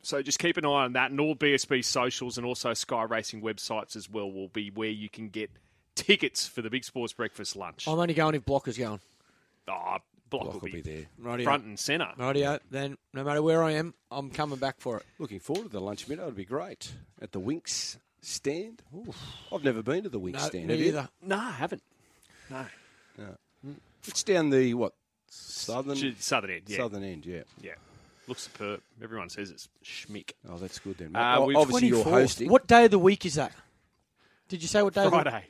So 0.04 0.20
just 0.20 0.40
keep 0.40 0.56
an 0.56 0.64
eye 0.64 0.68
on 0.84 0.94
that, 0.94 1.12
and 1.12 1.20
all 1.20 1.36
BSB 1.36 1.84
socials 1.84 2.36
and 2.36 2.44
also 2.44 2.74
Sky 2.74 3.04
Racing 3.04 3.40
websites 3.40 3.94
as 3.94 4.10
well 4.10 4.32
will 4.32 4.48
be 4.48 4.68
where 4.70 4.88
you 4.90 5.08
can 5.08 5.28
get 5.28 5.50
tickets 5.94 6.46
for 6.46 6.62
the 6.62 6.70
Big 6.70 6.84
Sports 6.84 7.12
Breakfast 7.12 7.56
lunch. 7.56 7.86
I'm 7.88 7.98
only 7.98 8.14
going 8.14 8.34
if 8.34 8.44
Blocker's 8.44 8.78
going. 8.78 9.00
Oh, 9.68 9.96
Block, 10.30 10.44
Block 10.44 10.62
will, 10.62 10.70
be, 10.70 10.80
there. 10.80 11.06
Rightio. 11.22 11.44
front 11.44 11.64
and 11.64 11.78
centre. 11.78 12.08
Rightio. 12.18 12.58
Then, 12.70 12.96
no 13.12 13.22
matter 13.24 13.42
where 13.42 13.62
I 13.62 13.72
am, 13.72 13.94
I'm 14.10 14.30
coming 14.30 14.58
back 14.58 14.76
for 14.80 14.96
it. 14.98 15.02
Looking 15.18 15.40
forward 15.40 15.64
to 15.64 15.68
the 15.68 15.80
lunch 15.80 16.08
minute. 16.08 16.22
It'd 16.22 16.36
be 16.36 16.44
great 16.44 16.92
at 17.20 17.32
the 17.32 17.40
Winx 17.40 17.96
stand. 18.22 18.82
I've 19.52 19.62
never 19.64 19.82
been 19.82 20.04
to 20.04 20.08
the 20.08 20.18
Winx 20.20 20.32
No, 20.34 20.38
stand. 20.40 20.66
me 20.68 20.72
have 20.72 20.80
you? 20.80 20.86
either. 20.88 21.08
No, 21.22 21.36
I 21.38 21.50
haven't. 21.50 21.82
No. 22.50 22.66
It's 24.06 24.22
down 24.24 24.50
the 24.50 24.74
what 24.74 24.94
southern 25.28 25.96
Southern 26.18 26.50
end, 26.50 26.62
yeah. 26.66 26.76
southern 26.78 27.04
end. 27.04 27.24
Yeah. 27.24 27.42
Yeah. 27.60 27.72
Looks 28.26 28.42
superb. 28.42 28.80
Everyone 29.02 29.28
says 29.28 29.50
it's 29.50 29.68
schmick. 29.84 30.32
Oh, 30.48 30.56
that's 30.56 30.78
good 30.78 30.98
then. 30.98 31.14
Uh, 31.14 31.36
O- 31.38 31.46
we've- 31.46 31.60
Obviously, 31.60 31.88
you're 31.88 32.04
24th. 32.04 32.10
hosting. 32.10 32.50
What 32.50 32.66
day 32.66 32.84
of 32.86 32.90
the 32.90 32.98
week 32.98 33.26
is 33.26 33.34
that? 33.34 33.52
Did 34.48 34.62
you 34.62 34.68
say 34.68 34.82
what 34.82 34.94
day? 34.94 35.04
Of 35.04 35.10
the... 35.12 35.42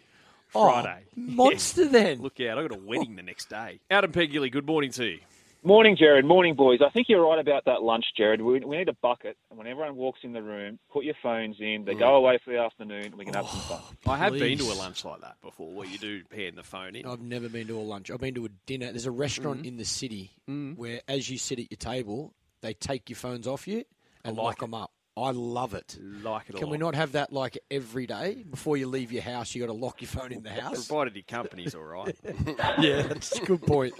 Friday. 0.52 0.78
Oh, 0.78 0.82
Friday. 0.82 1.04
monster 1.16 1.88
then. 1.88 2.20
Look 2.22 2.40
out, 2.40 2.58
I've 2.58 2.68
got 2.68 2.78
a 2.78 2.80
wedding 2.82 3.16
the 3.16 3.22
next 3.22 3.48
day. 3.48 3.80
Adam 3.90 4.12
Pengilly, 4.12 4.50
good 4.50 4.66
morning 4.66 4.90
to 4.92 5.04
you. 5.04 5.18
Morning, 5.64 5.96
Jared. 5.96 6.24
Morning, 6.24 6.56
boys. 6.56 6.80
I 6.84 6.90
think 6.90 7.08
you're 7.08 7.24
right 7.24 7.38
about 7.38 7.66
that 7.66 7.82
lunch, 7.84 8.04
Jared. 8.16 8.40
We, 8.42 8.58
we 8.64 8.78
need 8.78 8.88
a 8.88 8.94
bucket, 8.94 9.36
and 9.48 9.56
when 9.56 9.68
everyone 9.68 9.94
walks 9.94 10.18
in 10.24 10.32
the 10.32 10.42
room, 10.42 10.80
put 10.92 11.04
your 11.04 11.14
phones 11.22 11.54
in. 11.60 11.84
They 11.84 11.94
go 11.94 12.16
away 12.16 12.40
for 12.44 12.50
the 12.52 12.58
afternoon, 12.58 13.04
and 13.04 13.14
we 13.14 13.24
can 13.24 13.34
have 13.34 13.46
some 13.48 13.60
fun. 13.60 13.80
I 14.12 14.16
have 14.18 14.32
been 14.32 14.58
to 14.58 14.64
a 14.64 14.74
lunch 14.74 15.04
like 15.04 15.20
that 15.20 15.36
before 15.40 15.70
where 15.72 15.86
you 15.86 15.98
do 15.98 16.22
hand 16.34 16.58
the 16.58 16.64
phone 16.64 16.96
in. 16.96 17.06
I've 17.06 17.20
never 17.20 17.48
been 17.48 17.68
to 17.68 17.78
a 17.78 17.80
lunch. 17.80 18.10
I've 18.10 18.18
been 18.18 18.34
to 18.34 18.46
a 18.46 18.48
dinner. 18.66 18.86
There's 18.90 19.06
a 19.06 19.12
restaurant 19.12 19.58
Mm-hmm. 19.60 19.68
in 19.68 19.76
the 19.76 19.84
city 19.84 20.32
where, 20.74 21.00
as 21.06 21.30
you 21.30 21.38
sit 21.38 21.60
at 21.60 21.70
your 21.70 21.78
table, 21.78 22.34
they 22.60 22.74
take 22.74 23.08
your 23.08 23.16
phones 23.16 23.46
off 23.46 23.68
you 23.68 23.84
and 24.24 24.36
like 24.36 24.44
lock 24.44 24.54
it. 24.54 24.60
them 24.62 24.74
up. 24.74 24.90
I 25.14 25.30
love 25.30 25.74
it. 25.74 25.98
Like 26.22 26.48
it 26.48 26.56
Can 26.56 26.70
we 26.70 26.78
not 26.78 26.94
have 26.94 27.12
that 27.12 27.32
like 27.34 27.58
every 27.70 28.06
day? 28.06 28.44
Before 28.50 28.78
you 28.78 28.86
leave 28.86 29.12
your 29.12 29.22
house, 29.22 29.54
you 29.54 29.60
got 29.60 29.66
to 29.66 29.78
lock 29.78 30.00
your 30.00 30.08
phone 30.08 30.32
in 30.32 30.42
the 30.42 30.48
house. 30.62 30.86
Provided 30.86 31.14
your 31.14 31.24
company's 31.28 31.74
all 31.74 31.82
right. 31.82 32.16
yeah, 32.78 33.02
that's 33.02 33.38
a 33.38 33.44
good 33.44 33.60
point. 33.62 33.92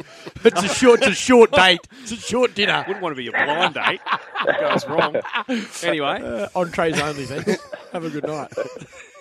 It's 0.42 0.62
a 0.62 0.68
short, 0.68 1.00
it's 1.00 1.08
a 1.08 1.14
short 1.14 1.50
date. 1.52 1.86
It's 2.02 2.12
a 2.12 2.16
short 2.16 2.54
dinner. 2.54 2.82
Wouldn't 2.88 3.02
want 3.02 3.14
to 3.14 3.22
be 3.22 3.28
a 3.28 3.32
blind 3.32 3.74
date. 3.74 4.00
It 4.46 4.60
goes 4.60 4.86
wrong. 4.86 5.16
Anyway, 5.82 6.22
Uh, 6.22 6.48
entrees 6.56 6.98
only, 6.98 7.26
then. 7.26 7.56
Have 7.92 8.04
a 8.04 8.10
good 8.10 8.26
night. 8.26 8.50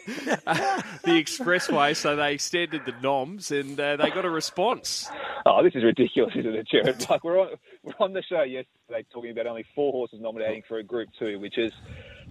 the 0.05 1.11
expressway, 1.11 1.95
so 1.95 2.15
they 2.15 2.33
extended 2.33 2.85
the 2.85 2.93
noms 3.03 3.51
and 3.51 3.79
uh, 3.79 3.97
they 3.97 4.09
got 4.09 4.25
a 4.25 4.29
response. 4.29 5.09
Oh, 5.45 5.63
this 5.63 5.73
is 5.75 5.83
ridiculous, 5.83 6.33
isn't 6.35 6.55
it, 6.55 6.67
Jared? 6.67 7.05
Like 7.09 7.23
we're 7.23 7.39
on, 7.39 7.49
we're 7.83 7.93
on 7.99 8.13
the 8.13 8.21
show 8.21 8.43
yesterday 8.43 9.05
talking 9.11 9.31
about 9.31 9.47
only 9.47 9.65
four 9.75 9.91
horses 9.91 10.19
nominating 10.21 10.63
for 10.67 10.77
a 10.77 10.83
Group 10.83 11.09
Two, 11.17 11.39
which 11.39 11.57
is 11.57 11.71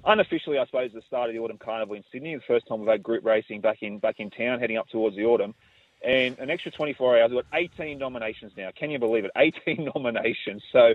unofficially, 0.04 0.58
I 0.58 0.66
suppose, 0.66 0.92
the 0.92 1.02
start 1.02 1.28
of 1.28 1.34
the 1.34 1.40
autumn 1.40 1.58
carnival 1.58 1.96
in 1.96 2.04
Sydney. 2.12 2.34
The 2.34 2.42
first 2.46 2.66
time 2.66 2.80
we've 2.80 2.88
had 2.88 3.02
group 3.02 3.24
racing 3.24 3.60
back 3.60 3.82
in 3.82 3.98
back 3.98 4.16
in 4.18 4.30
town, 4.30 4.60
heading 4.60 4.76
up 4.76 4.88
towards 4.88 5.16
the 5.16 5.24
autumn. 5.24 5.54
And 6.02 6.38
an 6.38 6.48
extra 6.48 6.70
24 6.70 7.20
hours. 7.20 7.30
We've 7.30 7.42
got 7.42 7.58
18 7.58 7.98
nominations 7.98 8.52
now. 8.56 8.70
Can 8.74 8.90
you 8.90 8.98
believe 8.98 9.26
it? 9.26 9.32
18 9.36 9.90
nominations. 9.94 10.62
So 10.72 10.94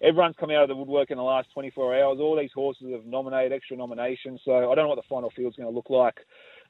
everyone's 0.00 0.36
come 0.40 0.50
out 0.50 0.62
of 0.62 0.68
the 0.68 0.76
woodwork 0.76 1.10
in 1.10 1.18
the 1.18 1.22
last 1.22 1.52
24 1.52 1.94
hours. 1.94 2.18
All 2.20 2.36
these 2.36 2.52
horses 2.54 2.90
have 2.92 3.04
nominated 3.04 3.52
extra 3.52 3.76
nominations. 3.76 4.40
So 4.46 4.70
I 4.70 4.74
don't 4.74 4.84
know 4.84 4.88
what 4.88 4.96
the 4.96 5.08
final 5.10 5.30
field's 5.30 5.56
going 5.56 5.68
to 5.68 5.74
look 5.74 5.90
like 5.90 6.16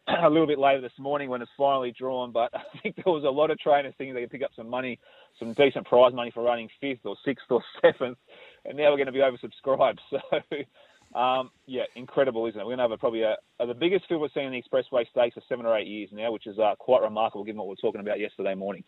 a 0.22 0.30
little 0.30 0.46
bit 0.46 0.58
later 0.58 0.80
this 0.80 0.98
morning 0.98 1.30
when 1.30 1.42
it's 1.42 1.50
finally 1.56 1.92
drawn. 1.92 2.32
But 2.32 2.50
I 2.54 2.62
think 2.82 2.96
there 2.96 3.12
was 3.12 3.24
a 3.24 3.30
lot 3.30 3.50
of 3.50 3.58
trainers 3.58 3.94
thinking 3.98 4.14
they 4.14 4.22
could 4.22 4.30
pick 4.30 4.42
up 4.42 4.52
some 4.56 4.68
money, 4.68 4.98
some 5.38 5.52
decent 5.52 5.86
prize 5.86 6.12
money 6.12 6.30
for 6.30 6.42
running 6.42 6.68
fifth 6.80 7.04
or 7.04 7.16
sixth 7.24 7.46
or 7.50 7.62
seventh. 7.82 8.18
And 8.64 8.76
now 8.76 8.90
we're 8.90 8.96
going 8.96 9.06
to 9.06 9.12
be 9.12 9.20
oversubscribed. 9.20 9.98
So, 10.10 11.18
um, 11.18 11.50
yeah, 11.66 11.84
incredible, 11.94 12.46
isn't 12.46 12.60
it? 12.60 12.64
We're 12.64 12.76
going 12.76 12.78
to 12.78 12.84
have 12.84 12.90
a, 12.90 12.98
probably 12.98 13.22
a, 13.22 13.36
a, 13.60 13.66
the 13.66 13.74
biggest 13.74 14.06
field 14.08 14.20
we've 14.20 14.30
seen 14.34 14.44
in 14.44 14.52
the 14.52 14.62
Expressway 14.62 15.08
Stakes 15.08 15.34
for 15.34 15.42
seven 15.48 15.64
or 15.64 15.76
eight 15.76 15.86
years 15.86 16.10
now, 16.12 16.32
which 16.32 16.46
is 16.46 16.58
uh, 16.58 16.74
quite 16.78 17.00
remarkable 17.00 17.44
given 17.44 17.58
what 17.58 17.68
we 17.68 17.72
were 17.72 17.76
talking 17.76 18.00
about 18.00 18.18
yesterday 18.18 18.54
morning. 18.54 18.84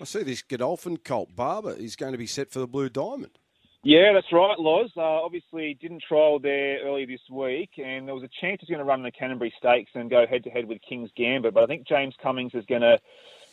I 0.00 0.04
see 0.04 0.22
this 0.22 0.42
Godolphin 0.42 0.98
Colt 0.98 1.34
Barber 1.34 1.72
is 1.72 1.96
going 1.96 2.12
to 2.12 2.18
be 2.18 2.26
set 2.26 2.52
for 2.52 2.58
the 2.58 2.66
Blue 2.66 2.88
Diamond. 2.88 3.38
Yeah, 3.84 4.12
that's 4.14 4.32
right, 4.32 4.58
Loz. 4.58 4.90
Uh, 4.96 5.00
obviously, 5.00 5.76
didn't 5.80 6.04
trial 6.06 6.38
there 6.38 6.78
earlier 6.84 7.06
this 7.06 7.20
week, 7.28 7.70
and 7.78 8.06
there 8.06 8.14
was 8.14 8.22
a 8.22 8.30
chance 8.40 8.60
he's 8.60 8.68
going 8.68 8.78
to 8.78 8.84
run 8.84 9.00
in 9.00 9.04
the 9.04 9.10
Canterbury 9.10 9.52
Stakes 9.58 9.90
and 9.94 10.08
go 10.08 10.24
head 10.24 10.44
to 10.44 10.50
head 10.50 10.66
with 10.66 10.78
King's 10.88 11.10
Gambit. 11.16 11.52
But 11.52 11.64
I 11.64 11.66
think 11.66 11.88
James 11.88 12.14
Cummings 12.22 12.54
is 12.54 12.64
going 12.66 12.82
to. 12.82 12.98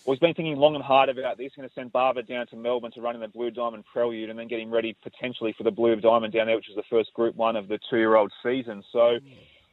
Well, 0.05 0.13
he's 0.15 0.19
been 0.19 0.35
thinking 0.35 0.55
long 0.55 0.75
and 0.75 0.83
hard 0.83 1.09
about 1.09 1.37
this. 1.37 1.45
He's 1.45 1.55
going 1.55 1.67
to 1.67 1.73
send 1.73 1.91
Barber 1.91 2.21
down 2.21 2.47
to 2.47 2.55
Melbourne 2.55 2.91
to 2.91 3.01
run 3.01 3.15
in 3.15 3.21
the 3.21 3.27
Blue 3.27 3.49
Diamond 3.49 3.85
Prelude, 3.91 4.29
and 4.29 4.37
then 4.37 4.47
get 4.47 4.59
him 4.59 4.69
ready 4.69 4.95
potentially 5.01 5.53
for 5.57 5.63
the 5.63 5.71
Blue 5.71 5.95
Diamond 5.95 6.31
down 6.31 6.45
there, 6.45 6.55
which 6.55 6.69
is 6.69 6.75
the 6.75 6.83
first 6.91 7.11
Group 7.13 7.35
One 7.35 7.55
of 7.55 7.67
the 7.67 7.79
two-year-old 7.89 8.31
season. 8.43 8.83
So. 8.91 9.17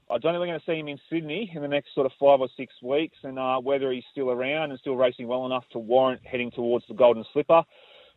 I 0.08 0.18
don't 0.18 0.34
think 0.34 0.38
we're 0.38 0.46
going 0.46 0.60
to 0.60 0.66
see 0.66 0.78
him 0.78 0.86
in 0.86 1.00
Sydney 1.10 1.50
in 1.52 1.62
the 1.62 1.66
next 1.66 1.92
sort 1.92 2.06
of 2.06 2.12
five 2.12 2.40
or 2.40 2.46
six 2.56 2.72
weeks, 2.80 3.16
and 3.24 3.40
uh, 3.40 3.58
whether 3.58 3.90
he's 3.90 4.04
still 4.12 4.30
around 4.30 4.70
and 4.70 4.78
still 4.78 4.94
racing 4.94 5.26
well 5.26 5.46
enough 5.46 5.64
to 5.72 5.80
warrant 5.80 6.24
heading 6.24 6.52
towards 6.52 6.86
the 6.86 6.94
Golden 6.94 7.24
Slipper, 7.32 7.64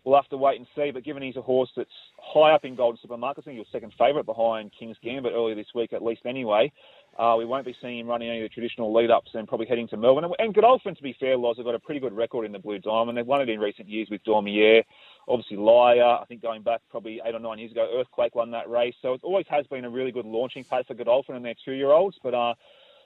we'll 0.03 0.15
have 0.15 0.29
to 0.29 0.37
wait 0.37 0.57
and 0.57 0.67
see. 0.75 0.91
But 0.91 1.03
given 1.03 1.23
he's 1.23 1.35
a 1.35 1.41
horse 1.41 1.69
that's 1.75 1.89
high 2.17 2.51
up 2.53 2.65
in 2.65 2.75
Golden 2.75 2.99
Slipper 2.99 3.17
markets, 3.17 3.45
I 3.45 3.49
think 3.49 3.55
he 3.55 3.59
was 3.59 3.67
second 3.71 3.93
favourite 3.97 4.25
behind 4.25 4.71
King's 4.77 4.97
Gambit 5.03 5.33
earlier 5.33 5.55
this 5.55 5.73
week, 5.75 5.93
at 5.93 6.03
least 6.03 6.21
anyway. 6.25 6.71
Uh, 7.17 7.35
we 7.37 7.43
won't 7.43 7.65
be 7.65 7.75
seeing 7.81 7.99
him 7.99 8.07
running 8.07 8.29
any 8.29 8.39
of 8.39 8.43
the 8.43 8.53
traditional 8.53 8.93
lead-ups 8.93 9.31
and 9.33 9.47
probably 9.47 9.65
heading 9.65 9.87
to 9.89 9.97
Melbourne. 9.97 10.23
And- 10.23 10.35
And 10.39 10.53
Godolphin, 10.53 10.95
to 10.95 11.03
be 11.03 11.13
fair, 11.13 11.35
Loz, 11.37 11.57
have 11.57 11.65
got 11.65 11.75
a 11.75 11.79
pretty 11.79 11.99
good 11.99 12.13
record 12.13 12.45
in 12.45 12.53
the 12.53 12.59
Blue 12.59 12.79
Diamond. 12.79 13.17
They've 13.17 13.27
won 13.27 13.41
it 13.41 13.49
in 13.49 13.59
recent 13.59 13.89
years 13.89 14.09
with 14.09 14.23
Daumier. 14.23 14.83
Obviously, 15.27 15.57
Lyre, 15.57 16.19
I 16.21 16.25
think 16.25 16.41
going 16.41 16.61
back 16.61 16.81
probably 16.89 17.19
eight 17.25 17.35
or 17.35 17.39
nine 17.39 17.59
years 17.59 17.71
ago, 17.71 17.89
Earthquake 17.93 18.35
won 18.35 18.51
that 18.51 18.69
race. 18.69 18.95
So 19.01 19.13
it 19.13 19.23
always 19.23 19.45
has 19.49 19.67
been 19.67 19.85
a 19.85 19.89
really 19.89 20.11
good 20.11 20.25
launching 20.25 20.63
pad 20.63 20.85
for 20.87 20.93
Godolphin 20.93 21.35
and 21.35 21.43
their 21.43 21.55
two-year-olds. 21.65 22.17
But 22.23 22.33
uh, 22.33 22.53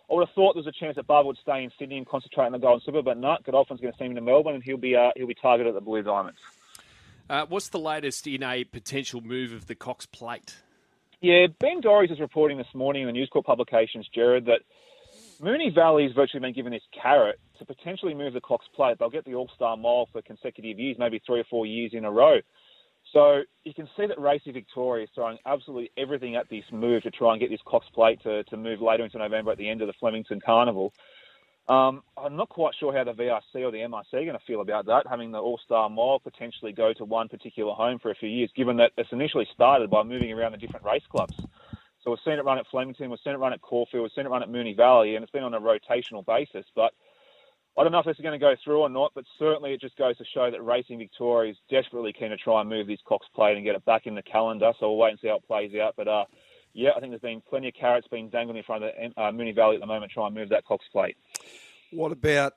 I 0.09 0.13
would 0.13 0.27
have 0.27 0.35
thought 0.35 0.53
there 0.53 0.63
was 0.63 0.67
a 0.67 0.79
chance 0.79 0.95
that 0.97 1.07
Barber 1.07 1.27
would 1.27 1.37
stay 1.37 1.63
in 1.63 1.71
Sydney 1.79 1.97
and 1.97 2.05
concentrate 2.07 2.45
on 2.45 2.51
the 2.51 2.59
Golden 2.59 2.81
Slipper, 2.81 3.01
but 3.01 3.17
not. 3.17 3.43
Godolphin's 3.43 3.81
going 3.81 3.93
to 3.93 3.97
send 3.97 4.11
him 4.11 4.15
to 4.15 4.21
Melbourne, 4.21 4.55
and 4.55 4.63
he'll 4.63 4.77
be 4.77 4.95
uh, 4.95 5.11
he'll 5.15 5.27
be 5.27 5.33
targeted 5.33 5.69
at 5.69 5.73
the 5.73 5.81
Blue 5.81 6.03
Diamonds. 6.03 6.39
Uh, 7.29 7.45
what's 7.47 7.69
the 7.69 7.79
latest 7.79 8.27
in 8.27 8.43
a 8.43 8.63
potential 8.65 9.21
move 9.21 9.53
of 9.53 9.67
the 9.67 9.75
Cox 9.75 10.05
Plate? 10.05 10.57
Yeah, 11.21 11.47
Ben 11.59 11.81
Dorries 11.81 12.11
is 12.11 12.19
reporting 12.19 12.57
this 12.57 12.67
morning 12.75 13.03
in 13.03 13.07
the 13.07 13.13
News 13.13 13.29
Corp 13.31 13.45
publications, 13.45 14.07
Jared, 14.13 14.45
that 14.45 14.59
Moonee 15.41 15.73
Valley 15.73 16.03
has 16.03 16.11
virtually 16.11 16.41
been 16.41 16.53
given 16.53 16.73
this 16.73 16.81
carrot 17.01 17.39
to 17.59 17.65
potentially 17.65 18.13
move 18.13 18.33
the 18.33 18.41
Cox 18.41 18.65
plate. 18.75 18.97
They'll 18.99 19.09
get 19.09 19.23
the 19.23 19.35
All 19.35 19.49
Star 19.55 19.77
Mile 19.77 20.07
for 20.11 20.21
consecutive 20.21 20.77
years, 20.77 20.97
maybe 20.99 21.21
three 21.25 21.39
or 21.39 21.45
four 21.49 21.65
years 21.65 21.91
in 21.93 22.03
a 22.03 22.11
row. 22.11 22.39
So 23.13 23.43
you 23.63 23.73
can 23.73 23.87
see 23.95 24.05
that 24.07 24.19
Racing 24.19 24.53
Victoria 24.53 25.03
is 25.03 25.09
throwing 25.13 25.37
absolutely 25.45 25.91
everything 25.97 26.35
at 26.35 26.49
this 26.49 26.63
move 26.71 27.03
to 27.03 27.11
try 27.11 27.31
and 27.31 27.39
get 27.39 27.49
this 27.49 27.61
Cox 27.65 27.85
plate 27.93 28.21
to, 28.23 28.43
to 28.45 28.57
move 28.57 28.81
later 28.81 29.05
into 29.05 29.17
November 29.17 29.51
at 29.51 29.57
the 29.57 29.69
end 29.69 29.81
of 29.81 29.87
the 29.87 29.93
Flemington 29.99 30.41
Carnival. 30.43 30.93
Um, 31.69 32.03
I'm 32.17 32.35
not 32.35 32.49
quite 32.49 32.73
sure 32.77 32.95
how 32.95 33.05
the 33.05 33.13
VRC 33.13 33.63
or 33.63 33.71
the 33.71 33.77
MRC 33.77 34.13
are 34.13 34.25
going 34.25 34.37
to 34.37 34.45
feel 34.45 34.61
about 34.61 34.85
that, 34.87 35.03
having 35.09 35.31
the 35.31 35.39
All 35.39 35.59
Star 35.63 35.89
Mile 35.89 36.19
potentially 36.19 36.73
go 36.73 36.91
to 36.93 37.05
one 37.05 37.29
particular 37.29 37.73
home 37.73 37.99
for 37.99 38.11
a 38.11 38.15
few 38.15 38.29
years, 38.29 38.51
given 38.55 38.75
that 38.77 38.91
it's 38.97 39.11
initially 39.13 39.47
started 39.53 39.89
by 39.89 40.03
moving 40.03 40.31
around 40.33 40.51
the 40.51 40.57
different 40.57 40.85
race 40.85 41.03
clubs. 41.09 41.35
So 42.03 42.11
we've 42.11 42.19
seen 42.25 42.33
it 42.33 42.43
run 42.43 42.57
at 42.57 42.67
Flemington, 42.69 43.09
we've 43.09 43.19
seen 43.23 43.33
it 43.33 43.37
run 43.37 43.53
at 43.53 43.61
Caulfield, 43.61 44.03
we've 44.03 44.11
seen 44.13 44.25
it 44.25 44.29
run 44.29 44.43
at 44.43 44.49
Moonee 44.49 44.75
Valley, 44.75 45.15
and 45.15 45.23
it's 45.23 45.31
been 45.31 45.43
on 45.43 45.53
a 45.53 45.59
rotational 45.59 46.25
basis. 46.25 46.65
But 46.75 46.91
I 47.77 47.83
don't 47.83 47.93
know 47.93 47.99
if 47.99 48.05
this 48.05 48.17
is 48.17 48.23
going 48.23 48.37
to 48.37 48.45
go 48.45 48.55
through 48.61 48.81
or 48.81 48.89
not, 48.89 49.13
but 49.15 49.23
certainly 49.39 49.73
it 49.73 49.79
just 49.79 49.95
goes 49.95 50.17
to 50.17 50.25
show 50.33 50.51
that 50.51 50.61
Racing 50.61 50.99
Victoria 50.99 51.51
is 51.51 51.57
desperately 51.69 52.11
keen 52.11 52.31
to 52.31 52.37
try 52.37 52.59
and 52.59 52.69
move 52.69 52.87
this 52.87 52.99
Cox 53.07 53.25
plate 53.33 53.55
and 53.55 53.63
get 53.65 53.75
it 53.75 53.85
back 53.85 54.05
in 54.05 54.15
the 54.15 54.21
calendar. 54.21 54.73
So 54.79 54.89
we'll 54.89 54.97
wait 54.97 55.11
and 55.11 55.19
see 55.21 55.29
how 55.29 55.37
it 55.37 55.47
plays 55.47 55.71
out. 55.81 55.93
But 55.95 56.09
uh, 56.09 56.25
yeah, 56.73 56.91
I 56.95 56.99
think 56.99 57.11
there's 57.11 57.21
been 57.21 57.41
plenty 57.47 57.69
of 57.69 57.75
carrots 57.75 58.07
being 58.09 58.29
dangled 58.29 58.57
in 58.57 58.63
front 58.63 58.83
of 58.83 58.91
the 58.97 59.21
uh, 59.21 59.31
Moonee 59.31 59.55
Valley 59.55 59.75
at 59.75 59.81
the 59.81 59.87
moment, 59.87 60.11
try 60.11 60.25
and 60.25 60.35
move 60.35 60.49
that 60.49 60.65
Cox 60.65 60.85
plate. 60.91 61.15
What 61.91 62.11
about 62.11 62.53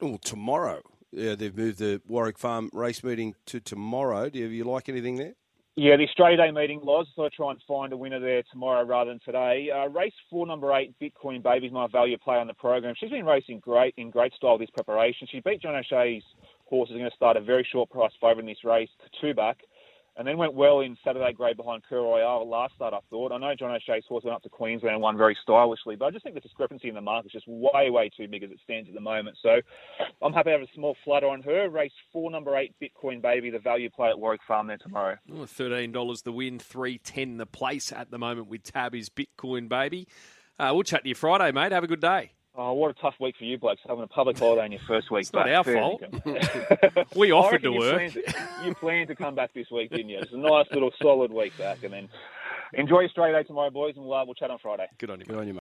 oh, 0.00 0.18
tomorrow? 0.22 0.82
Yeah, 1.12 1.34
they've 1.34 1.56
moved 1.56 1.78
the 1.78 2.02
Warwick 2.06 2.38
Farm 2.38 2.68
race 2.72 3.02
meeting 3.02 3.34
to 3.46 3.60
tomorrow. 3.60 4.28
Do 4.28 4.38
you, 4.38 4.46
you 4.48 4.64
like 4.64 4.88
anything 4.88 5.16
there? 5.16 5.34
Yeah, 5.78 5.96
the 5.96 6.04
Australia 6.04 6.38
Day 6.38 6.50
meeting, 6.50 6.80
Loz. 6.82 7.06
So 7.14 7.24
I 7.24 7.28
try 7.34 7.50
and 7.50 7.60
find 7.68 7.92
a 7.92 7.96
winner 7.96 8.18
there 8.18 8.42
tomorrow 8.50 8.84
rather 8.84 9.10
than 9.10 9.20
today. 9.24 9.70
Uh, 9.70 9.88
race 9.88 10.12
four, 10.30 10.46
number 10.46 10.74
eight, 10.74 10.94
Bitcoin 11.00 11.42
Baby's 11.42 11.72
my 11.72 11.86
value 11.86 12.16
play 12.18 12.36
on 12.36 12.46
the 12.46 12.54
program. 12.54 12.94
She's 12.98 13.10
been 13.10 13.26
racing 13.26 13.60
great 13.60 13.94
in 13.96 14.10
great 14.10 14.32
style 14.34 14.56
this 14.58 14.70
preparation. 14.70 15.28
She 15.30 15.40
beat 15.40 15.62
John 15.62 15.74
O'Shea's 15.74 16.22
horse. 16.64 16.88
Is 16.90 16.96
going 16.96 17.10
to 17.10 17.16
start 17.16 17.36
a 17.36 17.42
very 17.42 17.66
short 17.70 17.90
price 17.90 18.12
favourite 18.20 18.40
in 18.40 18.46
this 18.46 18.64
race, 18.64 18.88
two 19.20 19.34
back 19.34 19.58
and 20.16 20.26
then 20.26 20.38
went 20.38 20.54
well 20.54 20.80
in 20.80 20.96
Saturday 21.04 21.32
grade 21.32 21.56
behind 21.56 21.82
Coeur 21.88 22.00
Royale 22.00 22.48
last 22.48 22.74
start, 22.74 22.94
I 22.94 23.00
thought. 23.10 23.32
I 23.32 23.38
know 23.38 23.54
John 23.54 23.70
O'Shea's 23.70 24.04
horse 24.08 24.24
went 24.24 24.34
up 24.34 24.42
to 24.44 24.48
Queensland 24.48 24.94
and 24.94 25.02
won 25.02 25.16
very 25.16 25.36
stylishly, 25.42 25.96
but 25.96 26.06
I 26.06 26.10
just 26.10 26.24
think 26.24 26.34
the 26.34 26.40
discrepancy 26.40 26.88
in 26.88 26.94
the 26.94 27.00
market 27.00 27.26
is 27.26 27.32
just 27.32 27.48
way, 27.48 27.90
way 27.90 28.10
too 28.16 28.26
big 28.26 28.42
as 28.42 28.50
it 28.50 28.58
stands 28.64 28.88
at 28.88 28.94
the 28.94 29.00
moment. 29.00 29.36
So 29.42 29.60
I'm 30.22 30.32
happy 30.32 30.50
to 30.50 30.58
have 30.58 30.62
a 30.62 30.72
small 30.74 30.96
flutter 31.04 31.28
on 31.28 31.42
her. 31.42 31.68
Race 31.68 31.92
four, 32.12 32.30
number 32.30 32.56
eight, 32.56 32.74
Bitcoin 32.82 33.20
Baby, 33.20 33.50
the 33.50 33.58
value 33.58 33.90
play 33.90 34.08
at 34.08 34.18
Warwick 34.18 34.40
Farm 34.48 34.68
there 34.68 34.78
tomorrow. 34.78 35.16
Oh, 35.30 35.44
$13 35.44 36.22
the 36.22 36.32
win, 36.32 36.58
310 36.58 37.36
the 37.36 37.46
place 37.46 37.92
at 37.92 38.10
the 38.10 38.18
moment 38.18 38.48
with 38.48 38.62
Tab 38.62 38.94
is 38.94 39.10
Bitcoin 39.10 39.68
Baby. 39.68 40.08
Uh, 40.58 40.70
we'll 40.72 40.82
chat 40.82 41.02
to 41.02 41.08
you 41.08 41.14
Friday, 41.14 41.52
mate. 41.52 41.72
Have 41.72 41.84
a 41.84 41.88
good 41.88 42.00
day. 42.00 42.32
Oh, 42.58 42.72
what 42.72 42.90
a 42.90 42.94
tough 42.94 43.14
week 43.20 43.36
for 43.36 43.44
you 43.44 43.58
blokes, 43.58 43.82
having 43.86 44.02
a 44.02 44.06
public 44.06 44.38
holiday 44.38 44.64
in 44.64 44.72
your 44.72 44.80
first 44.88 45.10
week 45.10 45.22
It's 45.22 45.30
back. 45.30 45.46
not 45.46 45.54
our 45.56 45.64
Fair 45.64 45.76
fault. 45.76 46.02
We 47.16 47.30
offered 47.30 47.62
to 47.64 47.72
you 47.72 47.78
work. 47.78 47.94
planned 47.96 48.12
to- 48.14 48.34
you 48.64 48.74
planned 48.74 49.08
to 49.08 49.14
come 49.14 49.34
back 49.34 49.52
this 49.52 49.70
week, 49.70 49.90
didn't 49.90 50.08
you? 50.08 50.18
It's 50.20 50.32
a 50.32 50.38
nice 50.38 50.66
little 50.72 50.90
solid 51.02 51.30
week 51.32 51.56
back, 51.58 51.82
and 51.82 51.92
then 51.92 52.08
enjoy 52.72 53.04
Australia 53.04 53.34
Day 53.42 53.42
tomorrow, 53.46 53.68
boys, 53.70 53.94
and 53.96 54.06
we'll, 54.06 54.14
uh, 54.14 54.24
we'll 54.24 54.34
chat 54.34 54.50
on 54.50 54.58
Friday. 54.58 54.86
Good 54.98 55.10
on 55.10 55.18
you, 55.20 55.26
Good 55.26 55.36
on 55.38 55.46
you, 55.46 55.52